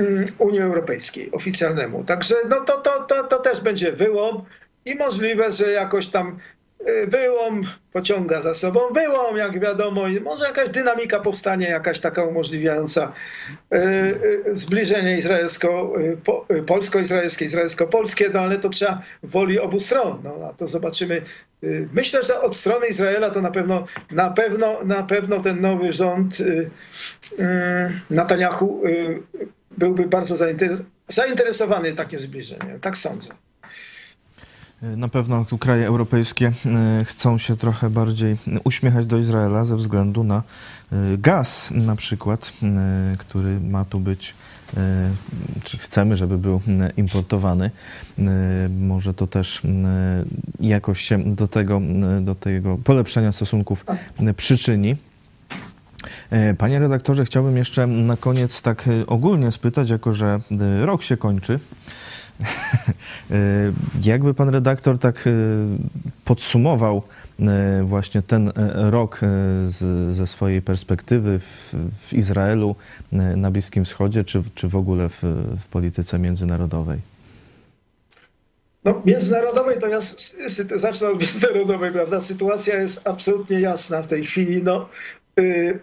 y, 0.00 0.24
Unii 0.38 0.60
Europejskiej 0.60 1.32
oficjalnemu. 1.32 2.04
Także 2.04 2.34
no 2.48 2.64
to, 2.64 2.80
to, 2.80 3.02
to, 3.02 3.24
to 3.24 3.38
też 3.38 3.60
będzie 3.60 3.92
wyłom 3.92 4.44
i 4.84 4.94
możliwe, 4.94 5.52
że 5.52 5.70
jakoś 5.70 6.06
tam 6.08 6.38
wyłom 7.06 7.62
pociąga 7.92 8.42
za 8.42 8.54
sobą 8.54 8.80
wyłom, 8.94 9.36
jak 9.36 9.60
wiadomo, 9.60 10.08
i 10.08 10.20
może 10.20 10.44
jakaś 10.44 10.70
dynamika 10.70 11.20
powstanie, 11.20 11.66
jakaś 11.66 12.00
taka 12.00 12.24
umożliwiająca 12.24 13.12
zbliżenie 14.52 15.18
izraelsko, 15.18 15.92
polsko-izraelskie, 16.66 17.44
izraelsko-polskie, 17.44 18.30
no 18.34 18.40
ale 18.40 18.58
to 18.58 18.68
trzeba 18.68 19.02
woli 19.22 19.58
obu 19.58 19.80
stron. 19.80 20.20
No, 20.24 20.48
a 20.50 20.52
to 20.52 20.66
zobaczymy 20.66 21.22
Y, 21.64 21.88
myślę, 21.92 22.22
że 22.22 22.40
od 22.40 22.56
strony 22.56 22.86
Izraela 22.86 23.30
to 23.30 23.42
na 23.42 23.50
pewno, 23.50 23.84
na 24.10 24.30
pewno, 24.30 24.84
na 24.84 25.02
pewno 25.02 25.40
ten 25.40 25.60
nowy 25.60 25.92
rząd 25.92 26.40
y, 26.40 26.70
y, 27.40 28.00
Netanyahu 28.10 28.82
byłby 29.78 30.06
bardzo 30.06 30.36
zainteresowany 31.08 31.92
takim 31.92 32.18
zbliżeniem. 32.18 32.80
Tak 32.80 32.96
sądzę. 32.96 33.34
Na 34.96 35.08
pewno 35.08 35.44
tu 35.44 35.58
kraje 35.58 35.86
europejskie 35.86 36.52
chcą 37.04 37.38
się 37.38 37.56
trochę 37.56 37.90
bardziej 37.90 38.36
uśmiechać 38.64 39.06
do 39.06 39.18
Izraela 39.18 39.64
ze 39.64 39.76
względu 39.76 40.24
na 40.24 40.42
gaz 41.18 41.70
na 41.70 41.96
przykład, 41.96 42.52
który 43.18 43.60
ma 43.60 43.84
tu 43.84 44.00
być 44.00 44.34
E, 44.76 45.10
czy 45.64 45.78
chcemy, 45.78 46.16
żeby 46.16 46.38
był 46.38 46.60
importowany. 46.96 47.70
E, 48.18 48.22
może 48.68 49.14
to 49.14 49.26
też 49.26 49.62
jakoś 50.60 51.00
się 51.00 51.34
do 51.34 51.48
tego, 51.48 51.80
do 52.20 52.34
tego 52.34 52.78
polepszenia 52.84 53.32
stosunków 53.32 53.84
przyczyni. 54.36 54.96
E, 56.30 56.54
panie 56.54 56.78
redaktorze, 56.78 57.24
chciałbym 57.24 57.56
jeszcze 57.56 57.86
na 57.86 58.16
koniec 58.16 58.62
tak 58.62 58.88
ogólnie 59.06 59.52
spytać, 59.52 59.90
jako 59.90 60.12
że 60.12 60.40
rok 60.80 61.02
się 61.02 61.16
kończy. 61.16 61.60
Jakby 64.02 64.34
pan 64.34 64.48
redaktor 64.48 64.98
tak 64.98 65.28
podsumował 66.24 67.02
E, 67.40 67.84
właśnie 67.84 68.22
ten 68.22 68.48
e, 68.48 68.90
rok 68.90 69.20
e, 69.22 69.26
z, 69.70 70.16
ze 70.16 70.26
swojej 70.26 70.62
perspektywy 70.62 71.38
w, 71.38 71.74
w, 72.00 72.12
Izraelu, 72.12 72.76
na 73.12 73.50
Bliskim 73.50 73.84
Wschodzie, 73.84 74.24
czy, 74.24 74.42
czy 74.54 74.68
w 74.68 74.76
ogóle 74.76 75.08
w, 75.08 75.22
w 75.64 75.66
polityce 75.70 76.18
międzynarodowej? 76.18 77.00
No, 78.84 79.02
międzynarodowej 79.04 79.78
to 79.78 79.88
ja 79.88 79.98
zacznę 80.76 81.08
od 81.08 81.20
międzynarodowej, 81.20 81.92
prawda? 81.92 82.20
Sytuacja 82.20 82.80
jest 82.80 83.08
absolutnie 83.08 83.60
jasna 83.60 84.02
w 84.02 84.06
tej 84.06 84.24
chwili. 84.24 84.62
No, 84.62 84.88
yy, 85.36 85.80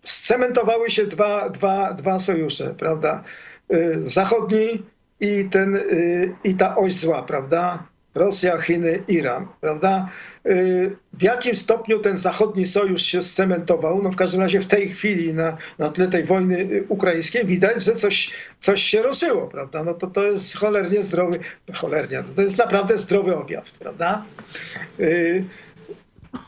scementowały 0.00 0.90
się 0.90 1.06
dwa, 1.06 1.50
dwa, 1.50 1.94
dwa 1.94 2.18
sojusze, 2.18 2.74
prawda? 2.74 3.22
Yy, 3.68 4.08
zachodni 4.08 4.82
i, 5.20 5.48
ten, 5.50 5.72
yy, 5.72 6.34
i 6.44 6.54
ta 6.54 6.76
oś 6.76 6.92
zła, 6.92 7.22
prawda? 7.22 7.86
Rosja, 8.14 8.58
Chiny, 8.60 9.02
Iran, 9.08 9.46
prawda? 9.60 10.08
Y, 10.46 10.96
w 11.12 11.22
jakim 11.22 11.54
stopniu 11.54 11.98
ten 11.98 12.18
zachodni 12.18 12.66
sojusz 12.66 13.02
się 13.02 13.22
scementował? 13.22 14.02
No 14.02 14.10
w 14.10 14.16
każdym 14.16 14.40
razie 14.40 14.60
w 14.60 14.66
tej 14.66 14.88
chwili 14.88 15.34
na, 15.34 15.56
na 15.78 15.90
tle 15.90 16.08
tej 16.08 16.24
wojny 16.24 16.58
y, 16.58 16.84
ukraińskiej 16.88 17.44
widać, 17.44 17.84
że 17.84 17.96
coś, 17.96 18.30
coś 18.60 18.82
się 18.82 19.02
ruszyło, 19.02 19.46
prawda? 19.46 19.84
No 19.84 19.94
to, 19.94 20.06
to 20.06 20.24
jest 20.26 20.56
cholernie 20.56 21.02
zdrowy, 21.02 21.38
cholernie, 21.74 22.22
to 22.36 22.42
jest 22.42 22.58
naprawdę 22.58 22.98
zdrowy 22.98 23.36
objaw, 23.36 23.72
prawda? 23.72 24.24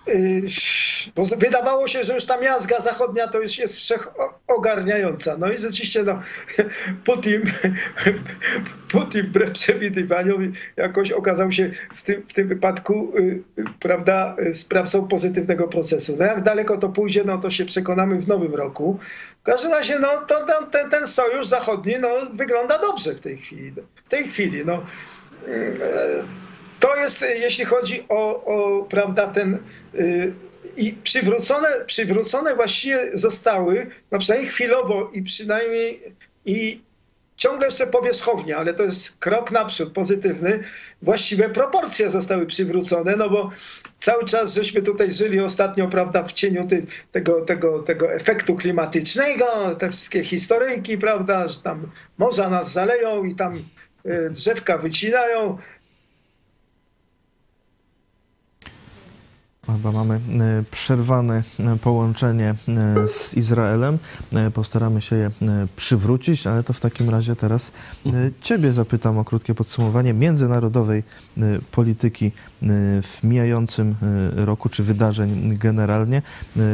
Yy, 0.07 0.43
Bo 1.15 1.25
wydawało 1.25 1.89
się, 1.89 2.05
że 2.05 2.15
już 2.15 2.25
ta 2.25 2.41
miazga 2.41 2.81
zachodnia 2.81 3.29
to 3.29 3.41
już 3.41 3.59
jest 3.59 3.75
wszechogarniająca. 3.75 5.37
No 5.37 5.53
i 5.53 5.59
rzeczywiście 5.59 6.03
no, 6.03 6.21
Putin, 7.07 7.43
Putin 8.93 9.27
wbrew 9.27 9.51
przewidywaniom 9.51 10.53
jakoś 10.77 11.13
okazał 11.13 11.53
się 11.53 11.71
w 11.95 12.03
tym, 12.03 12.23
w 12.29 12.33
tym 12.33 12.49
wypadku 12.49 13.13
y, 13.19 13.43
y, 13.59 13.65
prawda, 13.81 14.37
sprawcą 14.53 15.09
pozytywnego 15.09 15.69
procesu. 15.69 16.17
No 16.19 16.25
jak 16.25 16.43
daleko 16.43 16.79
to 16.79 16.89
pójdzie, 16.89 17.25
no 17.25 17.39
to 17.39 17.51
się 17.51 17.65
przekonamy 17.65 18.19
w 18.19 18.29
nowym 18.29 18.55
roku. 18.55 18.99
W 19.41 19.43
każdym 19.43 19.73
razie 19.73 19.99
no, 19.99 20.09
to, 20.29 20.47
ten, 20.73 20.91
ten 20.91 21.07
sojusz 21.07 21.47
zachodni 21.47 21.95
no, 22.01 22.09
wygląda 22.35 22.79
dobrze 22.79 23.15
w 23.15 23.21
tej 23.21 23.39
chwili. 23.39 23.73
W 24.05 24.09
tej 24.09 24.29
chwili 24.29 24.65
no, 24.65 24.83
y, 25.49 25.79
to 26.81 26.97
jest, 26.97 27.25
jeśli 27.41 27.65
chodzi 27.65 28.05
o, 28.09 28.45
o 28.45 28.85
prawda, 28.85 29.27
ten 29.27 29.59
i 30.77 30.93
przywrócone, 30.93 31.69
przywrócone 31.87 32.55
właściwie 32.55 33.11
zostały, 33.15 33.87
no 34.11 34.19
przynajmniej 34.19 34.51
chwilowo 34.51 35.11
i 35.13 35.23
przynajmniej 35.23 36.03
i 36.45 36.87
ciągle 37.37 37.67
jeszcze 37.67 37.87
powierzchownie, 37.87 38.57
ale 38.57 38.75
to 38.75 38.83
jest 38.83 39.17
krok 39.19 39.51
naprzód, 39.51 39.93
pozytywny. 39.93 40.61
Właściwe 41.03 41.49
proporcje 41.49 42.11
zostały 42.11 42.47
przywrócone, 42.47 43.17
no 43.17 43.31
bo 43.31 43.51
cały 43.97 44.25
czas 44.25 44.55
żeśmy 44.55 44.83
tutaj 44.83 45.13
żyli 45.13 45.41
ostatnio, 45.41 45.89
prawda, 45.89 46.23
w 46.23 46.33
cieniu 46.33 46.67
ty, 46.67 46.87
tego, 47.13 47.43
tego, 47.43 47.83
tego 47.83 48.13
efektu 48.13 48.57
klimatycznego, 48.57 49.75
te 49.79 49.91
wszystkie 49.91 50.25
historyjki, 50.25 50.99
prawda, 50.99 51.49
że 51.49 51.61
tam 51.61 51.91
morza 52.19 52.51
nas 52.51 52.73
zaleją 52.73 53.25
i 53.25 53.35
tam 53.35 53.65
y, 54.07 54.31
drzewka 54.31 54.79
wycinają. 54.79 55.59
Chyba 59.67 59.93
mamy 59.93 60.15
e, 60.15 60.21
przerwane 60.71 61.43
e, 61.61 61.77
połączenie 61.77 62.55
e, 62.69 63.09
z 63.09 63.35
Izraelem. 63.35 63.99
Postaramy 64.55 65.01
się 65.01 65.17
je 65.17 65.31
przywrócić, 65.77 66.47
ale 66.47 66.63
to 66.63 66.73
w 66.73 66.81
takim 66.81 67.11
razie 67.11 67.37
teraz 67.37 67.73
Ciebie 68.41 68.73
zapytam 68.73 69.19
o 69.19 69.25
krótkie 69.25 69.55
podsumowanie 69.55 70.15
międzynarodowej 70.15 71.03
polityki 71.73 72.33
w 73.03 73.19
mijającym 73.23 73.95
roku, 74.37 74.69
czy 74.69 74.83
wydarzeń 74.83 75.59
generalnie, 75.59 76.23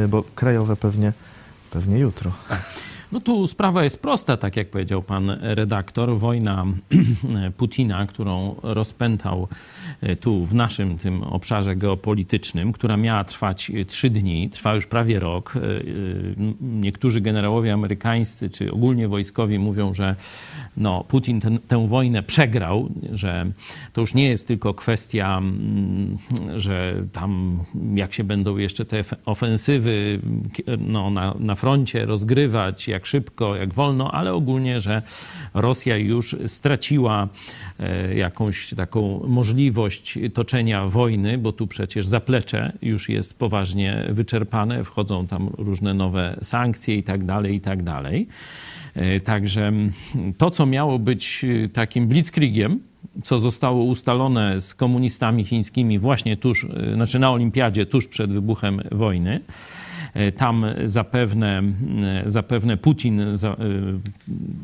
bo 0.09 0.23
krajowe 0.35 0.75
pewnie, 0.75 1.13
pewnie 1.71 1.99
jutro. 1.99 2.31
No 3.13 3.21
tu 3.21 3.47
sprawa 3.47 3.83
jest 3.83 4.01
prosta, 4.01 4.37
tak 4.37 4.57
jak 4.57 4.69
powiedział 4.69 5.03
pan 5.03 5.37
redaktor. 5.41 6.17
Wojna 6.17 6.65
Putina, 7.57 8.05
którą 8.05 8.55
rozpętał 8.63 9.47
e, 10.01 10.15
tu 10.15 10.45
w 10.45 10.53
naszym 10.53 10.97
tym 10.97 11.23
obszarze 11.23 11.75
geopolitycznym, 11.75 12.73
która 12.73 12.97
miała 12.97 13.23
trwać 13.23 13.71
trzy 13.87 14.09
dni, 14.09 14.49
trwa 14.49 14.75
już 14.75 14.87
prawie 14.87 15.19
rok. 15.19 15.53
E, 15.55 15.59
e, 15.59 15.63
niektórzy 16.61 17.21
generałowie 17.21 17.73
amerykańscy 17.73 18.49
czy 18.49 18.71
ogólnie 18.71 19.07
wojskowi 19.07 19.59
mówią, 19.59 19.93
że 19.93 20.15
no, 20.77 21.03
Putin 21.03 21.39
ten, 21.39 21.59
tę 21.59 21.87
wojnę 21.87 22.23
przegrał, 22.23 22.89
że 23.11 23.45
to 23.93 24.01
już 24.01 24.13
nie 24.13 24.29
jest 24.29 24.47
tylko 24.47 24.73
kwestia, 24.73 25.37
mm, 25.37 26.17
że 26.55 27.03
tam 27.11 27.59
jak 27.95 28.13
się 28.13 28.23
będą 28.23 28.57
jeszcze 28.57 28.85
te 28.85 29.03
ofensywy 29.25 30.19
no, 30.79 31.09
na, 31.09 31.35
na 31.39 31.55
froncie 31.55 32.05
rozgrywać, 32.05 32.87
jak 32.87 33.02
szybko, 33.07 33.55
jak 33.55 33.73
wolno, 33.73 34.11
ale 34.11 34.33
ogólnie, 34.33 34.81
że 34.81 35.01
Rosja 35.53 35.97
już 35.97 36.35
straciła 36.47 37.27
e, 37.79 38.15
jakąś 38.15 38.73
taką 38.73 39.27
możliwość 39.27 40.19
toczenia 40.33 40.87
wojny, 40.87 41.37
bo 41.37 41.51
tu 41.51 41.67
przecież 41.67 42.07
zaplecze 42.07 42.73
już 42.81 43.09
jest 43.09 43.39
poważnie 43.39 44.05
wyczerpane, 44.09 44.83
wchodzą 44.83 45.27
tam 45.27 45.49
różne 45.57 45.93
nowe 45.93 46.37
sankcje 46.41 46.95
i 46.95 47.03
tak 47.03 47.23
dalej, 47.23 47.55
i 47.55 47.61
tak 47.61 47.83
dalej. 47.83 48.27
E, 48.95 49.19
także 49.19 49.71
to, 50.37 50.51
co 50.51 50.65
miało 50.65 50.99
być 50.99 51.45
e, 51.65 51.69
takim 51.69 52.07
blitzkriegiem, 52.07 52.79
co 53.23 53.39
zostało 53.39 53.83
ustalone 53.83 54.61
z 54.61 54.75
komunistami 54.75 55.43
chińskimi 55.43 55.99
właśnie 55.99 56.37
tuż, 56.37 56.67
znaczy 56.93 57.19
na 57.19 57.31
olimpiadzie 57.31 57.85
tuż 57.85 58.07
przed 58.07 58.33
wybuchem 58.33 58.81
wojny, 58.91 59.39
tam 60.37 60.65
zapewne, 60.85 61.63
e, 62.03 62.29
zapewne 62.29 62.77
Putin 62.77 63.19
e, 63.21 63.25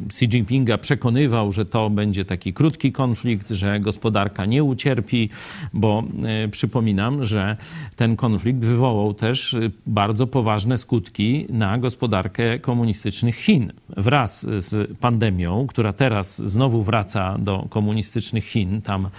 Xi 0.07 0.25
Jinpinga 0.25 0.77
przekonywał, 0.77 1.51
że 1.51 1.65
to 1.65 1.89
będzie 1.89 2.25
taki 2.25 2.53
krótki 2.53 2.91
konflikt, 2.91 3.49
że 3.49 3.79
gospodarka 3.79 4.45
nie 4.45 4.63
ucierpi, 4.63 5.29
bo 5.73 6.03
przypominam, 6.51 7.25
że 7.25 7.57
ten 7.95 8.15
konflikt 8.15 8.59
wywołał 8.59 9.13
też 9.13 9.55
bardzo 9.87 10.27
poważne 10.27 10.77
skutki 10.77 11.45
na 11.49 11.77
gospodarkę 11.77 12.59
komunistycznych 12.59 13.35
Chin. 13.35 13.71
Wraz 13.97 14.47
z 14.57 14.97
pandemią, 14.97 15.67
która 15.67 15.93
teraz 15.93 16.41
znowu 16.41 16.83
wraca 16.83 17.37
do 17.39 17.65
komunistycznych 17.69 18.45
Chin, 18.45 18.81
tam 18.81 19.09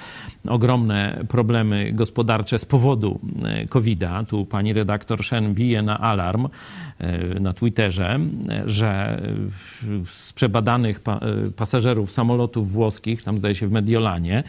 ogromne 0.48 1.24
problemy 1.28 1.92
gospodarcze 1.92 2.58
z 2.58 2.64
powodu 2.64 3.20
COVID-a. 3.68 4.24
Tu 4.24 4.46
pani 4.46 4.72
redaktor 4.72 5.24
Shen 5.24 5.54
bije 5.54 5.82
na 5.82 6.00
alarm 6.00 6.19
alarm 6.20 6.48
e, 6.98 7.40
na 7.40 7.52
Twitterze, 7.52 8.20
że 8.66 9.20
z 10.06 10.32
przebadanych 10.32 11.00
e, 11.08 11.50
pasażerów 11.50 12.10
samolotów 12.10 12.72
włoskich, 12.72 13.22
tam 13.22 13.38
zdaje 13.38 13.54
się 13.54 13.68
w 13.68 13.72
Mediolanie, 13.72 14.42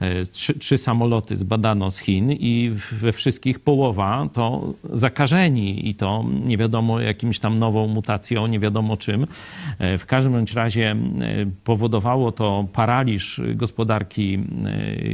e, 0.00 0.24
trzy, 0.24 0.58
trzy 0.58 0.78
samoloty 0.78 1.36
zbadano 1.36 1.90
z 1.90 1.98
Chin 1.98 2.32
i 2.32 2.72
we 2.92 3.12
wszystkich 3.12 3.60
połowa 3.60 4.28
to 4.32 4.74
zakażeni 4.92 5.88
i 5.88 5.94
to 5.94 6.24
nie 6.44 6.56
wiadomo 6.56 7.00
jakimś 7.00 7.38
tam 7.38 7.58
nową 7.58 7.86
mutacją, 7.86 8.46
nie 8.46 8.60
wiadomo 8.60 8.96
czym. 8.96 9.26
W 9.78 10.06
każdym 10.06 10.44
razie 10.54 10.96
powodowało 11.64 12.32
to 12.32 12.66
paraliż 12.72 13.40
gospodarki 13.54 14.38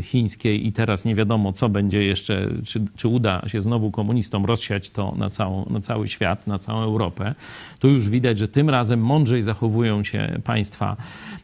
chińskiej 0.02 0.66
i 0.66 0.72
teraz 0.72 1.04
nie 1.04 1.14
wiadomo, 1.14 1.52
co 1.52 1.68
będzie 1.68 2.04
jeszcze, 2.04 2.48
czy, 2.64 2.80
czy 2.96 3.08
uda 3.08 3.42
się 3.46 3.62
znowu 3.62 3.90
komunistom 3.90 4.44
rozsiać 4.44 4.90
to 4.90 5.14
na, 5.16 5.30
całą, 5.30 5.66
na 5.70 5.80
cały 5.80 6.01
świat, 6.06 6.46
na 6.46 6.58
całą 6.58 6.82
Europę, 6.82 7.34
to 7.78 7.88
już 7.88 8.08
widać, 8.08 8.38
że 8.38 8.48
tym 8.48 8.70
razem 8.70 9.00
mądrzej 9.00 9.42
zachowują 9.42 10.04
się 10.04 10.40
państwa 10.44 10.96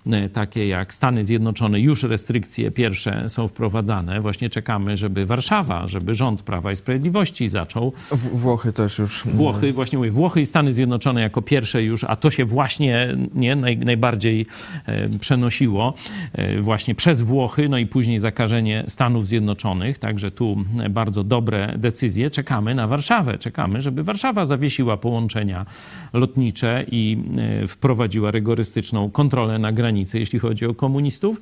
e, 0.07 0.29
takie 0.29 0.69
jak 0.69 0.95
Stany 0.95 1.25
Zjednoczone. 1.25 1.81
Już 1.81 2.03
restrykcje 2.03 2.71
pierwsze 2.71 3.25
są 3.29 3.49
wprowadzane. 3.49 4.21
Właśnie 4.21 4.51
czekamy, 4.51 4.97
żeby 4.97 5.27
Warszawa, 5.27 5.87
żeby 5.87 6.15
rząd 6.15 6.43
Prawa 6.43 6.73
i 6.73 6.77
Sprawiedliwości 6.77 7.49
zaczął. 7.49 7.93
W 8.11 8.39
Włochy 8.39 8.73
też 8.73 8.99
już. 8.99 9.25
Włochy, 9.27 9.73
właśnie 9.73 9.99
mówię, 9.99 10.11
Włochy 10.11 10.41
i 10.41 10.47
Stany 10.47 10.73
Zjednoczone 10.73 11.21
jako 11.21 11.43
pierwsze 11.43 11.83
już, 11.83 12.05
a 12.05 12.17
to 12.17 12.31
się 12.31 12.45
właśnie 12.45 13.17
nie, 13.35 13.57
naj, 13.57 13.79
najbardziej 13.79 14.47
e, 14.87 15.09
przenosiło 15.09 15.95
e, 16.33 16.61
właśnie 16.61 16.95
przez 16.95 17.23
Włochy, 17.23 17.69
no 17.69 17.79
i 17.79 17.87
później 17.87 18.19
zakażenie 18.19 18.85
Stanów 18.87 19.27
Zjednoczonych. 19.27 19.99
Także 19.99 20.31
tu 20.31 20.57
bardzo 20.91 21.25
dobre 21.25 21.75
decyzje. 21.77 22.31
Czekamy 22.31 22.75
na 22.75 22.87
Warszawę. 22.87 23.39
Czekamy, 23.39 23.83
żeby 23.83 24.05
Warszawa 24.05 24.45
zawiesiła 24.49 24.97
połączenia 24.97 25.67
lotnicze 26.13 26.85
i 26.91 27.19
e, 27.63 27.67
wprowadziła 27.67 28.31
rygorystyczną 28.31 29.11
kontrolę 29.11 29.59
na 29.59 29.73
granicy, 29.73 30.19
jeśli 30.19 30.39
chodzi 30.39 30.67
o 30.67 30.75
komunistów, 30.75 31.41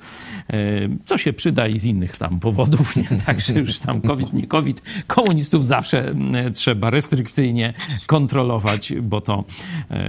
e, 0.48 0.54
co 1.06 1.18
się 1.18 1.32
przyda 1.32 1.66
i 1.66 1.78
z 1.78 1.84
innych 1.84 2.16
tam 2.16 2.40
powodów, 2.40 2.96
nie? 2.96 3.08
Także 3.26 3.54
już 3.54 3.78
tam 3.78 4.00
COVID, 4.00 4.32
nie 4.32 4.46
COVID, 4.46 4.82
komunistów 5.06 5.66
zawsze 5.66 6.14
trzeba 6.54 6.90
restrykcyjnie 6.90 7.72
kontrolować, 8.06 8.92
bo 9.02 9.20
to 9.20 9.44
e, 9.90 10.04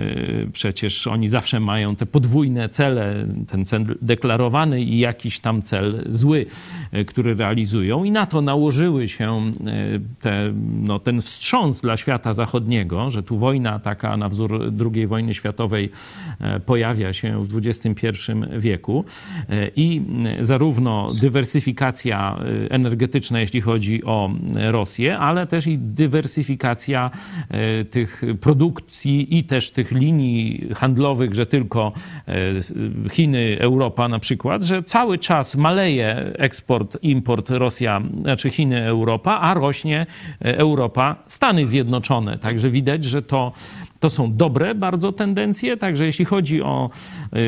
przecież 0.53 1.07
oni 1.07 1.27
zawsze 1.27 1.59
mają 1.59 1.95
te 1.95 2.05
podwójne 2.05 2.69
cele, 2.69 3.27
ten 3.47 3.65
cel 3.65 3.97
deklarowany 4.01 4.81
i 4.81 4.99
jakiś 4.99 5.39
tam 5.39 5.61
cel 5.61 6.03
zły, 6.09 6.45
który 7.07 7.35
realizują. 7.35 8.03
I 8.03 8.11
na 8.11 8.25
to 8.25 8.41
nałożyły 8.41 9.07
się 9.07 9.51
te, 10.21 10.53
no, 10.81 10.99
ten 10.99 11.21
wstrząs 11.21 11.81
dla 11.81 11.97
świata 11.97 12.33
zachodniego, 12.33 12.86
że 13.07 13.23
tu 13.23 13.37
wojna 13.37 13.79
taka 13.79 14.17
na 14.17 14.29
wzór 14.29 14.71
II 14.93 15.07
wojny 15.07 15.33
światowej 15.33 15.89
e, 16.39 16.59
pojawia 16.59 17.13
się 17.13 17.43
w 17.43 17.57
XXI 17.57 18.11
wieku 18.57 19.05
e, 19.49 19.69
i 19.75 20.01
zarówno 20.39 21.07
dywersyfikacja 21.21 22.37
e, 22.39 22.71
energetyczna, 22.71 23.39
jeśli 23.39 23.61
chodzi 23.61 24.03
o 24.03 24.29
Rosję, 24.53 25.17
ale 25.17 25.47
też 25.47 25.67
i 25.67 25.77
dywersyfikacja 25.77 27.11
tych 27.89 28.21
produkcji 28.41 29.37
i 29.37 29.43
też 29.43 29.71
tych 29.71 29.91
linii 29.91 30.69
handlowych, 30.75 31.33
że 31.33 31.45
tylko 31.45 31.91
Chiny, 33.11 33.57
Europa 33.59 34.07
na 34.07 34.19
przykład, 34.19 34.63
że 34.63 34.83
cały 34.83 35.17
czas 35.17 35.55
maleje 35.55 36.15
eksport, 36.37 36.97
import 37.01 37.49
Rosja, 37.49 38.01
znaczy 38.21 38.49
Chiny, 38.49 38.83
Europa, 38.83 39.39
a 39.39 39.53
rośnie 39.53 40.05
Europa, 40.39 41.15
Stany 41.27 41.65
Zjednoczone. 41.65 42.37
Także 42.37 42.66
widać, 42.69 43.03
że 43.03 43.21
to, 43.21 43.51
to 43.99 44.09
są 44.09 44.35
dobre 44.35 44.75
bardzo 44.75 45.11
tendencje. 45.11 45.77
Także 45.77 46.05
jeśli 46.05 46.25
chodzi 46.25 46.61
o, 46.61 46.89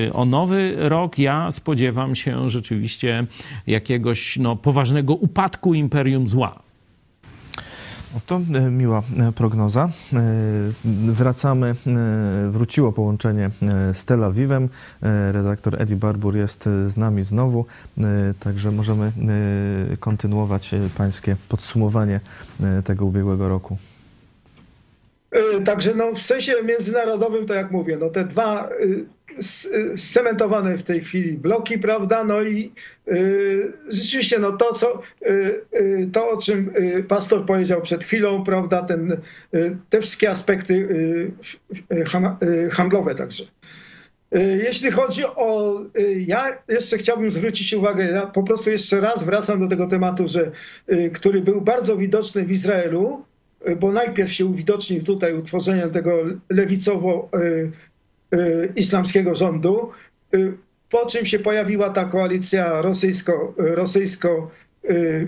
y, 0.07 0.13
o 0.13 0.26
nowy 0.26 0.76
rok, 0.78 1.20
ja 1.20 1.51
spodziewam 1.51 2.15
się 2.15 2.49
rzeczywiście 2.49 3.26
jakiegoś 3.67 4.38
no, 4.38 4.55
poważnego 4.55 5.15
upadku 5.15 5.74
imperium 5.74 6.28
zła. 6.28 6.59
Oto 8.17 8.41
e, 8.53 8.72
miła 8.72 9.01
e, 9.17 9.32
prognoza. 9.32 9.89
Wracamy, 10.86 11.76
wróciło 12.49 12.91
połączenie 12.91 13.49
z 13.93 14.05
Tel 14.05 14.24
Awiwem. 14.24 14.70
Redaktor 15.32 15.82
Edi 15.82 15.95
Barbur 15.95 16.36
jest 16.36 16.63
z 16.63 16.97
nami 16.97 17.24
znowu, 17.24 17.65
także 18.39 18.72
możemy 18.72 19.11
kontynuować 19.99 20.72
pańskie 20.97 21.36
podsumowanie 21.49 22.20
tego 22.84 23.05
ubiegłego 23.05 23.49
roku. 23.49 23.78
Także 25.65 25.95
no, 25.95 26.13
w 26.13 26.21
sensie 26.21 26.53
międzynarodowym, 26.63 27.45
to 27.45 27.53
jak 27.53 27.71
mówię, 27.71 27.97
no 27.97 28.09
te 28.09 28.25
dwa 28.25 28.69
scementowane 29.95 30.77
w 30.77 30.84
tej 30.84 31.01
chwili 31.01 31.38
bloki, 31.38 31.80
prawda? 31.80 32.23
No 32.23 32.41
i 32.41 32.71
y, 33.07 33.73
rzeczywiście 33.89 34.39
no 34.39 34.51
to, 34.51 34.73
co, 34.73 35.01
y, 35.21 35.61
y, 35.75 36.09
to, 36.13 36.30
o 36.30 36.38
czym 36.38 36.71
y, 36.77 37.03
pastor 37.03 37.45
powiedział 37.45 37.82
przed 37.82 38.03
chwilą, 38.03 38.43
prawda? 38.43 38.84
Ten, 38.84 39.11
y, 39.53 39.77
te 39.89 40.01
wszystkie 40.01 40.30
aspekty 40.30 40.73
y, 41.91 42.69
handlowe 42.71 43.15
także. 43.15 43.43
Jeśli 44.63 44.91
chodzi 44.91 45.23
o. 45.25 45.80
Ja 46.27 46.45
jeszcze 46.67 46.97
chciałbym 46.97 47.32
zwrócić 47.32 47.73
uwagę, 47.73 48.05
ja 48.05 48.27
po 48.27 48.43
prostu 48.43 48.69
jeszcze 48.69 49.01
raz 49.01 49.23
wracam 49.23 49.59
do 49.59 49.67
tego 49.67 49.88
tematu, 49.88 50.27
że, 50.27 50.51
który 51.13 51.41
był 51.41 51.61
bardzo 51.61 51.97
widoczny 51.97 52.45
w 52.45 52.51
Izraelu, 52.51 53.25
bo 53.80 53.91
najpierw 53.91 54.34
się 54.34 54.45
uwidocznił 54.45 55.03
tutaj 55.03 55.34
utworzeniem 55.34 55.91
tego 55.91 56.12
lewicowo 56.49 57.30
Y, 58.36 58.74
islamskiego 58.76 59.36
rządu, 59.36 59.89
po 60.89 61.05
czym 61.05 61.26
się 61.26 61.39
pojawiła 61.39 61.89
ta 61.89 62.05
koalicja 62.05 62.82
rosyjsko, 62.82 63.53
rosyjsko, 63.57 64.51
y, 64.89 65.28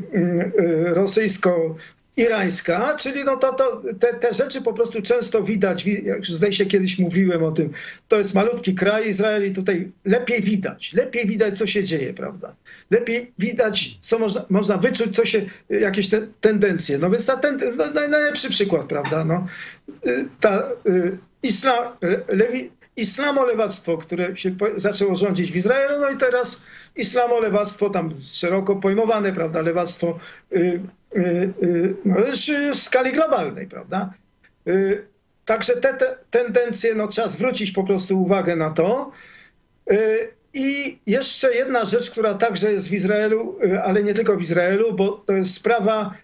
rosyjsko 0.86 1.76
irańska, 2.22 2.96
czyli 3.00 3.24
no 3.24 3.38
to, 3.38 3.54
to 3.54 3.82
te, 4.00 4.14
te, 4.14 4.34
rzeczy 4.34 4.62
po 4.62 4.74
prostu 4.74 5.02
często 5.02 5.44
widać, 5.44 5.86
jak 5.86 6.26
zdaje 6.26 6.54
się 6.54 6.66
kiedyś 6.66 7.00
mówiłem 7.00 7.44
o 7.44 7.52
tym, 7.52 7.70
to 8.08 8.18
jest 8.18 8.34
malutki 8.34 8.76
kraj 8.76 9.10
Izrael 9.10 9.46
i 9.46 9.52
tutaj 9.52 9.92
lepiej 10.06 10.42
widać, 10.42 10.94
lepiej 10.94 11.28
widać 11.28 11.58
co 11.58 11.68
się 11.68 11.84
dzieje, 11.84 12.14
prawda? 12.14 12.56
Lepiej 12.92 13.34
widać, 13.40 13.98
co 14.02 14.20
można, 14.20 14.46
można 14.50 14.78
wyczuć, 14.78 15.16
co 15.16 15.26
się, 15.26 15.46
jakieś 15.70 16.10
te, 16.10 16.28
tendencje. 16.42 16.98
No 16.98 17.10
więc 17.10 17.26
ta 17.26 17.38
ten, 17.38 17.60
no, 17.78 17.86
najlepszy 18.10 18.50
przykład, 18.50 18.86
prawda? 18.86 19.26
No, 19.26 19.46
ta 20.40 20.70
y, 20.88 21.18
islam, 21.44 21.94
lewi, 22.28 22.72
islamolewactwo, 23.02 23.98
które 23.98 24.38
się 24.38 24.56
zaczęło 24.78 25.16
rządzić 25.16 25.52
w 25.52 25.56
Izraelu, 25.56 26.00
no 26.00 26.10
i 26.10 26.18
teraz 26.18 26.64
islamolewactwo 26.96 27.90
tam 27.90 28.14
szeroko 28.24 28.76
pojmowane, 28.76 29.34
prawda, 29.34 29.62
lewactwo 29.62 30.20
y, 30.52 30.82
y, 31.16 31.20
y, 31.64 31.96
no, 32.06 32.16
w 32.74 32.78
skali 32.78 33.12
globalnej, 33.12 33.68
prawda. 33.68 34.14
Także 35.46 35.74
te, 35.74 35.94
te, 35.94 36.18
tendencje, 36.32 36.96
no 36.96 37.08
trzeba 37.08 37.28
zwrócić 37.28 37.72
po 37.72 37.84
prostu 37.84 38.22
uwagę 38.22 38.56
na 38.56 38.70
to. 38.70 39.12
I 40.54 41.00
jeszcze 41.08 41.56
jedna 41.56 41.86
rzecz, 41.86 42.12
która 42.12 42.34
także 42.34 42.72
jest 42.72 42.90
w 42.90 42.94
Izraelu, 42.94 43.60
ale 43.84 44.04
nie 44.04 44.14
tylko 44.14 44.38
w 44.38 44.42
Izraelu, 44.42 44.94
bo 44.94 45.10
to 45.10 45.34
jest 45.34 45.54
sprawa 45.54 46.16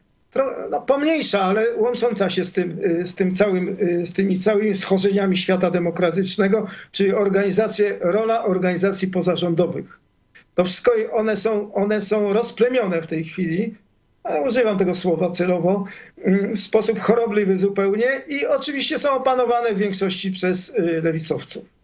no, 0.72 0.82
pomniejsza, 0.82 1.42
ale 1.42 1.76
łącząca 1.76 2.30
się 2.30 2.46
z, 2.46 2.52
tym, 2.52 2.80
y, 2.86 3.06
z, 3.06 3.16
tym 3.16 3.34
całym, 3.34 3.78
y, 3.82 4.08
z 4.08 4.14
tymi 4.14 4.40
całymi 4.40 4.76
schorzeniami 4.76 5.38
świata 5.38 5.72
demokratycznego, 5.72 6.68
czyli 6.92 7.14
organizacje, 7.14 7.98
rola 8.02 8.46
organizacji 8.46 9.08
pozarządowych. 9.08 10.00
To 10.56 10.66
wszystko 10.66 10.92
one 11.12 11.38
są, 11.38 11.74
one 11.74 12.02
są 12.02 12.34
rozplemione 12.34 13.02
w 13.02 13.08
tej 13.08 13.24
chwili, 13.24 13.76
ale 14.24 14.42
używam 14.42 14.78
tego 14.78 14.96
słowa 14.96 15.32
celowo, 15.32 15.86
mm, 16.18 16.56
w 16.56 16.60
sposób 16.60 17.00
chorobliwy 17.00 17.58
zupełnie 17.58 18.08
i 18.28 18.46
oczywiście 18.46 19.00
są 19.00 19.12
opanowane 19.12 19.74
w 19.74 19.78
większości 19.78 20.32
przez 20.32 20.70
y, 20.70 21.02
lewicowców. 21.04 21.77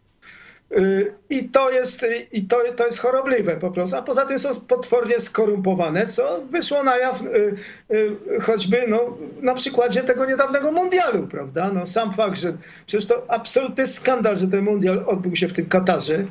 I 1.29 1.49
to 1.49 1.71
jest, 1.71 2.05
i 2.31 2.47
to, 2.47 2.57
to 2.75 2.85
jest 2.85 2.99
chorobliwe 2.99 3.57
po 3.57 3.71
prostu. 3.71 3.95
A 3.95 4.01
poza 4.01 4.25
tym 4.25 4.39
są 4.39 4.49
potwornie 4.67 5.19
skorumpowane, 5.19 6.07
co 6.07 6.41
wyszło 6.49 6.83
na 6.83 6.97
jaw 6.97 7.21
y, 7.21 7.55
y, 7.95 8.41
choćby 8.41 8.77
no, 8.87 9.17
na 9.41 9.53
przykładzie 9.53 10.03
tego 10.03 10.25
niedawnego 10.25 10.71
mundialu, 10.71 11.27
prawda? 11.27 11.71
No, 11.73 11.87
sam 11.87 12.13
fakt, 12.13 12.39
że 12.39 12.57
przecież 12.85 13.05
to 13.05 13.25
absolutny 13.27 13.87
skandal, 13.87 14.37
że 14.37 14.47
ten 14.47 14.63
mundial 14.63 15.03
odbył 15.07 15.35
się 15.35 15.47
w 15.47 15.53
tym 15.53 15.65
Katarze. 15.65 16.25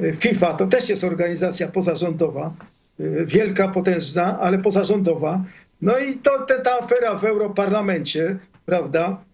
Y, 0.00 0.16
FIFA 0.18 0.54
to 0.54 0.66
też 0.66 0.88
jest 0.88 1.04
organizacja 1.04 1.68
pozarządowa, 1.68 2.54
wielka, 3.26 3.68
potężna, 3.68 4.38
ale 4.40 4.58
pozarządowa. 4.58 5.44
No 5.80 5.98
i 5.98 6.14
to 6.14 6.38
te, 6.38 6.60
ta 6.60 6.78
afera 6.78 7.18
w 7.18 7.24
Europarlamencie, 7.24 8.38
prawda? 8.66 9.24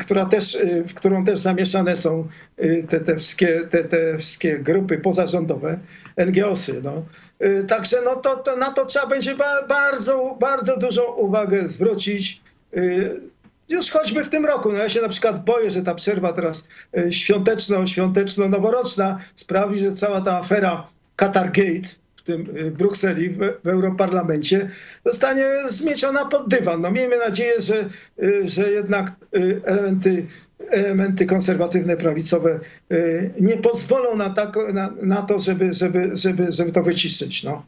Która 0.00 0.24
też, 0.24 0.54
y, 0.54 0.84
w 0.88 0.94
którą 0.94 1.24
też 1.24 1.38
zamieszane 1.38 1.96
są 1.96 2.28
y, 2.62 2.86
te, 2.88 3.00
te, 3.00 3.16
wszystkie, 3.16 3.60
te, 3.70 3.84
te 3.84 4.18
wszystkie 4.18 4.58
grupy 4.58 4.98
pozarządowe, 4.98 5.78
NGOsy. 6.26 6.80
No. 6.82 7.02
Y, 7.46 7.64
także 7.64 8.02
no 8.04 8.16
to, 8.16 8.36
to 8.36 8.56
na 8.56 8.72
to 8.72 8.86
trzeba 8.86 9.06
będzie 9.06 9.34
bardzo, 9.68 10.36
bardzo 10.40 10.76
dużą 10.76 11.02
uwagę 11.02 11.68
zwrócić. 11.68 12.42
Już 13.68 13.90
choćby 13.90 14.24
w 14.24 14.28
tym 14.28 14.46
roku. 14.46 14.72
No 14.72 14.78
ja 14.78 14.88
się 14.88 15.00
na 15.00 15.08
przykład 15.08 15.44
boję, 15.44 15.70
że 15.70 15.82
ta 15.82 15.94
przerwa 15.94 16.32
teraz 16.32 16.68
świąteczno, 17.10 17.86
świąteczno-noworoczna 17.86 19.18
sprawi, 19.34 19.78
że 19.78 19.92
cała 19.92 20.20
ta 20.20 20.38
afera 20.38 20.86
Qatargate, 21.16 21.88
tym 22.24 22.56
y, 22.56 22.70
Brukseli, 22.70 23.30
w, 23.30 23.38
w 23.64 23.68
Europarlamencie, 23.68 24.70
zostanie 25.04 25.46
zmieciona 25.68 26.24
pod 26.24 26.48
dywan. 26.48 26.80
No 26.80 26.90
miejmy 26.90 27.18
nadzieję, 27.18 27.60
że, 27.60 27.88
y, 28.22 28.48
że 28.48 28.70
jednak 28.70 29.12
y, 29.36 29.60
elementy, 29.64 30.26
elementy 30.70 31.26
konserwatywne, 31.26 31.96
prawicowe 31.96 32.60
nie 33.40 33.56
pozwolą 33.56 34.16
na, 34.16 34.30
tak, 34.30 34.56
na, 34.72 34.94
na 35.02 35.22
to, 35.22 35.38
żeby, 35.38 35.72
żeby, 35.72 36.10
żeby, 36.12 36.52
żeby 36.52 36.72
to 36.72 36.82
wyciszyć. 36.82 37.44
No. 37.44 37.66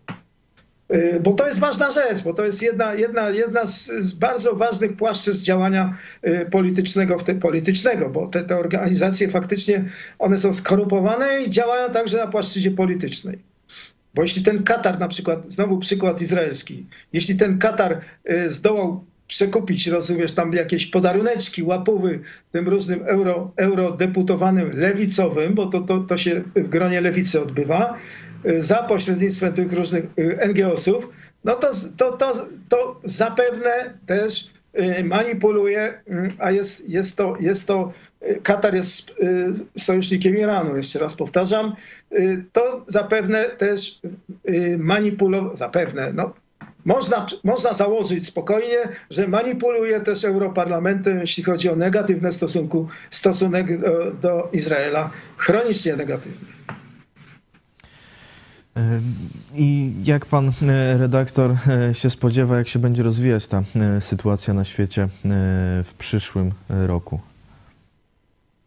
Bo 1.22 1.32
to 1.32 1.46
jest 1.46 1.58
ważna 1.58 1.90
rzecz, 1.90 2.22
bo 2.22 2.34
to 2.34 2.44
jest 2.44 2.62
jedna, 2.62 2.94
jedna, 2.94 3.30
jedna 3.30 3.66
z, 3.66 4.12
bardzo 4.12 4.54
ważnych 4.54 4.96
płaszczyzn 4.96 5.44
działania 5.44 5.98
politycznego, 6.50 7.18
w 7.18 7.24
te, 7.24 7.34
politycznego, 7.34 8.10
bo 8.10 8.26
te, 8.26 8.44
te 8.44 8.56
organizacje 8.56 9.28
faktycznie 9.28 9.84
one 10.18 10.38
są 10.38 10.52
skorupowane 10.52 11.42
i 11.42 11.50
działają 11.50 11.90
także 11.92 12.18
na 12.18 12.26
płaszczyźnie 12.26 12.70
politycznej. 12.70 13.38
Bo 14.16 14.22
jeśli 14.22 14.42
ten 14.42 14.62
Katar, 14.62 14.98
na 14.98 15.08
przykład, 15.08 15.38
znowu 15.48 15.78
przykład 15.78 16.20
izraelski, 16.20 16.86
jeśli 17.12 17.36
ten 17.36 17.58
Katar 17.58 18.00
y, 18.30 18.52
zdołał 18.52 19.04
przekupić, 19.28 19.86
rozumiesz, 19.86 20.32
tam 20.32 20.52
jakieś 20.52 20.86
podaruneczki, 20.86 21.62
łapówy 21.62 22.20
tym 22.52 22.68
różnym 22.68 23.00
euro, 23.06 23.52
eurodeputowanym 23.56 24.70
lewicowym, 24.72 25.54
bo 25.54 25.66
to, 25.66 25.80
to, 25.80 25.98
to 25.98 26.16
się 26.16 26.42
w 26.56 26.68
gronie 26.68 27.00
lewicy 27.00 27.40
odbywa, 27.42 27.96
y, 28.46 28.62
za 28.62 28.76
pośrednictwem 28.76 29.52
tych 29.52 29.72
różnych 29.72 30.04
y, 30.04 30.38
NGO-sów, 30.48 31.08
no 31.44 31.54
to, 31.54 31.70
to, 31.96 32.16
to, 32.16 32.46
to 32.68 33.00
zapewne 33.04 33.98
też 34.06 34.50
manipuluje, 35.04 36.02
a 36.38 36.50
jest, 36.50 36.88
jest, 36.88 37.16
to, 37.16 37.36
jest 37.40 37.66
to 37.66 37.92
Katar 38.42 38.74
jest 38.74 39.10
y, 39.10 39.80
sojusznikiem 39.80 40.36
Iranu, 40.36 40.76
jeszcze 40.76 40.98
raz 40.98 41.14
powtarzam, 41.14 41.74
y, 42.12 42.44
to 42.52 42.84
zapewne 42.86 43.44
też 43.44 44.00
y, 44.50 44.76
manipuluje, 44.78 45.56
zapewne, 45.56 46.12
no, 46.12 46.34
można, 46.84 47.26
można 47.44 47.74
założyć 47.74 48.26
spokojnie, 48.26 48.78
że 49.10 49.28
manipuluje 49.28 50.00
też 50.00 50.24
Europarlamentem, 50.24 51.20
jeśli 51.20 51.42
chodzi 51.42 51.68
o 51.68 51.76
negatywny 51.76 52.32
stosunku, 52.32 52.88
stosunek 53.10 53.80
do, 53.80 54.12
do 54.12 54.48
Izraela, 54.52 55.10
chronicznie 55.36 55.96
negatywny. 55.96 56.48
I 59.54 59.92
jak 60.04 60.26
pan 60.26 60.52
redaktor 60.98 61.56
się 61.92 62.10
spodziewa, 62.10 62.58
jak 62.58 62.68
się 62.68 62.78
będzie 62.78 63.02
rozwijać 63.02 63.46
ta 63.46 63.62
sytuacja 64.00 64.54
na 64.54 64.64
świecie 64.64 65.08
w 65.84 65.94
przyszłym 65.98 66.52
roku? 66.68 67.20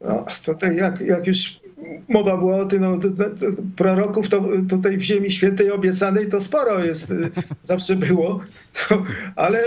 No, 0.02 0.26
tutaj 0.46 0.76
jak, 0.76 1.02
jak 1.02 1.28
już 1.28 1.60
mowa 2.08 2.38
była 2.38 2.58
o 2.58 2.66
tym, 2.66 2.82
no, 2.82 2.98
to, 2.98 3.10
to, 3.10 3.46
proroków 3.76 4.30
to 4.30 4.44
tutaj 4.70 4.98
w 4.98 5.02
Ziemi 5.02 5.32
Świętej 5.32 5.72
obiecanej 5.72 6.30
to 6.30 6.42
sporo 6.42 6.84
jest, 6.84 7.14
zawsze 7.64 7.96
było, 7.96 8.40
to, 8.74 9.04
ale 9.36 9.64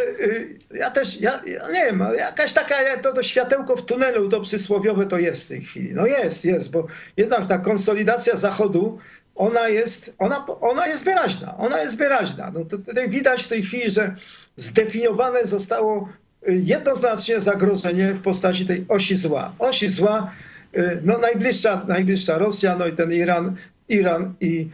ja 0.75 0.91
też, 0.91 1.21
ja, 1.21 1.41
ja, 1.47 1.71
nie 1.73 1.85
wiem, 1.87 2.03
jakaś 2.19 2.53
taka, 2.53 2.75
to, 3.03 3.13
to 3.13 3.23
światełko 3.23 3.77
w 3.77 3.85
tunelu, 3.85 4.29
to 4.29 4.41
przysłowiowe 4.41 5.07
to 5.07 5.19
jest 5.19 5.45
w 5.45 5.49
tej 5.49 5.61
chwili. 5.61 5.95
No 5.95 6.07
jest, 6.07 6.45
jest, 6.45 6.71
bo 6.71 6.87
jednak 7.17 7.47
ta 7.47 7.59
konsolidacja 7.59 8.37
Zachodu, 8.37 8.99
ona 9.35 9.69
jest, 9.69 10.15
ona, 10.19 10.47
ona 10.61 10.87
jest 10.87 11.05
wyraźna, 11.05 11.57
ona 11.59 11.83
jest 11.83 11.99
wyraźna. 11.99 12.53
No, 12.55 12.65
tutaj 12.65 13.09
widać 13.09 13.45
w 13.45 13.49
tej 13.49 13.63
chwili, 13.63 13.91
że 13.91 14.17
zdefiniowane 14.57 15.47
zostało 15.47 16.09
jednoznacznie 16.47 17.41
zagrożenie 17.41 18.13
w 18.13 18.23
postaci 18.23 18.67
tej 18.67 18.85
osi 18.89 19.17
zła. 19.17 19.53
Osi 19.59 19.89
zła, 19.89 20.33
y, 20.77 21.01
no 21.05 21.19
najbliższa, 21.19 21.85
najbliższa 21.89 22.39
Rosja, 22.39 22.77
no 22.77 22.87
i 22.87 22.93
ten 22.93 23.13
Iran, 23.13 23.57
Iran 23.89 24.35
i, 24.41 24.69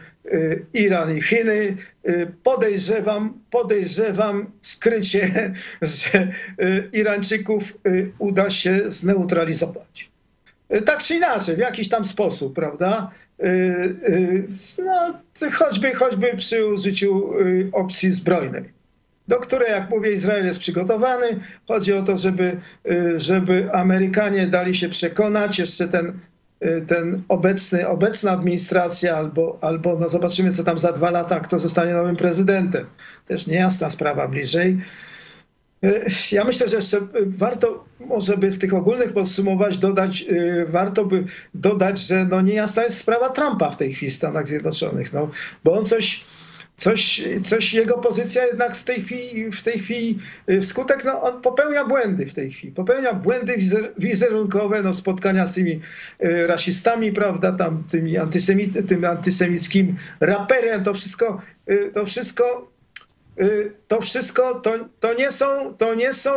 Iran 0.73 1.17
i 1.17 1.21
Chiny. 1.21 1.75
Podejrzewam, 2.43 3.33
podejrzewam 3.51 4.51
skrycie, 4.61 5.53
że 5.81 6.31
Irańczyków 6.93 7.77
uda 8.19 8.49
się 8.49 8.91
zneutralizować. 8.91 10.09
Tak 10.85 11.03
czy 11.03 11.15
inaczej, 11.15 11.55
w 11.55 11.59
jakiś 11.59 11.89
tam 11.89 12.05
sposób, 12.05 12.55
prawda? 12.55 13.11
No, 14.85 15.13
choćby, 15.53 15.93
choćby 15.93 16.37
przy 16.37 16.65
użyciu 16.65 17.31
opcji 17.71 18.11
zbrojnej 18.11 18.79
do 19.29 19.39
której, 19.39 19.71
jak 19.71 19.89
mówię, 19.89 20.11
Izrael 20.11 20.45
jest 20.45 20.59
przygotowany. 20.59 21.39
Chodzi 21.67 21.93
o 21.93 22.03
to, 22.03 22.17
żeby, 22.17 22.57
y, 22.91 23.19
żeby 23.19 23.69
Amerykanie 23.73 24.47
dali 24.47 24.75
się 24.75 24.89
przekonać, 24.89 25.59
jeszcze 25.59 25.87
ten, 25.87 26.19
y, 26.65 26.85
ten 26.87 27.21
obecny, 27.27 27.87
obecna 27.87 28.31
administracja, 28.31 29.17
albo, 29.17 29.57
albo 29.61 29.97
no 29.99 30.09
zobaczymy, 30.09 30.51
co 30.51 30.63
tam 30.63 30.79
za 30.79 30.91
dwa 30.91 31.11
lata, 31.11 31.39
kto 31.39 31.59
zostanie 31.59 31.93
nowym 31.93 32.15
prezydentem. 32.15 32.85
Też 33.27 33.47
niejasna 33.47 33.89
sprawa 33.89 34.27
bliżej. 34.27 34.77
Y, 35.85 36.05
ja 36.31 36.43
myślę, 36.43 36.67
że 36.67 36.75
jeszcze 36.75 36.99
warto, 37.25 37.85
może 37.99 38.37
by 38.37 38.51
w 38.51 38.59
tych 38.59 38.73
ogólnych 38.73 39.13
podsumować, 39.13 39.77
dodać, 39.77 40.25
warto 40.67 41.05
by 41.05 41.23
dodać, 41.53 41.99
że 41.99 42.25
no 42.25 42.41
niejasna 42.41 42.83
jest 42.83 42.97
sprawa 42.97 43.29
Trumpa 43.29 43.71
w 43.71 43.77
tej 43.77 43.93
chwili 43.93 44.11
w 44.11 44.15
Stanach 44.15 44.47
Zjednoczonych, 44.47 45.13
no, 45.13 45.29
bo 45.63 45.73
on 45.73 45.85
coś 45.85 46.25
coś, 46.79 47.21
coś 47.43 47.73
jego 47.73 47.97
pozycja 47.97 48.45
jednak 48.45 48.75
w 48.75 48.83
tej 48.83 49.03
chwili, 49.03 49.51
w 49.51 49.63
tej 49.63 49.79
chwili 49.79 50.19
wskutek, 50.61 51.05
no 51.05 51.21
on 51.21 51.41
popełnia 51.41 51.85
błędy 51.85 52.25
w 52.25 52.33
tej 52.33 52.51
chwili, 52.51 52.73
popełnia 52.73 53.13
błędy 53.13 53.55
wizerunkowe, 53.97 54.83
no 54.83 54.93
spotkania 54.93 55.47
z 55.47 55.53
tymi 55.53 55.79
rasistami, 56.47 57.11
prawda, 57.11 57.51
tam 57.51 57.83
tymi 57.91 58.17
antysemi, 58.17 58.67
tym 58.67 59.05
antysemickим 59.05 59.95
raperem, 60.19 60.83
to 60.83 60.93
wszystko, 60.93 61.41
to 61.93 62.05
wszystko 62.05 62.71
to 63.87 64.01
wszystko 64.01 64.55
to, 64.55 64.71
to 64.99 65.13
nie 65.13 65.31
są, 65.31 65.73
to 65.77 65.95
nie 65.95 66.13
są 66.13 66.29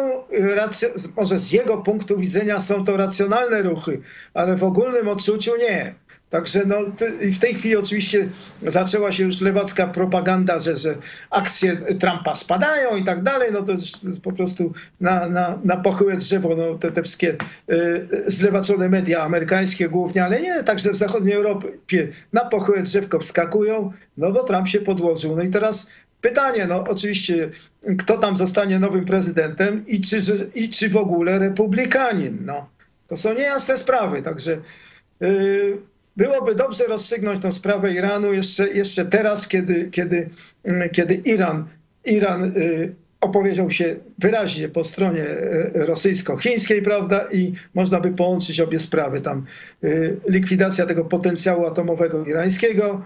może 1.17 1.39
z 1.39 1.53
jego 1.53 1.79
punktu 1.79 2.17
widzenia 2.17 2.61
są 2.61 2.85
to 2.85 2.97
racjonalne 2.97 3.63
ruchy, 3.63 4.01
ale 4.35 4.57
w 4.57 4.65
ogólnym 4.65 5.09
odczuciu 5.09 5.57
nie. 5.57 5.95
Także 6.33 6.63
no, 6.67 6.77
w 7.33 7.39
tej 7.39 7.55
chwili 7.55 7.77
oczywiście 7.77 8.29
zaczęła 8.67 9.13
się 9.13 9.25
już 9.25 9.41
lewacka 9.41 9.87
propaganda, 9.87 10.61
że, 10.61 10.77
że 10.77 10.97
akcje 11.31 11.77
Trumpa 11.77 12.35
spadają 12.35 12.97
i 12.97 13.05
tak 13.05 13.23
dalej. 13.23 13.51
No 13.53 13.63
to 13.63 13.73
po 14.23 14.33
prostu 14.33 14.73
na, 15.01 15.29
na, 15.29 15.59
na 15.65 15.77
pochyłe 15.77 16.17
drzewo 16.17 16.57
no, 16.57 16.79
te, 16.79 16.93
te 16.93 17.03
wszystkie 17.03 17.37
y, 17.71 18.07
zlewaczone 18.27 18.89
media 18.89 19.23
amerykańskie 19.23 19.89
głównie, 19.89 20.25
ale 20.25 20.41
nie, 20.41 20.65
także 20.65 20.91
w 20.93 20.97
zachodniej 20.97 21.35
Europie 21.35 22.09
na 22.33 22.45
pochyłe 22.45 22.83
drzewko 22.83 23.19
wskakują, 23.19 23.93
no 24.17 24.33
bo 24.33 24.45
Trump 24.45 24.69
się 24.69 24.81
podłożył. 24.81 25.37
No 25.37 25.43
i 25.43 25.51
teraz 25.51 25.91
pytanie, 26.23 26.67
no 26.67 26.85
oczywiście, 26.89 27.51
kto 27.99 28.19
tam 28.19 28.37
zostanie 28.37 28.79
nowym 28.79 29.05
prezydentem 29.05 29.85
i 29.87 30.01
czy, 30.01 30.19
i 30.55 30.69
czy 30.69 30.89
w 30.89 30.97
ogóle 30.97 31.39
republikanin. 31.39 32.39
No, 32.45 32.69
to 33.07 33.17
są 33.17 33.35
niejasne 33.35 33.77
sprawy, 33.77 34.23
także... 34.23 34.59
Yy, 35.21 35.93
byłoby 36.17 36.55
dobrze 36.55 36.85
rozstrzygnąć 36.85 37.41
tę 37.41 37.53
sprawę 37.53 37.93
Iranu 37.93 38.33
jeszcze, 38.33 38.69
jeszcze 38.69 39.05
teraz, 39.05 39.49
kiedy, 39.49 39.91
kiedy, 39.91 40.31
mm, 40.65 40.91
kiedy 40.91 41.15
Iran, 41.15 41.67
Iran 42.05 42.45
y, 42.57 42.95
opowiedział 43.21 43.71
się 43.71 43.97
wyraźnie 44.19 44.69
po 44.69 44.85
stronie 44.85 45.25
y, 45.25 45.71
rosyjsko-chińskiej, 45.75 46.83
prawda, 46.83 47.27
i 47.33 47.53
można 47.75 48.01
by 48.01 48.11
połączyć 48.11 48.61
obie 48.61 48.79
sprawy. 48.79 49.21
Tam 49.21 49.45
y, 49.85 50.21
likwidacja 50.29 50.87
tego 50.87 51.05
potencjału 51.05 51.67
atomowego 51.67 52.25
irańskiego, 52.25 53.03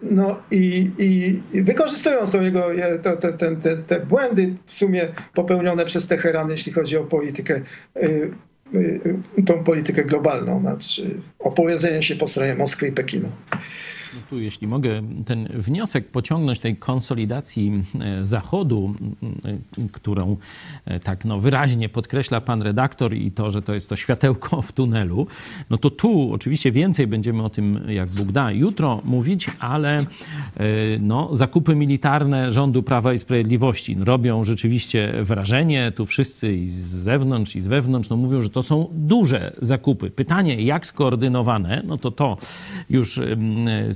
no 0.00 0.42
i, 0.50 0.90
i, 0.98 1.62
wykorzystując 1.62 2.30
to 2.30 2.42
jego, 2.42 2.68
te, 3.02 3.16
te, 3.16 3.56
te, 3.56 3.76
te, 3.76 4.00
błędy 4.00 4.54
w 4.66 4.74
sumie 4.74 5.08
popełnione 5.34 5.84
przez 5.84 6.06
Teheran, 6.06 6.50
jeśli 6.50 6.72
chodzi 6.72 6.96
o 6.96 7.04
politykę 7.04 7.60
Y, 8.74 8.78
y, 9.38 9.42
tą 9.46 9.64
politykę 9.64 10.04
globalną, 10.04 10.60
znaczy 10.60 11.20
opowiedzenie 11.38 12.02
się 12.02 12.16
po 12.16 12.28
stronie 12.28 12.54
Moskwy 12.54 12.88
i 12.88 12.92
Pekinu. 12.92 13.32
No 14.14 14.20
tu, 14.30 14.40
jeśli 14.40 14.66
mogę 14.66 15.02
ten 15.26 15.48
wniosek 15.54 16.08
pociągnąć 16.08 16.60
tej 16.60 16.76
konsolidacji 16.76 17.72
e, 18.00 18.24
Zachodu, 18.24 18.94
e, 19.44 19.88
którą 19.92 20.36
e, 20.84 21.00
tak 21.00 21.24
no, 21.24 21.40
wyraźnie 21.40 21.88
podkreśla 21.88 22.40
pan 22.40 22.62
redaktor 22.62 23.14
i 23.14 23.30
to, 23.30 23.50
że 23.50 23.62
to 23.62 23.74
jest 23.74 23.88
to 23.88 23.96
światełko 23.96 24.62
w 24.62 24.72
tunelu, 24.72 25.26
no 25.70 25.78
to 25.78 25.90
tu 25.90 26.32
oczywiście 26.32 26.72
więcej 26.72 27.06
będziemy 27.06 27.42
o 27.42 27.50
tym, 27.50 27.80
jak 27.88 28.08
Bóg 28.10 28.32
da, 28.32 28.52
jutro 28.52 29.00
mówić, 29.04 29.50
ale 29.58 30.04
no, 31.00 31.34
zakupy 31.34 31.76
militarne 31.76 32.50
rządu 32.50 32.82
Prawa 32.82 33.12
i 33.12 33.18
Sprawiedliwości 33.18 33.96
robią 34.00 34.44
rzeczywiście 34.44 35.12
wrażenie. 35.22 35.92
Tu 35.96 36.06
wszyscy 36.06 36.54
i 36.54 36.68
z 36.68 36.84
zewnątrz, 36.84 37.56
i 37.56 37.60
z 37.60 37.66
wewnątrz 37.66 38.08
no, 38.08 38.16
mówią, 38.16 38.42
że 38.42 38.50
to 38.50 38.62
są 38.62 38.88
duże 38.92 39.56
zakupy. 39.62 40.10
Pytanie, 40.10 40.62
jak 40.62 40.86
skoordynowane, 40.86 41.82
no 41.86 41.98
to 41.98 42.10
to 42.10 42.36
już 42.90 43.20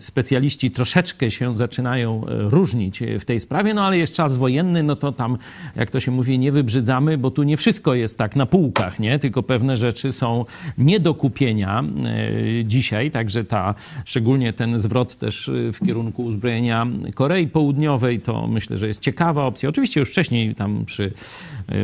specjaliści 0.09 0.71
troszeczkę 0.71 1.31
się 1.31 1.55
zaczynają 1.55 2.27
e, 2.27 2.49
różnić 2.51 3.01
w 3.21 3.25
tej 3.25 3.41
sprawie, 3.41 3.75
no 3.75 3.87
ale 3.87 3.99
jest 3.99 4.15
czas 4.15 4.37
wojenny, 4.37 4.83
no 4.83 4.97
to 4.97 5.13
tam, 5.13 5.39
jak 5.77 5.91
to 5.91 6.01
się 6.01 6.11
mówi, 6.11 6.39
nie 6.39 6.53
wybrzydzamy, 6.53 7.19
bo 7.19 7.31
tu 7.31 7.43
nie 7.43 7.57
wszystko 7.57 7.95
jest 7.95 8.19
tak 8.19 8.37
na 8.37 8.47
półkach, 8.47 9.01
nie? 9.01 9.19
Tylko 9.19 9.43
pewne 9.43 9.77
rzeczy 9.77 10.13
są 10.13 10.45
nie 10.79 11.01
do 11.01 11.15
kupienia 11.15 11.85
e, 12.05 12.65
dzisiaj, 12.65 13.11
także 13.11 13.45
ta, 13.45 13.75
szczególnie 14.05 14.53
ten 14.53 14.79
zwrot 14.79 15.17
też 15.17 15.49
e, 15.49 15.73
w 15.73 15.87
kierunku 15.87 16.25
uzbrojenia 16.25 16.87
Korei 17.15 17.49
Południowej, 17.49 18.21
to 18.21 18.47
myślę, 18.47 18.77
że 18.77 18.89
jest 18.89 19.03
ciekawa 19.03 19.45
opcja. 19.45 19.69
Oczywiście 19.69 20.01
już 20.01 20.11
wcześniej 20.11 20.55
tam 20.55 20.85
przy 20.85 21.13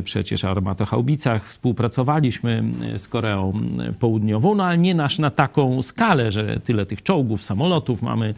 przecież 0.05 0.45
armatochaubicach 0.45 1.49
współpracowaliśmy 1.49 2.64
z 2.97 3.09
Koreą 3.09 3.53
Południową, 3.99 4.55
no 4.55 4.64
ale 4.64 4.78
nie 4.78 4.95
nasz 4.95 5.18
na 5.18 5.30
taką 5.30 5.82
skalę, 5.82 6.32
że 6.32 6.61
tyle 6.61 6.87
tych 6.87 7.03
czołgów, 7.03 7.43
samolotów 7.43 8.03
mamy 8.03 8.35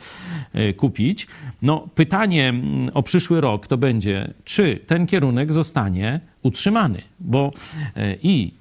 e, 0.53 0.73
kupić. 0.73 1.27
No, 1.63 1.89
pytanie 1.95 2.49
mm, 2.49 2.91
o 2.95 3.03
przyszły 3.03 3.41
rok 3.41 3.67
to 3.67 3.79
będzie, 3.79 4.35
czy 4.45 4.81
ten 4.87 5.07
kierunek 5.07 5.53
zostanie 5.53 6.21
utrzymany, 6.43 7.03
bo 7.21 7.53
i 8.23 8.53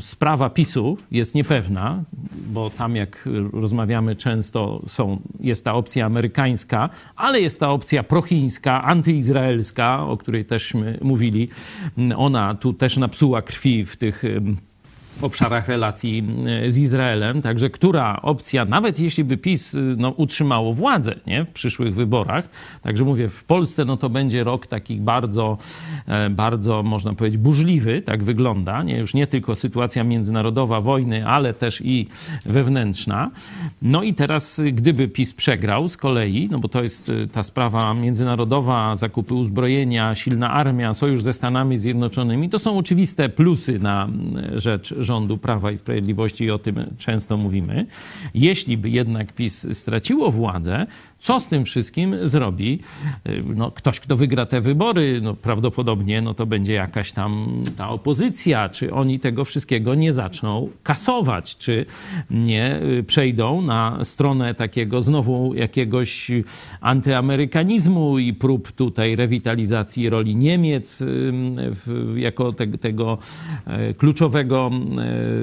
sprawa 0.00 0.50
PiSu 0.50 0.96
jest 1.10 1.34
niepewna, 1.34 2.04
bo 2.46 2.70
tam 2.70 2.96
jak 2.96 3.28
rozmawiamy 3.52 4.16
często 4.16 4.82
są, 4.86 5.20
jest 5.40 5.64
ta 5.64 5.74
opcja 5.74 6.06
amerykańska, 6.06 6.90
ale 7.16 7.40
jest 7.40 7.60
ta 7.60 7.70
opcja 7.70 8.02
prochińska, 8.02 8.84
antyizraelska, 8.84 10.06
o 10.06 10.16
której 10.16 10.44
też 10.44 10.72
mówili. 11.02 11.48
Ona 12.16 12.54
tu 12.54 12.72
też 12.72 12.96
napsuła 12.96 13.42
krwi 13.42 13.84
w 13.84 13.96
tych 13.96 14.22
obszarach 15.24 15.68
relacji 15.68 16.24
z 16.68 16.78
Izraelem. 16.78 17.42
Także 17.42 17.70
która 17.70 18.22
opcja, 18.22 18.64
nawet 18.64 18.98
jeśli 19.00 19.24
by 19.24 19.36
PiS 19.36 19.74
e, 19.74 19.78
no, 19.78 20.10
utrzymało 20.10 20.72
władzę 20.72 21.14
nie, 21.26 21.44
w 21.44 21.50
przyszłych 21.50 21.94
wyborach, 21.94 22.48
także 22.82 23.04
mówię, 23.04 23.28
w 23.28 23.44
Polsce 23.44 23.84
no, 23.84 23.96
to 23.96 24.10
będzie 24.10 24.44
rok 24.44 24.66
taki 24.66 24.96
bardzo, 24.96 25.58
e, 26.06 26.30
bardzo, 26.30 26.82
można 26.82 27.14
powiedzieć, 27.14 27.38
burzliwy, 27.38 28.02
tak 28.02 28.24
wygląda. 28.24 28.82
Nie, 28.82 28.98
już 28.98 29.14
nie 29.14 29.26
tylko 29.26 29.54
sytuacja 29.54 30.04
międzynarodowa, 30.04 30.80
wojny, 30.80 31.26
ale 31.26 31.54
też 31.54 31.80
i 31.84 32.06
wewnętrzna. 32.46 33.30
No 33.82 34.02
i 34.02 34.14
teraz, 34.14 34.60
gdyby 34.72 35.08
PiS 35.08 35.34
przegrał 35.34 35.88
z 35.88 35.96
kolei, 35.96 36.48
no 36.50 36.58
bo 36.58 36.68
to 36.68 36.82
jest 36.82 37.12
ta 37.32 37.42
sprawa 37.42 37.94
międzynarodowa, 37.94 38.96
zakupy 38.96 39.34
uzbrojenia, 39.34 40.14
silna 40.14 40.50
armia, 40.50 40.94
sojusz 40.94 41.22
ze 41.22 41.32
Stanami 41.32 41.78
Zjednoczonymi, 41.78 42.48
to 42.48 42.58
są 42.58 42.78
oczywiste 42.78 43.28
plusy 43.28 43.78
na 43.78 44.08
rzecz 44.56 44.94
rządu 45.06 45.38
Prawa 45.38 45.70
i 45.70 45.76
Sprawiedliwości 45.76 46.44
i 46.44 46.50
o 46.50 46.58
tym 46.58 46.94
często 46.98 47.36
mówimy. 47.36 47.86
Jeśli 48.34 48.76
by 48.76 48.90
jednak 48.90 49.32
PiS 49.32 49.66
straciło 49.72 50.30
władzę, 50.30 50.86
co 51.26 51.40
z 51.40 51.48
tym 51.48 51.64
wszystkim 51.64 52.16
zrobi 52.22 52.80
no, 53.56 53.70
ktoś, 53.70 54.00
kto 54.00 54.16
wygra 54.16 54.46
te 54.46 54.60
wybory? 54.60 55.20
No, 55.22 55.34
prawdopodobnie 55.34 56.22
no, 56.22 56.34
to 56.34 56.46
będzie 56.46 56.72
jakaś 56.72 57.12
tam 57.12 57.62
ta 57.76 57.88
opozycja. 57.88 58.68
Czy 58.68 58.92
oni 58.92 59.20
tego 59.20 59.44
wszystkiego 59.44 59.94
nie 59.94 60.12
zaczną 60.12 60.68
kasować? 60.82 61.56
Czy 61.56 61.86
nie 62.30 62.82
y, 62.82 63.04
przejdą 63.04 63.62
na 63.62 64.04
stronę 64.04 64.54
takiego 64.54 65.02
znowu 65.02 65.54
jakiegoś 65.54 66.30
antyamerykanizmu 66.80 68.18
i 68.18 68.34
prób 68.34 68.72
tutaj 68.72 69.16
rewitalizacji 69.16 70.10
roli 70.10 70.36
Niemiec 70.36 70.98
w, 71.56 72.14
jako 72.16 72.52
te, 72.52 72.66
tego 72.66 73.18
e, 73.66 73.94
kluczowego 73.94 74.70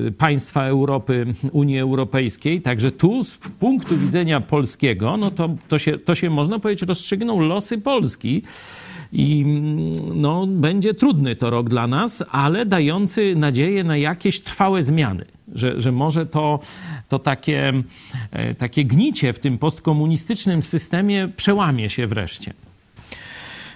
e, 0.07 0.11
państwa 0.11 0.65
Europy, 0.65 1.25
Unii 1.51 1.79
Europejskiej? 1.79 2.61
Także 2.61 2.91
tu 2.91 3.23
z 3.23 3.37
punktu 3.37 3.97
widzenia 3.97 4.41
polskiego, 4.41 5.17
no 5.17 5.31
to 5.31 5.49
to 5.72 5.72
się, 5.77 5.97
to 5.97 6.15
się 6.15 6.29
można 6.29 6.59
powiedzieć, 6.59 6.87
rozstrzygną 6.87 7.39
losy 7.39 7.77
Polski. 7.77 8.41
I 9.15 9.45
no, 10.15 10.47
będzie 10.47 10.93
trudny 10.93 11.35
to 11.35 11.49
rok 11.49 11.69
dla 11.69 11.87
nas, 11.87 12.23
ale 12.31 12.65
dający 12.65 13.35
nadzieję 13.35 13.83
na 13.83 13.97
jakieś 13.97 14.41
trwałe 14.41 14.83
zmiany 14.83 15.25
że, 15.55 15.81
że 15.81 15.91
może 15.91 16.25
to, 16.25 16.59
to 17.09 17.19
takie, 17.19 17.73
e, 18.31 18.53
takie 18.53 18.85
gnicie 18.85 19.33
w 19.33 19.39
tym 19.39 19.57
postkomunistycznym 19.57 20.63
systemie 20.63 21.29
przełamie 21.35 21.89
się 21.89 22.07
wreszcie. 22.07 22.53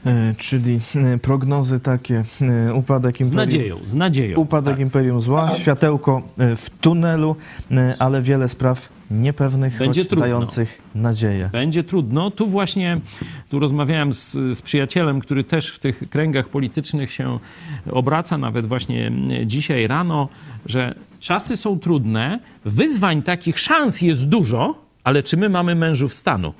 E, 0.08 0.36
Czyli 0.38 0.80
e, 0.96 1.18
prognozy 1.18 1.80
takie, 1.80 2.24
e, 2.68 2.74
upadek 2.74 3.16
Z 3.18 3.20
imperium, 3.20 3.36
nadzieją, 3.36 3.78
z 3.84 3.94
nadzieją. 3.94 4.38
upadek 4.38 4.74
tak. 4.74 4.82
imperium 4.82 5.22
zła, 5.22 5.52
światełko 5.52 6.22
e, 6.38 6.56
w 6.56 6.70
tunelu, 6.70 7.36
ale 8.00 8.22
wiele 8.22 8.50
spraw 8.50 8.90
niepewnych, 9.12 9.78
Będzie 9.78 10.02
choć 10.02 10.10
trudno. 10.10 10.26
dających 10.26 10.82
nadzieję. 10.96 11.50
Będzie 11.52 11.84
trudno. 11.84 12.32
Tu 12.32 12.48
właśnie, 12.48 12.98
tu 13.50 13.60
rozmawiałem 13.60 14.14
z, 14.14 14.32
z 14.32 14.62
przyjacielem, 14.62 15.20
który 15.20 15.44
też 15.44 15.70
w 15.72 15.80
tych 15.80 16.10
kręgach 16.10 16.50
politycznych 16.50 17.12
się 17.12 17.40
obraca, 17.92 18.38
nawet 18.38 18.66
właśnie 18.66 19.12
dzisiaj 19.46 19.88
rano, 19.88 20.30
że 20.66 20.96
czasy 21.20 21.58
są 21.58 21.80
trudne, 21.80 22.40
wyzwań 22.66 23.22
takich, 23.24 23.60
szans 23.60 24.02
jest 24.02 24.28
dużo, 24.28 24.76
ale 25.04 25.24
czy 25.24 25.38
my 25.38 25.50
mamy 25.50 25.76
mężów 25.76 26.14
stanu? 26.14 26.54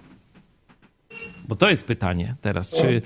Bo 1.48 1.56
to 1.56 1.70
jest 1.70 1.84
pytanie 1.84 2.36
teraz, 2.42 2.72
czy... 2.72 3.02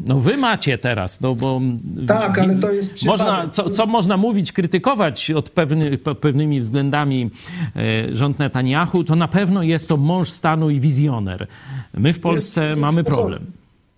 No 0.00 0.20
wy 0.20 0.36
macie 0.36 0.78
teraz, 0.78 1.20
no 1.20 1.34
bo... 1.34 1.60
Tak, 2.06 2.38
ale 2.38 2.54
to 2.54 2.72
jest 2.72 2.94
przypadek. 2.94 3.26
Można, 3.26 3.48
co, 3.48 3.70
co 3.70 3.86
można 3.86 4.16
mówić, 4.16 4.52
krytykować 4.52 5.30
od 5.30 5.50
pewny, 5.50 5.98
pewnymi 5.98 6.60
względami 6.60 7.30
e, 7.76 8.14
rząd 8.14 8.38
Netanyahu, 8.38 9.04
to 9.04 9.16
na 9.16 9.28
pewno 9.28 9.62
jest 9.62 9.88
to 9.88 9.96
mąż 9.96 10.30
stanu 10.30 10.70
i 10.70 10.80
wizjoner. 10.80 11.46
My 11.94 12.12
w 12.12 12.20
Polsce 12.20 12.68
jest 12.68 12.80
mamy 12.80 13.04
problem. 13.04 13.46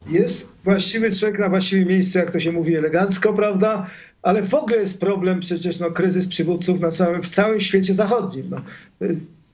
Jest 0.08 0.56
właściwy 0.64 1.12
człowiek 1.12 1.38
na 1.38 1.48
właściwym 1.48 1.88
miejscu, 1.88 2.18
jak 2.18 2.30
to 2.30 2.40
się 2.40 2.52
mówi 2.52 2.76
elegancko, 2.76 3.32
prawda? 3.32 3.86
Ale 4.22 4.42
w 4.42 4.54
ogóle 4.54 4.76
jest 4.76 5.00
problem 5.00 5.40
przecież, 5.40 5.78
no, 5.78 5.90
kryzys 5.90 6.26
przywódców 6.26 6.80
na 6.80 6.90
całym, 6.90 7.22
w 7.22 7.28
całym 7.28 7.60
świecie 7.60 7.94
zachodnim. 7.94 8.46
No. 8.50 8.60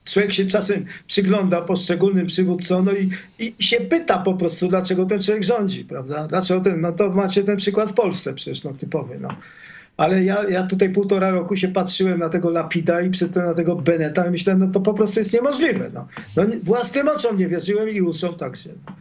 Człowiek 0.03 0.33
się 0.33 0.45
czasem 0.45 0.85
przygląda 1.07 1.61
poszczególnym 1.61 2.27
przywódcom 2.27 2.85
no 2.85 2.91
i, 2.91 3.09
i 3.39 3.63
się 3.63 3.77
pyta 3.77 4.17
po 4.17 4.33
prostu, 4.33 4.67
dlaczego 4.67 5.05
ten 5.05 5.21
człowiek 5.21 5.43
rządzi, 5.43 5.85
prawda? 5.85 6.27
Dlaczego 6.27 6.61
ten, 6.61 6.81
no 6.81 6.91
to 6.91 7.09
macie 7.09 7.43
ten 7.43 7.57
przykład 7.57 7.89
w 7.89 7.93
Polsce 7.93 8.33
przecież, 8.33 8.63
no 8.63 8.73
typowy, 8.73 9.19
no. 9.19 9.29
Ale 9.97 10.23
ja, 10.23 10.49
ja 10.49 10.63
tutaj 10.63 10.89
półtora 10.89 11.31
roku 11.31 11.57
się 11.57 11.67
patrzyłem 11.67 12.19
na 12.19 12.29
tego 12.29 12.49
Lapida 12.49 13.01
i 13.01 13.09
przedtem 13.09 13.43
na 13.43 13.53
tego 13.53 13.75
Beneta 13.75 14.27
i 14.27 14.31
myślałem, 14.31 14.59
no 14.59 14.67
to 14.67 14.79
po 14.79 14.93
prostu 14.93 15.19
jest 15.19 15.33
niemożliwe. 15.33 15.91
No. 15.93 16.07
No, 16.35 16.43
własnym 16.63 17.07
oczom 17.07 17.37
nie 17.37 17.47
wierzyłem 17.47 17.89
i 17.89 18.01
uszom 18.01 18.35
także. 18.35 18.69
No. 18.87 18.93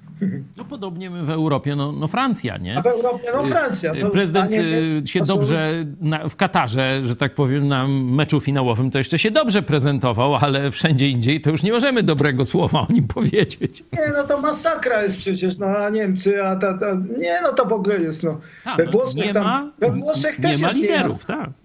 No 0.56 0.64
podobnie 0.64 1.10
my 1.10 1.22
w 1.22 1.30
Europie, 1.30 1.76
no, 1.76 1.92
no 1.92 2.08
Francja, 2.08 2.56
nie? 2.56 2.78
A 2.78 2.82
w 2.82 2.86
Europie, 2.86 3.24
no 3.34 3.44
Francja. 3.44 3.92
No, 4.02 4.10
Prezydent 4.10 4.46
a 4.46 4.50
Niemiec, 4.50 4.88
y, 4.88 5.06
się 5.06 5.20
to 5.20 5.26
dobrze 5.26 5.86
na, 6.00 6.28
w 6.28 6.36
Katarze, 6.36 7.00
że 7.04 7.16
tak 7.16 7.34
powiem, 7.34 7.68
na 7.68 7.88
meczu 7.88 8.40
finałowym 8.40 8.90
to 8.90 8.98
jeszcze 8.98 9.18
się 9.18 9.30
dobrze 9.30 9.62
prezentował, 9.62 10.34
ale 10.34 10.70
wszędzie 10.70 11.08
indziej 11.08 11.40
to 11.40 11.50
już 11.50 11.62
nie 11.62 11.72
możemy 11.72 12.02
dobrego 12.02 12.44
słowa 12.44 12.80
o 12.80 12.92
nim 12.92 13.08
powiedzieć. 13.08 13.84
Nie, 13.92 14.12
no 14.16 14.22
to 14.28 14.40
masakra 14.40 15.02
jest 15.02 15.18
przecież, 15.18 15.58
no 15.58 15.66
a 15.66 15.90
Niemcy, 15.90 16.44
a 16.44 16.56
ta, 16.56 16.78
ta 16.78 16.86
nie, 17.18 17.38
no 17.42 17.52
to 17.52 17.64
w 17.66 17.72
ogóle 17.72 18.00
jest, 18.00 18.22
no. 18.22 18.38
Tak, 18.64 18.76
We 18.76 18.84
no, 18.84 18.90
Włoszech 18.90 19.26
nie 19.26 19.32
tam, 19.32 19.44
ma, 19.44 19.72
we 19.78 19.90
Włoszech 19.90 20.38
nie 20.38 20.48
też 20.48 20.60
ma 20.60 20.68
jest 20.68 20.80
liderów, 20.80 21.02
niejasno. 21.02 21.36
tak. 21.36 21.61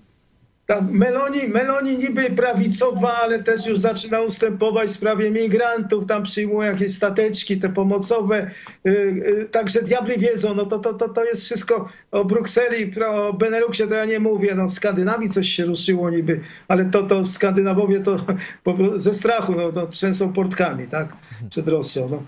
Tam 0.68 0.92
Meloni, 0.92 1.48
Meloni 1.48 1.98
niby 1.98 2.30
prawicowa, 2.30 3.14
ale 3.14 3.44
też 3.44 3.68
już 3.68 3.80
zaczyna 3.80 4.22
ustępować 4.22 4.90
w 4.90 4.92
sprawie 4.92 5.32
migrantów, 5.32 6.06
tam 6.06 6.24
przyjmuje 6.24 6.70
jakieś 6.70 6.96
stateczki 6.96 7.60
te 7.60 7.70
pomocowe, 7.70 8.52
yy, 8.84 8.94
yy, 8.94 9.50
także 9.50 9.82
diabli 9.82 10.18
wiedzą, 10.20 10.56
no 10.56 10.66
to, 10.66 10.80
to, 10.80 10.94
to, 10.94 11.10
to 11.10 11.24
jest 11.24 11.44
wszystko 11.44 11.90
o 12.12 12.26
Brukseli, 12.26 12.92
o 13.08 13.34
Beneluxie 13.34 13.88
to 13.88 13.94
ja 13.94 14.06
nie 14.06 14.20
mówię, 14.20 14.56
no 14.56 14.68
w 14.68 14.72
Skandynawii 14.72 15.30
coś 15.30 15.50
się 15.50 15.66
ruszyło 15.66 16.10
niby, 16.10 16.42
ale 16.68 16.86
to, 16.86 17.04
to 17.04 17.26
Skandynawowie 17.26 18.00
to 18.00 18.18
ze 18.96 19.14
strachu, 19.14 19.56
no 19.56 19.72
to 19.72 19.88
trzęsą 19.88 20.34
portkami, 20.34 20.88
tak, 20.88 21.14
przed 21.50 21.68
Rosją, 21.68 22.10
no. 22.10 22.24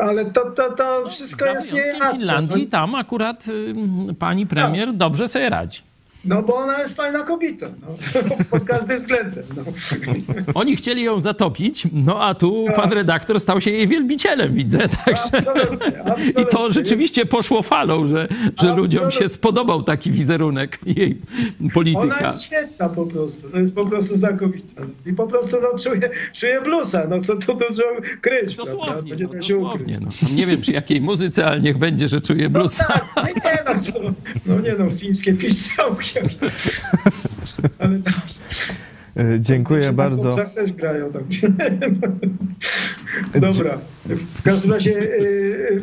Ale 0.00 0.24
to, 0.24 0.50
to, 0.50 0.70
to 0.72 1.08
wszystko 1.08 1.44
Za 1.44 1.52
jest 1.52 1.72
niejasne. 1.72 2.18
Finlandii, 2.18 2.64
No, 2.64 2.70
tam 2.70 2.94
akurat 2.94 3.48
y, 3.48 4.14
pani 4.18 4.46
premier 4.46 4.94
dobrze 4.94 5.28
sobie 5.28 5.48
radzi. 5.48 5.93
No 6.24 6.42
bo 6.42 6.54
ona 6.56 6.78
jest 6.80 6.96
fajna 6.96 7.22
kobieta, 7.22 7.66
no, 7.82 7.86
pod 8.50 8.64
każdym 8.64 8.96
względem. 8.96 9.44
No. 9.56 9.64
Oni 10.60 10.76
chcieli 10.76 11.02
ją 11.02 11.20
zatopić, 11.20 11.82
no 11.92 12.22
a 12.22 12.34
tu 12.34 12.64
pan 12.76 12.92
redaktor 12.92 13.40
stał 13.40 13.60
się 13.60 13.70
jej 13.70 13.88
wielbicielem, 13.88 14.54
widzę. 14.54 14.78
Także... 14.78 15.22
Absolutnie, 15.32 15.86
I 15.96 16.10
absolutnie. 16.10 16.44
to 16.46 16.70
rzeczywiście 16.70 17.26
poszło 17.26 17.62
falą, 17.62 18.08
że, 18.08 18.28
że 18.62 18.74
ludziom 18.76 19.10
się 19.10 19.28
spodobał 19.28 19.82
taki 19.82 20.10
wizerunek 20.10 20.78
jej 20.86 21.20
Ona 21.60 21.70
polityka. 21.74 22.26
jest 22.26 22.42
świetna 22.42 22.88
po 22.88 23.06
prostu, 23.06 23.50
to 23.50 23.58
jest 23.58 23.74
po 23.74 23.86
prostu 23.86 24.16
znakomita. 24.16 24.82
I 25.06 25.12
po 25.12 25.26
prostu 25.26 25.56
no, 25.62 25.78
czuję, 25.78 26.10
czuję 26.32 26.60
blusa, 26.60 27.06
no 27.10 27.20
co 27.20 27.36
tu 27.36 27.52
dużo 27.52 27.82
kryć, 28.20 28.56
prawda? 28.56 28.72
Dosłownie, 28.76 29.10
Będzie 29.10 29.24
no, 29.24 29.32
dosłownie. 29.32 29.98
No. 30.00 30.08
Nie 30.34 30.46
wiem 30.46 30.60
przy 30.60 30.72
jakiej 30.72 31.00
muzyce, 31.00 31.46
ale 31.46 31.60
niech 31.60 31.78
będzie, 31.78 32.08
że 32.08 32.20
czuje 32.20 32.42
No 32.44 32.50
bluesa. 32.50 32.84
tak, 32.84 33.04
no 33.16 33.22
nie 33.22 33.58
no 33.74 33.80
co, 33.82 34.00
no 34.46 34.60
nie 34.60 34.74
no, 34.78 34.90
fińskie 34.90 35.34
piszczałki. 35.34 36.13
Ale 37.78 37.98
tam, 37.98 38.12
E, 39.16 39.40
Dziękuję 39.40 39.86
na 39.86 39.92
bardzo. 39.92 40.22
kopcach 40.22 40.50
też 40.50 40.72
grają. 40.72 41.12
Tak. 41.12 41.22
Dobra. 43.40 43.78
W 44.36 44.42
każdym 44.42 44.72
razie 44.72 44.90
yy, 44.92 45.82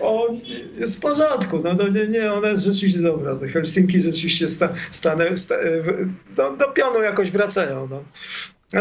on 0.00 0.40
jest 0.78 0.96
w 0.96 1.00
porządku. 1.00 1.60
No, 1.64 1.74
no 1.74 1.88
nie, 1.88 2.06
nie, 2.08 2.32
ona 2.32 2.48
jest 2.48 2.64
rzeczywiście 2.64 3.00
dobra. 3.00 3.36
Te 3.36 3.48
Helsinki 3.48 4.00
rzeczywiście 4.02 4.48
sta, 4.48 4.68
stanę, 4.90 5.36
sta, 5.36 5.54
w- 5.82 6.56
do, 6.56 6.68
pionu 6.72 7.02
jakoś 7.02 7.30
wracają. 7.30 7.88
No. 7.90 8.04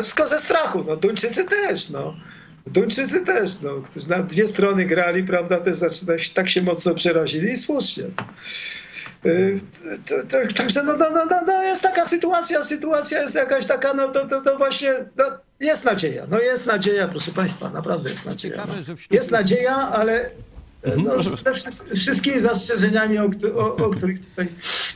Wszystko 0.02 0.28
ze 0.28 0.40
strachu. 0.40 0.84
No, 0.88 0.96
Duńczycy 0.98 1.44
też. 1.46 1.90
No. 1.90 2.16
Duńczycy 2.68 3.26
też, 3.26 3.62
no, 3.62 3.82
którzy 3.82 4.10
na 4.10 4.24
dwie 4.24 4.48
strony 4.48 4.86
grali, 4.86 5.24
prawda, 5.24 5.60
też 5.60 5.78
zaczyna, 5.78 6.14
tak 6.34 6.50
się 6.50 6.62
mocno 6.62 6.96
przerazili 6.96 7.52
i 7.52 7.58
słusznie. 7.58 8.04
Y, 9.26 9.60
Także 10.58 10.84
no, 10.84 10.98
no, 10.98 11.10
no, 11.10 11.26
no, 11.26 11.42
no 11.48 11.64
jest 11.64 11.84
taka 11.84 12.06
sytuacja, 12.06 12.64
sytuacja 12.64 13.22
jest 13.22 13.36
jakaś 13.36 13.66
taka, 13.66 13.94
no 13.94 14.08
to, 14.08 14.28
to, 14.28 14.42
to 14.42 14.58
właśnie 14.58 14.94
no, 15.18 15.24
jest 15.60 15.86
nadzieja. 15.86 16.24
No 16.30 16.40
jest 16.40 16.68
nadzieja, 16.68 17.08
proszę 17.08 17.32
Państwa, 17.32 17.70
naprawdę 17.70 18.10
jest 18.10 18.26
nadzieja. 18.26 18.56
Ciekawe, 18.56 18.74
No. 18.88 18.96
Jest 19.12 19.32
nadzieja, 19.32 19.76
ale 19.76 20.30
Mhm, 20.84 21.04
no, 21.04 21.24
ze 21.24 21.54
wszy- 21.54 21.96
wszystkimi 21.96 22.40
zastrzeżeniami, 22.40 23.18
o, 23.18 23.30
o, 23.56 23.76
o 23.76 23.90
których 23.90 24.20
tutaj 24.20 24.48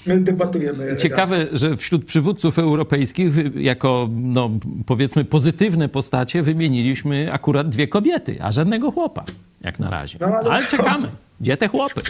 debatujemy. 0.07 0.95
Ciekawe, 0.97 1.47
że 1.51 1.78
wśród 1.78 2.05
przywódców 2.05 2.59
europejskich, 2.59 3.34
jako 3.55 4.09
no, 4.11 4.49
powiedzmy 4.86 5.26
pozytywne 5.26 5.89
postacie, 5.89 6.43
wymieniliśmy 6.43 7.34
akurat 7.34 7.69
dwie 7.69 7.88
kobiety, 7.88 8.38
a 8.41 8.51
żadnego 8.51 8.91
chłopa, 8.91 9.24
jak 9.61 9.80
na 9.80 9.89
razie. 9.89 10.17
No, 10.21 10.28
ale 10.28 10.49
ale 10.51 10.63
to- 10.63 10.69
czekamy. 10.78 11.11
Gdzie 11.41 11.57
te 11.57 11.67
chłopy? 11.67 12.01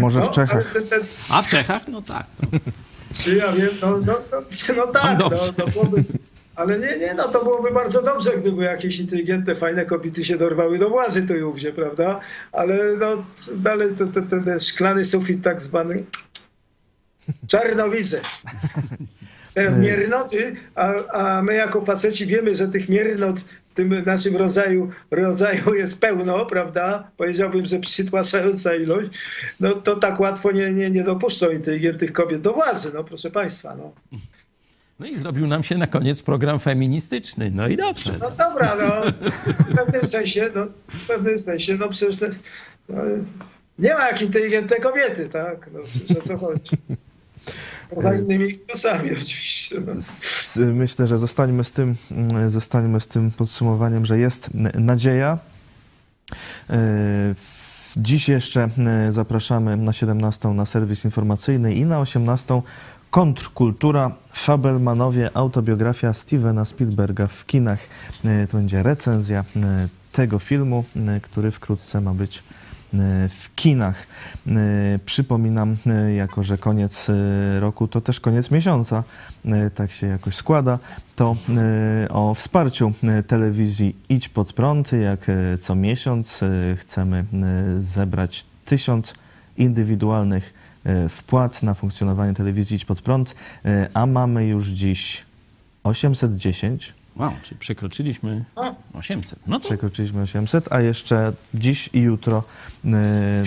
Może 0.00 0.20
No, 0.20 0.26
w 0.26 0.30
Czechach. 0.34 0.72
ten, 0.72 0.86
ten, 0.88 1.00
A 1.30 1.42
w 1.42 1.48
Czechach? 1.48 1.82
No 1.88 2.02
tak. 2.02 2.26
To. 2.40 2.46
Czy 3.14 3.36
ja 3.36 3.52
wiem, 3.52 3.68
no, 3.82 3.90
no, 3.90 4.18
no, 4.32 4.42
no 4.76 4.86
tak, 4.86 5.18
no, 5.18 5.30
dobrze. 5.30 5.52
to 5.52 5.66
byłoby, 5.66 6.04
ale 6.54 6.78
nie, 6.78 6.98
nie, 6.98 7.14
no 7.14 7.28
to 7.28 7.44
byłoby 7.44 7.70
bardzo 7.70 8.02
dobrze, 8.02 8.30
gdyby 8.38 8.64
jakieś 8.64 8.98
inteligentne, 8.98 9.54
fajne 9.54 9.86
kobiety 9.86 10.24
się 10.24 10.38
dorwały 10.38 10.78
do 10.78 10.90
władzy 10.90 11.26
tu 11.26 11.36
i 11.36 11.42
ówdzie, 11.42 11.72
prawda? 11.72 12.20
Ale 12.52 12.96
no, 13.00 13.24
dalej 13.56 13.88
to, 13.98 14.06
to, 14.06 14.22
ten, 14.22 14.44
ten 14.44 14.60
szklany 14.60 15.04
sufit 15.04 15.42
tak 15.44 15.62
zwany 15.62 16.04
czarnowizę. 17.46 18.20
Te 19.54 19.70
miernoty, 19.70 20.56
a, 20.74 20.92
a 21.12 21.42
my 21.42 21.54
jako 21.54 21.84
faceci 21.84 22.26
wiemy, 22.26 22.54
że 22.54 22.68
tych 22.68 22.88
miernot 22.88 23.36
w 23.72 23.74
tym 23.74 24.04
naszym 24.06 24.36
rodzaju, 24.36 24.88
rodzaju 25.10 25.74
jest 25.74 26.00
pełno, 26.00 26.46
prawda? 26.46 27.10
Powiedziałbym, 27.16 27.66
że 27.66 27.78
przytłaczająca 27.78 28.74
ilość. 28.74 29.08
No 29.60 29.74
to 29.74 29.96
tak 29.96 30.20
łatwo 30.20 30.52
nie, 30.52 30.72
nie, 30.72 30.90
nie 30.90 31.04
dopuszczą 31.04 31.50
inteligentnych 31.50 32.12
kobiet 32.12 32.40
do 32.40 32.52
władzy, 32.52 32.90
no 32.94 33.04
proszę 33.04 33.30
państwa. 33.30 33.76
No, 33.76 33.92
No 35.00 35.06
i 35.06 35.18
zrobił 35.18 35.46
nam 35.46 35.64
się 35.64 35.78
na 35.78 35.86
koniec 35.86 36.22
program 36.22 36.60
feministyczny. 36.60 37.50
No 37.54 37.68
i 37.68 37.76
dobrze. 37.76 38.18
no 38.20 38.30
dobra, 38.30 38.76
no 38.76 39.12
w 39.52 39.76
pewnym 39.76 40.06
sensie, 40.06 40.50
no 40.54 40.66
w 40.88 41.06
pewnym 41.06 41.38
sensie, 41.38 41.76
no 41.76 41.88
przecież 41.88 42.16
no, 42.88 43.02
nie 43.78 43.94
ma 43.94 44.08
jak 44.08 44.22
inteligentne 44.22 44.76
kobiety, 44.76 45.28
tak? 45.28 45.70
No 45.72 45.80
przecież 45.94 46.16
o 46.16 46.20
co 46.20 46.38
chodzi? 46.38 46.70
Poza 47.94 48.14
innymi 48.14 48.54
plusami 48.54 49.10
oczywiście. 49.10 49.76
No. 49.86 49.92
Myślę, 50.74 51.06
że 51.06 51.18
zostańmy 51.18 51.64
z 51.64 51.72
tym, 51.72 51.94
mm, 52.10 52.50
zostańmy 52.50 53.00
z 53.00 53.06
tym 53.06 53.30
podsumowaniem, 53.30 54.06
że 54.06 54.18
jest 54.18 54.50
nadzieja. 54.74 55.38
E, 56.70 57.34
Dziś 57.96 58.28
jeszcze 58.28 58.68
e, 58.78 59.12
zapraszamy 59.12 59.76
na 59.76 59.92
17 59.92 60.48
na 60.48 60.66
serwis 60.66 61.04
informacyjny 61.04 61.74
i 61.74 61.84
na 61.84 62.00
18 62.00 62.62
Kontrkultura, 63.10 64.14
Fabelmanowie, 64.32 65.30
autobiografia 65.34 66.12
Stevena 66.12 66.64
Spielberga 66.64 67.26
w 67.26 67.46
kinach. 67.46 67.78
E, 68.24 68.46
To 68.46 68.56
będzie 68.56 68.82
recenzja 68.82 69.44
tego 70.12 70.38
filmu, 70.38 70.84
który 71.22 71.50
wkrótce 71.50 72.00
ma 72.00 72.14
być 72.14 72.42
w 73.28 73.54
kinach. 73.54 74.06
Przypominam, 75.04 75.76
jako 76.16 76.42
że 76.42 76.58
koniec 76.58 77.06
roku 77.58 77.88
to 77.88 78.00
też 78.00 78.20
koniec 78.20 78.50
miesiąca, 78.50 79.04
tak 79.74 79.92
się 79.92 80.06
jakoś 80.06 80.36
składa, 80.36 80.78
to 81.16 81.36
o 82.10 82.34
wsparciu 82.34 82.92
telewizji 83.26 83.96
Idź 84.08 84.28
Pod 84.28 84.52
Prąd, 84.52 84.92
jak 84.92 85.26
co 85.60 85.74
miesiąc 85.74 86.40
chcemy 86.76 87.24
zebrać 87.80 88.46
tysiąc 88.64 89.14
indywidualnych 89.56 90.54
wpłat 91.08 91.62
na 91.62 91.74
funkcjonowanie 91.74 92.34
telewizji 92.34 92.76
Idź 92.76 92.84
Pod 92.84 93.02
Prąd, 93.02 93.34
a 93.94 94.06
mamy 94.06 94.46
już 94.46 94.68
dziś 94.68 95.24
810 95.84 96.94
Wow, 97.16 97.32
czyli 97.42 97.58
przekroczyliśmy 97.58 98.44
800. 98.94 99.38
No 99.46 99.60
to 99.60 99.66
Przekroczyliśmy 99.68 100.22
800, 100.22 100.72
a 100.72 100.80
jeszcze 100.80 101.32
dziś 101.54 101.90
i 101.92 102.00
jutro, 102.00 102.42
y, 102.84 102.88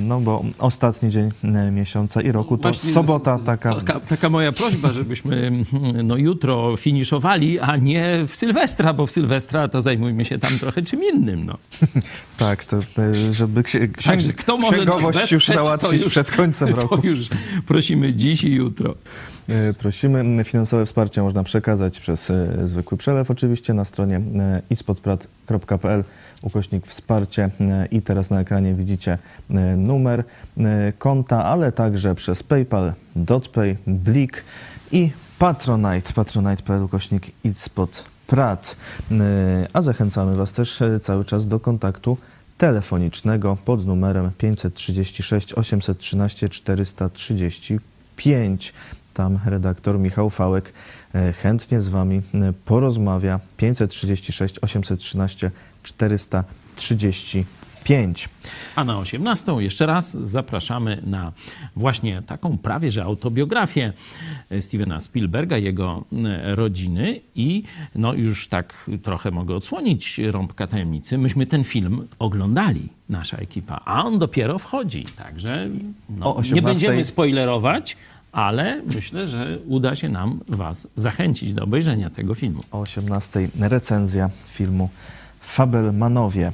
no 0.01 0.19
bo 0.21 0.43
ostatni 0.59 1.09
dzień 1.11 1.31
y, 1.67 1.71
miesiąca 1.71 2.21
i 2.21 2.31
roku 2.31 2.57
to 2.57 2.63
Właśnie 2.63 2.93
sobota 2.93 3.39
taka. 3.45 3.75
taka, 3.75 3.99
taka 3.99 4.29
moja 4.29 4.51
prośba, 4.51 4.93
żebyśmy 4.93 5.35
mm, 5.35 5.65
no, 6.07 6.17
jutro 6.17 6.77
finiszowali, 6.77 7.59
a 7.59 7.77
nie 7.77 8.25
w 8.27 8.35
Sylwestra, 8.35 8.93
bo 8.93 9.05
w 9.05 9.11
Sylwestra 9.11 9.67
to 9.67 9.81
zajmujmy 9.81 10.25
się 10.25 10.39
tam 10.39 10.51
trochę 10.59 10.81
czym 10.83 11.03
innym. 11.03 11.45
No. 11.45 11.57
Tak, 12.37 12.63
to 12.63 12.77
y, 12.99 13.33
żeby 13.33 13.63
księ, 13.63 13.79
księg, 13.79 14.03
Także 14.03 14.33
kto 14.33 14.57
może 14.57 14.77
księgowość 14.77 15.31
już 15.31 15.47
załatwić 15.47 16.03
już- 16.03 16.13
przed 16.13 16.31
końcem 16.31 16.69
roku. 16.75 16.97
To 16.97 17.07
już 17.07 17.19
prosimy 17.67 18.13
dziś 18.13 18.43
i 18.43 18.51
jutro. 18.51 18.95
Y, 19.49 19.73
Prosimy. 19.73 20.43
Finansowe 20.43 20.85
wsparcie 20.85 21.23
można 21.23 21.43
przekazać 21.43 21.99
przez 21.99 22.29
y, 22.29 22.67
zwykły 22.67 22.97
przelew 22.97 23.31
oczywiście 23.31 23.73
na 23.73 23.85
stronie 23.85 24.17
y, 24.17 24.21
ispodprat.pl 24.69 26.03
ukośnik 26.41 26.87
wsparcie 26.87 27.49
i 27.91 28.01
teraz 28.01 28.29
na 28.29 28.39
ekranie 28.39 28.73
widzicie 28.73 29.17
numer 29.77 30.23
konta, 30.97 31.45
ale 31.45 31.71
także 31.71 32.15
przez 32.15 32.43
PayPal, 32.43 32.93
DotPay, 33.15 33.77
Blik 33.87 34.43
i 34.91 35.11
Patronite, 35.39 36.13
patronite.pl 36.13 36.83
ukośnik 36.83 37.31
ispodprat. 37.43 38.75
A 39.73 39.81
zachęcamy 39.81 40.35
Was 40.35 40.51
też 40.51 40.83
cały 41.01 41.25
czas 41.25 41.47
do 41.47 41.59
kontaktu 41.59 42.17
telefonicznego 42.57 43.57
pod 43.65 43.85
numerem 43.85 44.31
536 44.37 45.53
813 45.53 46.49
435. 46.49 48.73
Tam 49.15 49.39
redaktor 49.45 49.99
Michał 49.99 50.29
Fałek 50.29 50.73
e, 51.13 51.33
chętnie 51.33 51.81
z 51.81 51.89
Wami 51.89 52.17
e, 52.17 52.21
porozmawia. 52.65 53.39
536 53.57 54.59
813 54.59 55.51
435. 55.83 58.29
A 58.75 58.83
na 58.83 58.99
18 58.99 59.51
jeszcze 59.51 59.85
raz 59.85 60.17
zapraszamy 60.17 61.01
na 61.05 61.31
właśnie 61.75 62.21
taką 62.21 62.57
prawie 62.57 62.91
że 62.91 63.03
autobiografię 63.03 63.93
Stevena 64.61 64.99
Spielberga, 64.99 65.57
jego 65.57 66.05
e, 66.25 66.55
rodziny 66.55 67.21
i 67.35 67.63
no 67.95 68.13
już 68.13 68.47
tak 68.47 68.89
trochę 69.03 69.31
mogę 69.31 69.55
odsłonić 69.55 70.17
rąbka 70.17 70.67
tajemnicy. 70.67 71.17
Myśmy 71.17 71.45
ten 71.45 71.63
film 71.63 72.07
oglądali, 72.19 72.89
nasza 73.09 73.37
ekipa, 73.37 73.81
a 73.85 74.05
on 74.05 74.19
dopiero 74.19 74.59
wchodzi, 74.59 75.05
także 75.17 75.69
no, 76.09 76.41
nie 76.53 76.61
18:00 76.61 76.61
będziemy 76.61 77.03
spoilerować, 77.03 77.97
ale 78.35 78.81
myślę, 78.95 79.27
że 79.27 79.57
uda 79.67 79.95
się 79.95 80.09
nam 80.09 80.39
Was 80.47 80.87
zachęcić 80.95 81.53
do 81.53 81.63
obejrzenia 81.63 82.09
tego 82.09 82.35
filmu. 82.35 82.61
O 82.71 82.79
18 82.79 83.49
recenzja 83.59 84.29
filmu 84.49 84.89
Fabelmanowie. 85.41 86.47
E, 86.47 86.51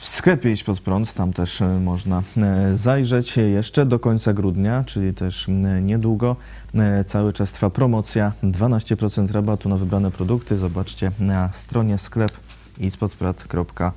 W 0.00 0.08
sklepie 0.08 0.52
Idź 0.52 0.64
Pod 0.64 0.80
Prąd, 0.80 1.14
tam 1.14 1.32
też 1.32 1.62
e, 1.62 1.80
można 1.80 2.22
e, 2.36 2.76
zajrzeć 2.76 3.36
jeszcze 3.36 3.86
do 3.86 3.98
końca 3.98 4.32
grudnia, 4.32 4.84
czyli 4.84 5.14
też 5.14 5.46
niedługo. 5.82 6.36
Cały 7.06 7.32
czas 7.32 7.52
trwa 7.52 7.70
promocja, 7.70 8.32
12% 8.42 9.32
rabatu 9.32 9.68
na 9.68 9.76
wybrane 9.76 10.10
produkty. 10.10 10.58
Zobaczcie 10.58 11.10
na 11.18 11.52
stronie 11.52 11.98
sklep 11.98 12.32
idźpodprad.pl. 12.78 13.90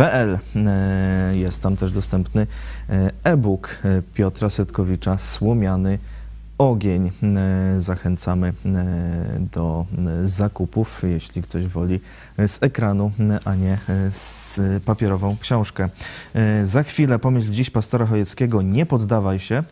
E, 0.00 0.38
Jest 1.36 1.62
tam 1.62 1.76
też 1.76 1.90
dostępny 1.92 2.46
e, 2.88 3.10
e-book 3.24 3.78
e, 3.84 4.02
Piotra 4.14 4.50
Setkowicza 4.50 5.18
Słomiany 5.18 5.98
ogień. 6.58 7.10
Zachęcamy 7.78 8.52
do 9.38 9.86
zakupów, 10.24 11.02
jeśli 11.02 11.42
ktoś 11.42 11.66
woli, 11.66 12.00
z 12.46 12.62
ekranu, 12.62 13.12
a 13.44 13.54
nie 13.54 13.78
z 14.12 14.60
papierową 14.84 15.36
książkę. 15.40 15.88
Za 16.64 16.82
chwilę 16.82 17.18
pomyśl 17.18 17.50
dziś 17.50 17.70
pastora 17.70 18.06
Chojeckiego, 18.06 18.62
nie 18.62 18.86
poddawaj 18.86 19.40
się. 19.40 19.62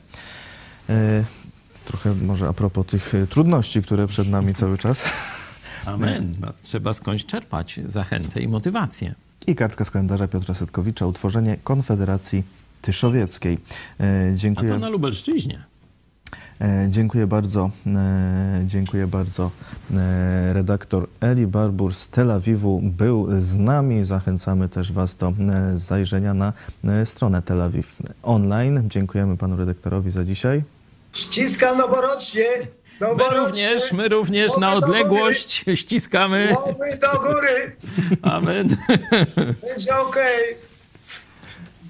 Trochę 1.85 2.15
może 2.15 2.49
a 2.49 2.53
propos 2.53 2.87
tych 2.87 3.13
trudności, 3.31 3.83
które 3.83 4.07
przed 4.07 4.29
nami 4.29 4.55
cały 4.55 4.79
czas. 4.79 5.05
Amen. 5.87 6.35
No, 6.41 6.53
Trzeba 6.63 6.95
skądś 6.95 7.25
czerpać 7.25 7.81
zachętę 7.87 8.41
i 8.41 8.49
motywację. 8.49 9.15
I 9.47 9.55
kartka 9.55 9.85
z 9.85 9.91
kalendarza 9.91 10.29
Piotra 10.29 10.55
Setkowicza, 10.55 11.07
utworzenie 11.07 11.57
Konfederacji 11.65 12.45
Tyszowieckiej. 12.83 13.59
E, 14.01 14.31
A 14.33 14.37
Dziękuję. 14.37 14.69
to 14.71 14.79
na 14.79 14.89
Lubelszczyźnie. 14.89 15.65
E, 16.61 16.87
Dziękuję 16.91 17.27
bardzo, 17.27 17.71
e, 17.87 18.63
dziękuję 18.67 19.07
bardzo. 19.07 19.51
E, 19.95 20.53
Redaktor 20.53 21.09
Eli 21.21 21.47
Barbur 21.47 21.95
z 21.95 22.09
Tel 22.09 22.31
Awiwu 22.31 22.81
był 22.83 23.29
z 23.41 23.57
nami. 23.57 24.05
Zachęcamy 24.05 24.69
też 24.69 24.93
Was 24.93 25.15
do 25.17 25.29
e, 25.29 25.79
zajrzenia 25.79 26.35
na 26.35 26.53
e, 26.85 27.07
stronę 27.07 27.43
Tel 27.43 27.63
Awiw 27.63 27.97
Online. 28.23 28.83
Dziękujemy 28.91 29.37
Panu 29.37 29.57
redaktorowi 29.57 30.11
za 30.11 30.25
dzisiaj. 30.25 30.63
Ściskam 31.13 31.79
noworocznie. 31.79 32.45
My 33.01 33.07
Noworocznie. 33.07 33.45
również, 33.71 33.93
my 33.93 34.09
również 34.09 34.57
na 34.57 34.67
Głowy 34.71 34.81
do 34.81 34.87
odległość 34.87 35.65
ściskamy. 35.75 36.49
Głowy 36.55 36.99
do 37.01 37.21
góry. 37.21 37.77
Amen. 38.23 38.77
Będzie 39.69 39.97
okej. 39.97 40.57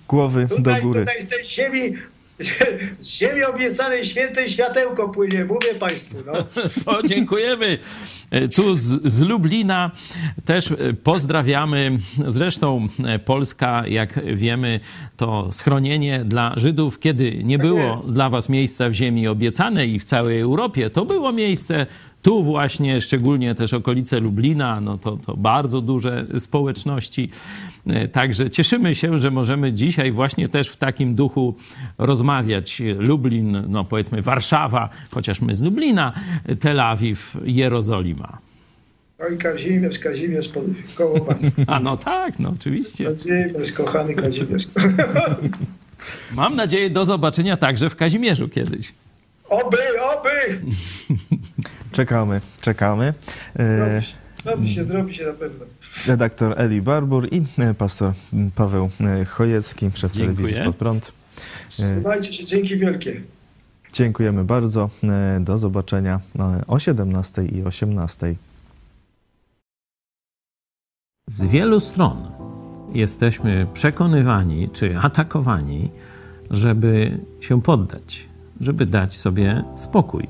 Głowy 0.08 0.46
do 0.46 0.56
Tutaj, 0.56 0.82
góry. 0.82 1.00
tutaj 1.00 1.22
z 1.22 1.26
tej 1.28 1.44
ziemi, 1.44 1.92
z 2.98 3.18
ziemi 3.18 3.44
obiecanej 3.44 4.04
świętej 4.04 4.48
światełko 4.48 5.08
płynie, 5.08 5.44
mówię 5.44 5.74
Państwu. 5.80 6.16
No. 6.26 6.32
To 6.84 7.02
dziękujemy. 7.02 7.78
E, 8.30 8.48
Tu 8.48 8.74
z, 8.74 9.12
z 9.12 9.20
Lublina 9.20 9.90
też 10.44 10.70
e, 10.70 10.76
pozdrawiamy. 11.04 11.98
Zresztą 12.28 12.88
e, 13.04 13.18
Polska, 13.18 13.84
jak 13.86 14.36
wiemy, 14.36 14.80
to 15.16 15.52
schronienie 15.52 16.24
dla 16.24 16.54
Żydów, 16.56 16.98
kiedy 17.00 17.44
nie 17.44 17.58
było 17.58 17.80
jest. 17.80 18.14
dla 18.14 18.30
was 18.30 18.48
miejsca 18.48 18.88
w 18.88 18.92
ziemi 18.92 19.28
obiecanej 19.28 19.94
i 19.94 19.98
w 19.98 20.04
całej 20.04 20.40
Europie, 20.40 20.90
to 20.90 21.04
było 21.04 21.32
miejsce 21.32 21.86
tu 22.22 22.42
właśnie, 22.42 23.00
szczególnie 23.00 23.54
też 23.54 23.74
okolice 23.74 24.20
Lublina, 24.20 24.80
no 24.80 24.98
to, 24.98 25.16
to 25.26 25.36
bardzo 25.36 25.80
duże 25.80 26.26
społeczności. 26.38 27.30
E, 27.86 28.08
Także 28.08 28.50
cieszymy 28.50 28.94
się, 28.94 29.18
że 29.18 29.30
możemy 29.30 29.72
dzisiaj 29.72 30.12
właśnie 30.12 30.48
też 30.48 30.68
w 30.68 30.76
takim 30.76 31.14
duchu 31.14 31.54
rozmawiać. 31.98 32.82
Lublin, 32.98 33.62
no 33.68 33.84
powiedzmy 33.84 34.22
Warszawa, 34.22 34.88
chociaż 35.10 35.40
my 35.40 35.56
z 35.56 35.60
Lublina, 35.60 36.12
Tel 36.60 36.80
Awiw, 36.80 37.36
Jerozolima. 37.44 38.38
No 39.18 39.28
i 39.28 39.38
Kazimierz, 39.38 39.98
Kazimierz 39.98 40.50
koło 40.94 41.24
Was. 41.24 41.52
A 41.66 41.80
no 41.80 41.96
tak, 41.96 42.38
no 42.38 42.50
oczywiście. 42.50 43.04
Kazimierz, 43.04 43.72
kochany 43.72 44.14
Kazimierz. 44.14 44.64
Mam 46.34 46.56
nadzieję 46.56 46.90
do 46.90 47.04
zobaczenia 47.04 47.56
także 47.56 47.90
w 47.90 47.96
Kazimierzu 47.96 48.48
kiedyś. 48.48 48.92
Oby, 49.48 49.78
oby! 50.02 50.60
Czekamy, 51.92 52.40
czekamy. 52.60 53.14
E, 53.56 53.70
Zrobi 53.70 54.02
się, 54.02 54.14
zrobi 54.44 54.68
się, 54.68 54.84
zrobi 54.84 55.14
się 55.14 55.26
na 55.26 55.32
pewno. 55.32 55.66
Redaktor 56.06 56.54
Eli 56.60 56.82
Barbur 56.82 57.28
i 57.32 57.44
e, 57.58 57.74
pastor 57.74 58.12
Paweł 58.54 58.90
e, 59.00 59.24
Chojecki, 59.24 59.90
szef 59.94 60.12
Dziękuję. 60.12 60.36
telewizji 60.36 60.64
Pod 60.64 60.76
Prąd. 60.76 61.12
Trzymajcie 61.68 62.32
się, 62.32 62.44
dzięki 62.44 62.76
wielkie. 62.76 63.22
Dziękujemy 63.92 64.44
bardzo. 64.44 64.90
Do 65.40 65.58
zobaczenia 65.58 66.20
o 66.66 66.78
17 66.78 67.44
i 67.44 67.62
18. 67.62 68.34
Z 71.28 71.42
wielu 71.44 71.80
stron 71.80 72.30
jesteśmy 72.94 73.66
przekonywani 73.74 74.68
czy 74.72 74.98
atakowani, 74.98 75.90
żeby 76.50 77.18
się 77.40 77.62
poddać, 77.62 78.28
żeby 78.60 78.86
dać 78.86 79.16
sobie 79.16 79.64
spokój, 79.76 80.28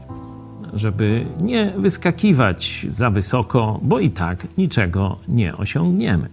żeby 0.78 1.26
nie 1.40 1.72
wyskakiwać 1.76 2.86
za 2.88 3.10
wysoko, 3.10 3.80
bo 3.82 4.00
i 4.00 4.10
tak 4.10 4.58
niczego 4.58 5.18
nie 5.28 5.56
osiągniemy. 5.56 6.28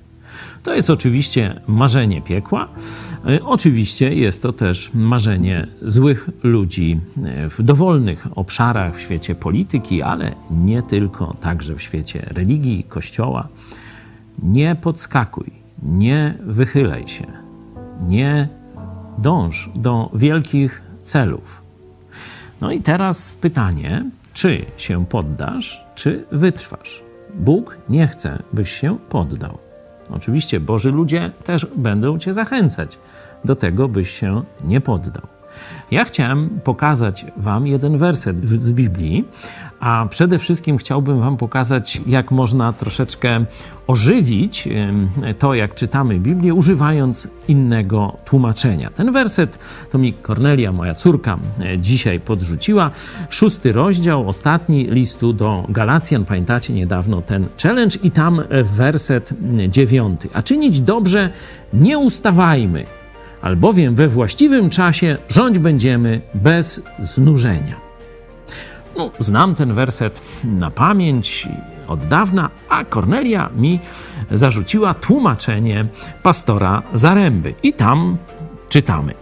To 0.64 0.74
jest 0.74 0.90
oczywiście 0.90 1.62
marzenie 1.68 2.22
piekła. 2.22 2.68
E, 3.28 3.44
Oczywiście 3.44 4.14
jest 4.16 4.42
to 4.42 4.54
też 4.54 4.92
marzenie 4.94 5.68
złych 5.82 6.30
ludzi 6.44 7.00
e, 7.26 7.50
w 7.50 7.64
dowolnych 7.64 8.28
obszarach 8.36 8.96
w 8.98 9.02
świecie 9.02 9.36
polityki, 9.36 10.02
ale 10.02 10.32
nie 10.52 10.84
tylko, 10.84 11.34
także 11.42 11.76
w 11.76 11.82
świecie 11.82 12.26
religii, 12.32 12.84
kościoła. 12.84 13.48
Nie 14.44 14.76
podskakuj, 14.76 15.52
nie 15.84 16.34
wychylaj 16.44 17.08
się. 17.08 17.26
nie 18.08 18.48
dąż 19.18 19.70
do 19.76 20.10
wielkich 20.14 20.82
celów. 21.04 21.62
No 22.62 22.72
i 22.72 22.82
teraz 22.82 23.32
pytanie, 23.42 24.06
czy 24.36 24.66
się 24.78 25.06
poddasz, 25.06 25.86
czy 25.96 26.26
wytrwasz? 26.32 27.04
Bóg 27.34 27.78
nie 27.90 28.08
chce, 28.08 28.40
byś 28.54 28.72
się 28.72 28.98
poddał. 29.10 29.58
Oczywiście 30.10 30.60
Boży 30.60 30.92
ludzie 30.92 31.32
też 31.44 31.68
będą 31.76 32.20
cię 32.20 32.34
zachęcać 32.34 32.98
do 33.46 33.56
tego, 33.56 33.88
byś 33.88 34.10
się 34.10 34.44
nie 34.64 34.82
poddał. 34.82 35.24
Ja 35.92 36.06
chciałem 36.06 36.50
pokazać 36.64 37.26
Wam 37.38 37.68
jeden 37.68 37.98
werset 37.98 38.50
z 38.50 38.74
Biblii, 38.74 39.26
a 39.86 40.08
przede 40.10 40.40
wszystkim 40.40 40.78
chciałbym 40.78 41.20
Wam 41.20 41.38
pokazać, 41.38 42.02
jak 42.06 42.32
można 42.32 42.74
troszeczkę 42.74 43.46
ożywić 43.88 44.68
to, 45.40 45.54
jak 45.54 45.76
czytamy 45.76 46.20
Biblię, 46.20 46.54
używając 46.54 47.28
innego 47.48 48.18
tłumaczenia. 48.26 48.90
Ten 48.90 49.12
werset 49.12 49.60
to 49.92 49.98
mi 49.98 50.14
Kornelia, 50.14 50.72
moja 50.72 50.96
córka, 50.96 51.38
e, 51.60 51.78
dzisiaj 51.80 52.20
podrzuciła. 52.20 52.92
Szósty 53.30 53.72
rozdział, 53.72 54.30
ostatni 54.30 54.88
listu 54.88 55.34
do 55.34 55.66
Galacjan. 55.70 56.26
Pamiętacie 56.26 56.74
niedawno 56.74 57.22
ten 57.22 57.46
challenge 57.64 57.98
i 58.04 58.12
tam 58.12 58.42
werset 58.64 59.34
dziewiąty. 59.70 60.30
A 60.34 60.44
czynić 60.44 60.82
dobrze 60.82 61.30
nie 61.74 61.98
ustawajmy, 61.98 62.86
albowiem 63.42 63.96
we 63.96 64.08
właściwym 64.08 64.70
czasie 64.70 65.18
rządź 65.30 65.60
będziemy 65.60 66.22
bez 66.34 66.82
znużenia. 67.04 67.85
Znam 69.20 69.56
ten 69.56 69.74
werset 69.74 70.22
na 70.44 70.72
pamięć 70.72 71.48
od 71.88 72.08
dawna, 72.08 72.50
a 72.70 72.86
Kornelia 72.86 73.50
mi 73.56 73.80
zarzuciła 74.32 74.94
tłumaczenie 74.94 75.86
pastora 76.24 76.84
Zaręby. 76.94 77.54
I 77.64 77.74
tam 77.74 78.18
czytamy: 78.70 79.14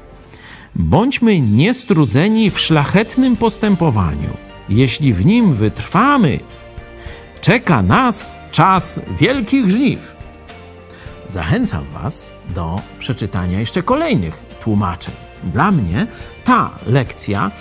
Bądźmy 0.76 1.40
niestrudzeni 1.40 2.52
w 2.52 2.60
szlachetnym 2.60 3.38
postępowaniu. 3.38 4.30
Jeśli 4.70 5.14
w 5.14 5.26
nim 5.26 5.54
wytrwamy, 5.54 6.40
czeka 7.42 7.82
nas 7.82 8.32
czas 8.52 9.00
wielkich 9.20 9.70
żniw. 9.70 10.16
Zachęcam 11.30 11.86
Was 11.94 12.28
do 12.56 12.82
przeczytania 13.00 13.60
jeszcze 13.60 13.84
kolejnych 13.84 14.44
tłumaczeń. 14.64 15.33
Dla 15.44 15.72
mnie 15.72 16.08
ta 16.44 16.72
lekcja, 16.86 17.52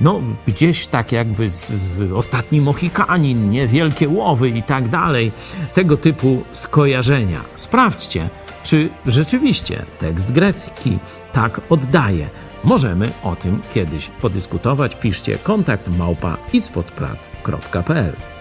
no 0.00 0.20
gdzieś 0.46 0.86
tak 0.86 1.12
jakby 1.12 1.50
z, 1.50 1.70
z 1.70 2.12
Ostatni 2.12 2.60
Mohikanin, 2.60 3.50
nie? 3.50 3.66
Wielkie 3.66 4.08
Łowy 4.08 4.48
i 4.48 4.62
tak 4.62 4.88
dalej, 4.88 5.32
tego 5.74 5.96
typu 5.96 6.42
skojarzenia. 6.52 7.40
Sprawdźcie, 7.56 8.28
czy 8.64 8.90
rzeczywiście 9.06 9.82
tekst 9.98 10.32
grecki 10.32 10.98
tak 11.32 11.60
oddaje. 11.70 12.30
Możemy 12.64 13.10
o 13.22 13.36
tym 13.36 13.62
kiedyś 13.74 14.06
podyskutować. 14.06 14.94
Piszcie 14.94 15.38
kontakt 15.38 15.88
małpa 15.88 16.36
itspodprat.pl 16.52 18.31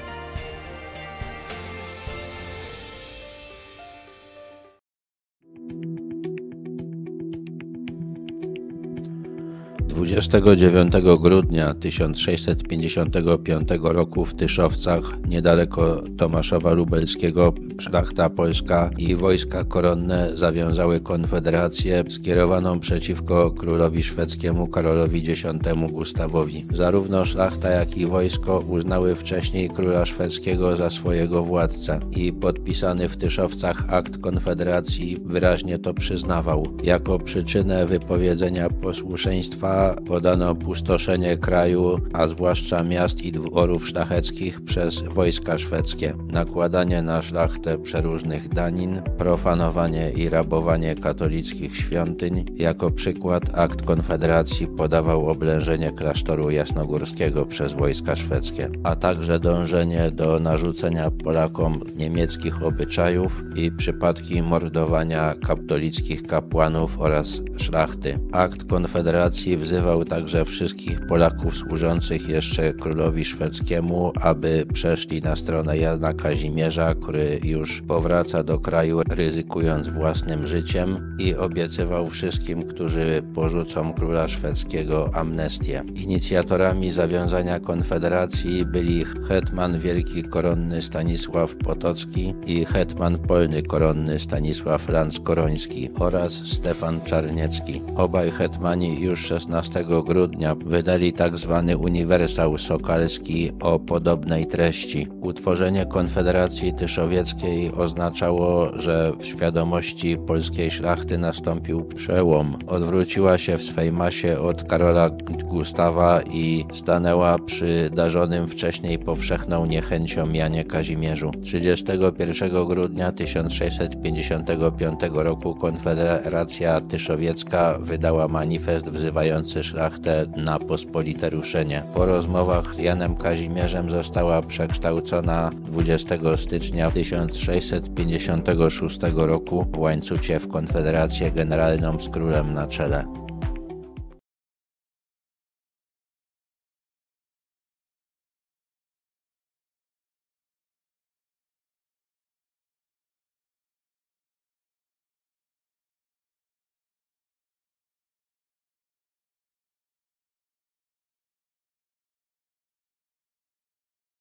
29 10.01 10.93
grudnia 11.19 11.73
1655 11.73 13.67
roku 13.81 14.25
w 14.25 14.35
Tyszowcach, 14.35 15.03
niedaleko 15.27 16.03
Tomaszowa 16.17 16.73
Lubelskiego, 16.73 17.53
szlachta 17.79 18.29
polska 18.29 18.89
i 18.97 19.15
wojska 19.15 19.63
koronne 19.63 20.37
zawiązały 20.37 20.99
konfederację 20.99 22.03
skierowaną 22.09 22.79
przeciwko 22.79 23.51
królowi 23.51 24.03
szwedzkiemu 24.03 24.67
Karolowi 24.67 25.31
X 25.31 25.43
Gustawowi. 25.91 26.65
Zarówno 26.73 27.25
szlachta, 27.25 27.69
jak 27.69 27.97
i 27.97 28.05
wojsko 28.05 28.63
uznały 28.69 29.15
wcześniej 29.15 29.69
króla 29.69 30.05
szwedzkiego 30.05 30.75
za 30.77 30.89
swojego 30.89 31.43
władcę 31.43 31.99
i 32.11 32.33
podpisany 32.33 33.09
w 33.09 33.17
Tyszowcach 33.17 33.93
akt 33.93 34.17
konfederacji 34.17 35.17
wyraźnie 35.25 35.79
to 35.79 35.93
przyznawał. 35.93 36.67
Jako 36.83 37.19
przyczynę 37.19 37.85
wypowiedzenia 37.85 38.69
posłuszeństwa 38.69 39.90
podano 39.93 40.55
pustoszenie 40.55 41.37
kraju, 41.37 41.99
a 42.13 42.27
zwłaszcza 42.27 42.83
miast 42.83 43.21
i 43.21 43.31
dworów 43.31 43.87
szlacheckich 43.87 44.61
przez 44.61 45.01
wojska 45.01 45.57
szwedzkie, 45.57 46.13
nakładanie 46.27 47.01
na 47.01 47.21
szlachtę 47.21 47.77
przeróżnych 47.77 48.49
danin, 48.49 49.01
profanowanie 49.17 50.11
i 50.11 50.29
rabowanie 50.29 50.95
katolickich 50.95 51.75
świątyń. 51.75 52.45
Jako 52.55 52.91
przykład 52.91 53.43
akt 53.53 53.81
konfederacji 53.81 54.67
podawał 54.67 55.29
oblężenie 55.29 55.91
klasztoru 55.91 56.51
jasnogórskiego 56.51 57.45
przez 57.45 57.73
wojska 57.73 58.15
szwedzkie, 58.15 58.69
a 58.83 58.95
także 58.95 59.39
dążenie 59.39 60.11
do 60.11 60.39
narzucenia 60.39 61.11
Polakom 61.11 61.79
niemieckich 61.97 62.63
obyczajów 62.63 63.43
i 63.55 63.71
przypadki 63.71 64.41
mordowania 64.41 65.35
katolickich 65.47 66.23
kapłanów 66.23 66.99
oraz 66.99 67.41
szlachty. 67.57 68.19
Akt 68.31 68.63
konfederacji 68.63 69.57
wzywał 69.57 69.80
wzywał 69.81 70.05
także 70.05 70.45
wszystkich 70.45 71.05
Polaków 71.05 71.57
służących 71.57 72.29
jeszcze 72.29 72.73
królowi 72.73 73.25
szwedzkiemu, 73.25 74.11
aby 74.21 74.65
przeszli 74.73 75.21
na 75.21 75.35
stronę 75.35 75.77
Jana 75.77 76.13
Kazimierza, 76.13 76.95
który 76.95 77.39
już 77.43 77.81
powraca 77.81 78.43
do 78.43 78.59
kraju 78.59 79.01
ryzykując 79.09 79.87
własnym 79.87 80.47
życiem 80.47 81.15
i 81.19 81.35
obiecywał 81.35 82.09
wszystkim, 82.09 82.63
którzy 82.63 83.23
porzucą 83.35 83.93
króla 83.93 84.27
szwedzkiego 84.27 85.09
amnestię. 85.13 85.83
Inicjatorami 85.95 86.91
zawiązania 86.91 87.59
konfederacji 87.59 88.65
byli 88.65 89.05
hetman 89.05 89.79
wielki 89.79 90.23
koronny 90.23 90.81
Stanisław 90.81 91.55
Potocki 91.55 92.33
i 92.45 92.65
hetman 92.65 93.17
polny 93.17 93.63
koronny 93.63 94.19
Stanisław 94.19 94.89
Lanz-Koroński 94.89 95.89
oraz 95.99 96.33
Stefan 96.33 97.01
Czarniecki. 97.05 97.81
Obaj 97.95 98.31
hetmani 98.31 99.01
już 99.01 99.31
16 99.31 99.70
15 99.73 100.03
grudnia 100.03 100.55
wydali 100.55 101.13
tzw. 101.13 101.63
Tak 101.67 101.79
Uniwersał 101.79 102.57
Sokalski 102.57 103.51
o 103.61 103.79
podobnej 103.79 104.45
treści. 104.45 105.07
Utworzenie 105.21 105.85
Konfederacji 105.85 106.73
Tyszowieckiej 106.73 107.71
oznaczało, 107.71 108.79
że 108.79 109.13
w 109.19 109.25
świadomości 109.25 110.17
polskiej 110.17 110.71
szlachty 110.71 111.17
nastąpił 111.17 111.83
przełom. 111.83 112.57
Odwróciła 112.67 113.37
się 113.37 113.57
w 113.57 113.63
swej 113.63 113.91
masie 113.91 114.39
od 114.39 114.63
Karola 114.63 115.09
Gustawa 115.43 116.21
i 116.21 116.65
stanęła 116.73 117.39
przy 117.39 117.89
darzonym 117.93 118.47
wcześniej 118.47 118.99
powszechną 118.99 119.65
niechęcią 119.65 120.31
Janie 120.31 120.65
Kazimierzu. 120.65 121.31
31 121.41 122.65
grudnia 122.67 123.11
1655 123.11 124.99
roku 125.13 125.55
Konfederacja 125.55 126.81
Tyszowiecka 126.81 127.77
wydała 127.79 128.27
manifest 128.27 128.89
wzywający 128.89 129.50
szlachtę 129.63 130.25
na 130.37 130.59
pospolite 130.59 131.29
ruszenie. 131.29 131.83
Po 131.93 132.05
rozmowach 132.05 132.75
z 132.75 132.77
Janem 132.77 133.15
Kazimierzem 133.15 133.91
została 133.91 134.41
przekształcona 134.41 135.49
20 135.53 136.15
stycznia 136.37 136.91
1656 136.91 138.99
roku 139.15 139.65
w 139.71 139.79
łańcucie 139.79 140.39
w 140.39 140.47
Konfederację 140.47 141.31
Generalną 141.31 142.01
z 142.01 142.09
królem 142.09 142.53
na 142.53 142.67
czele. 142.67 143.30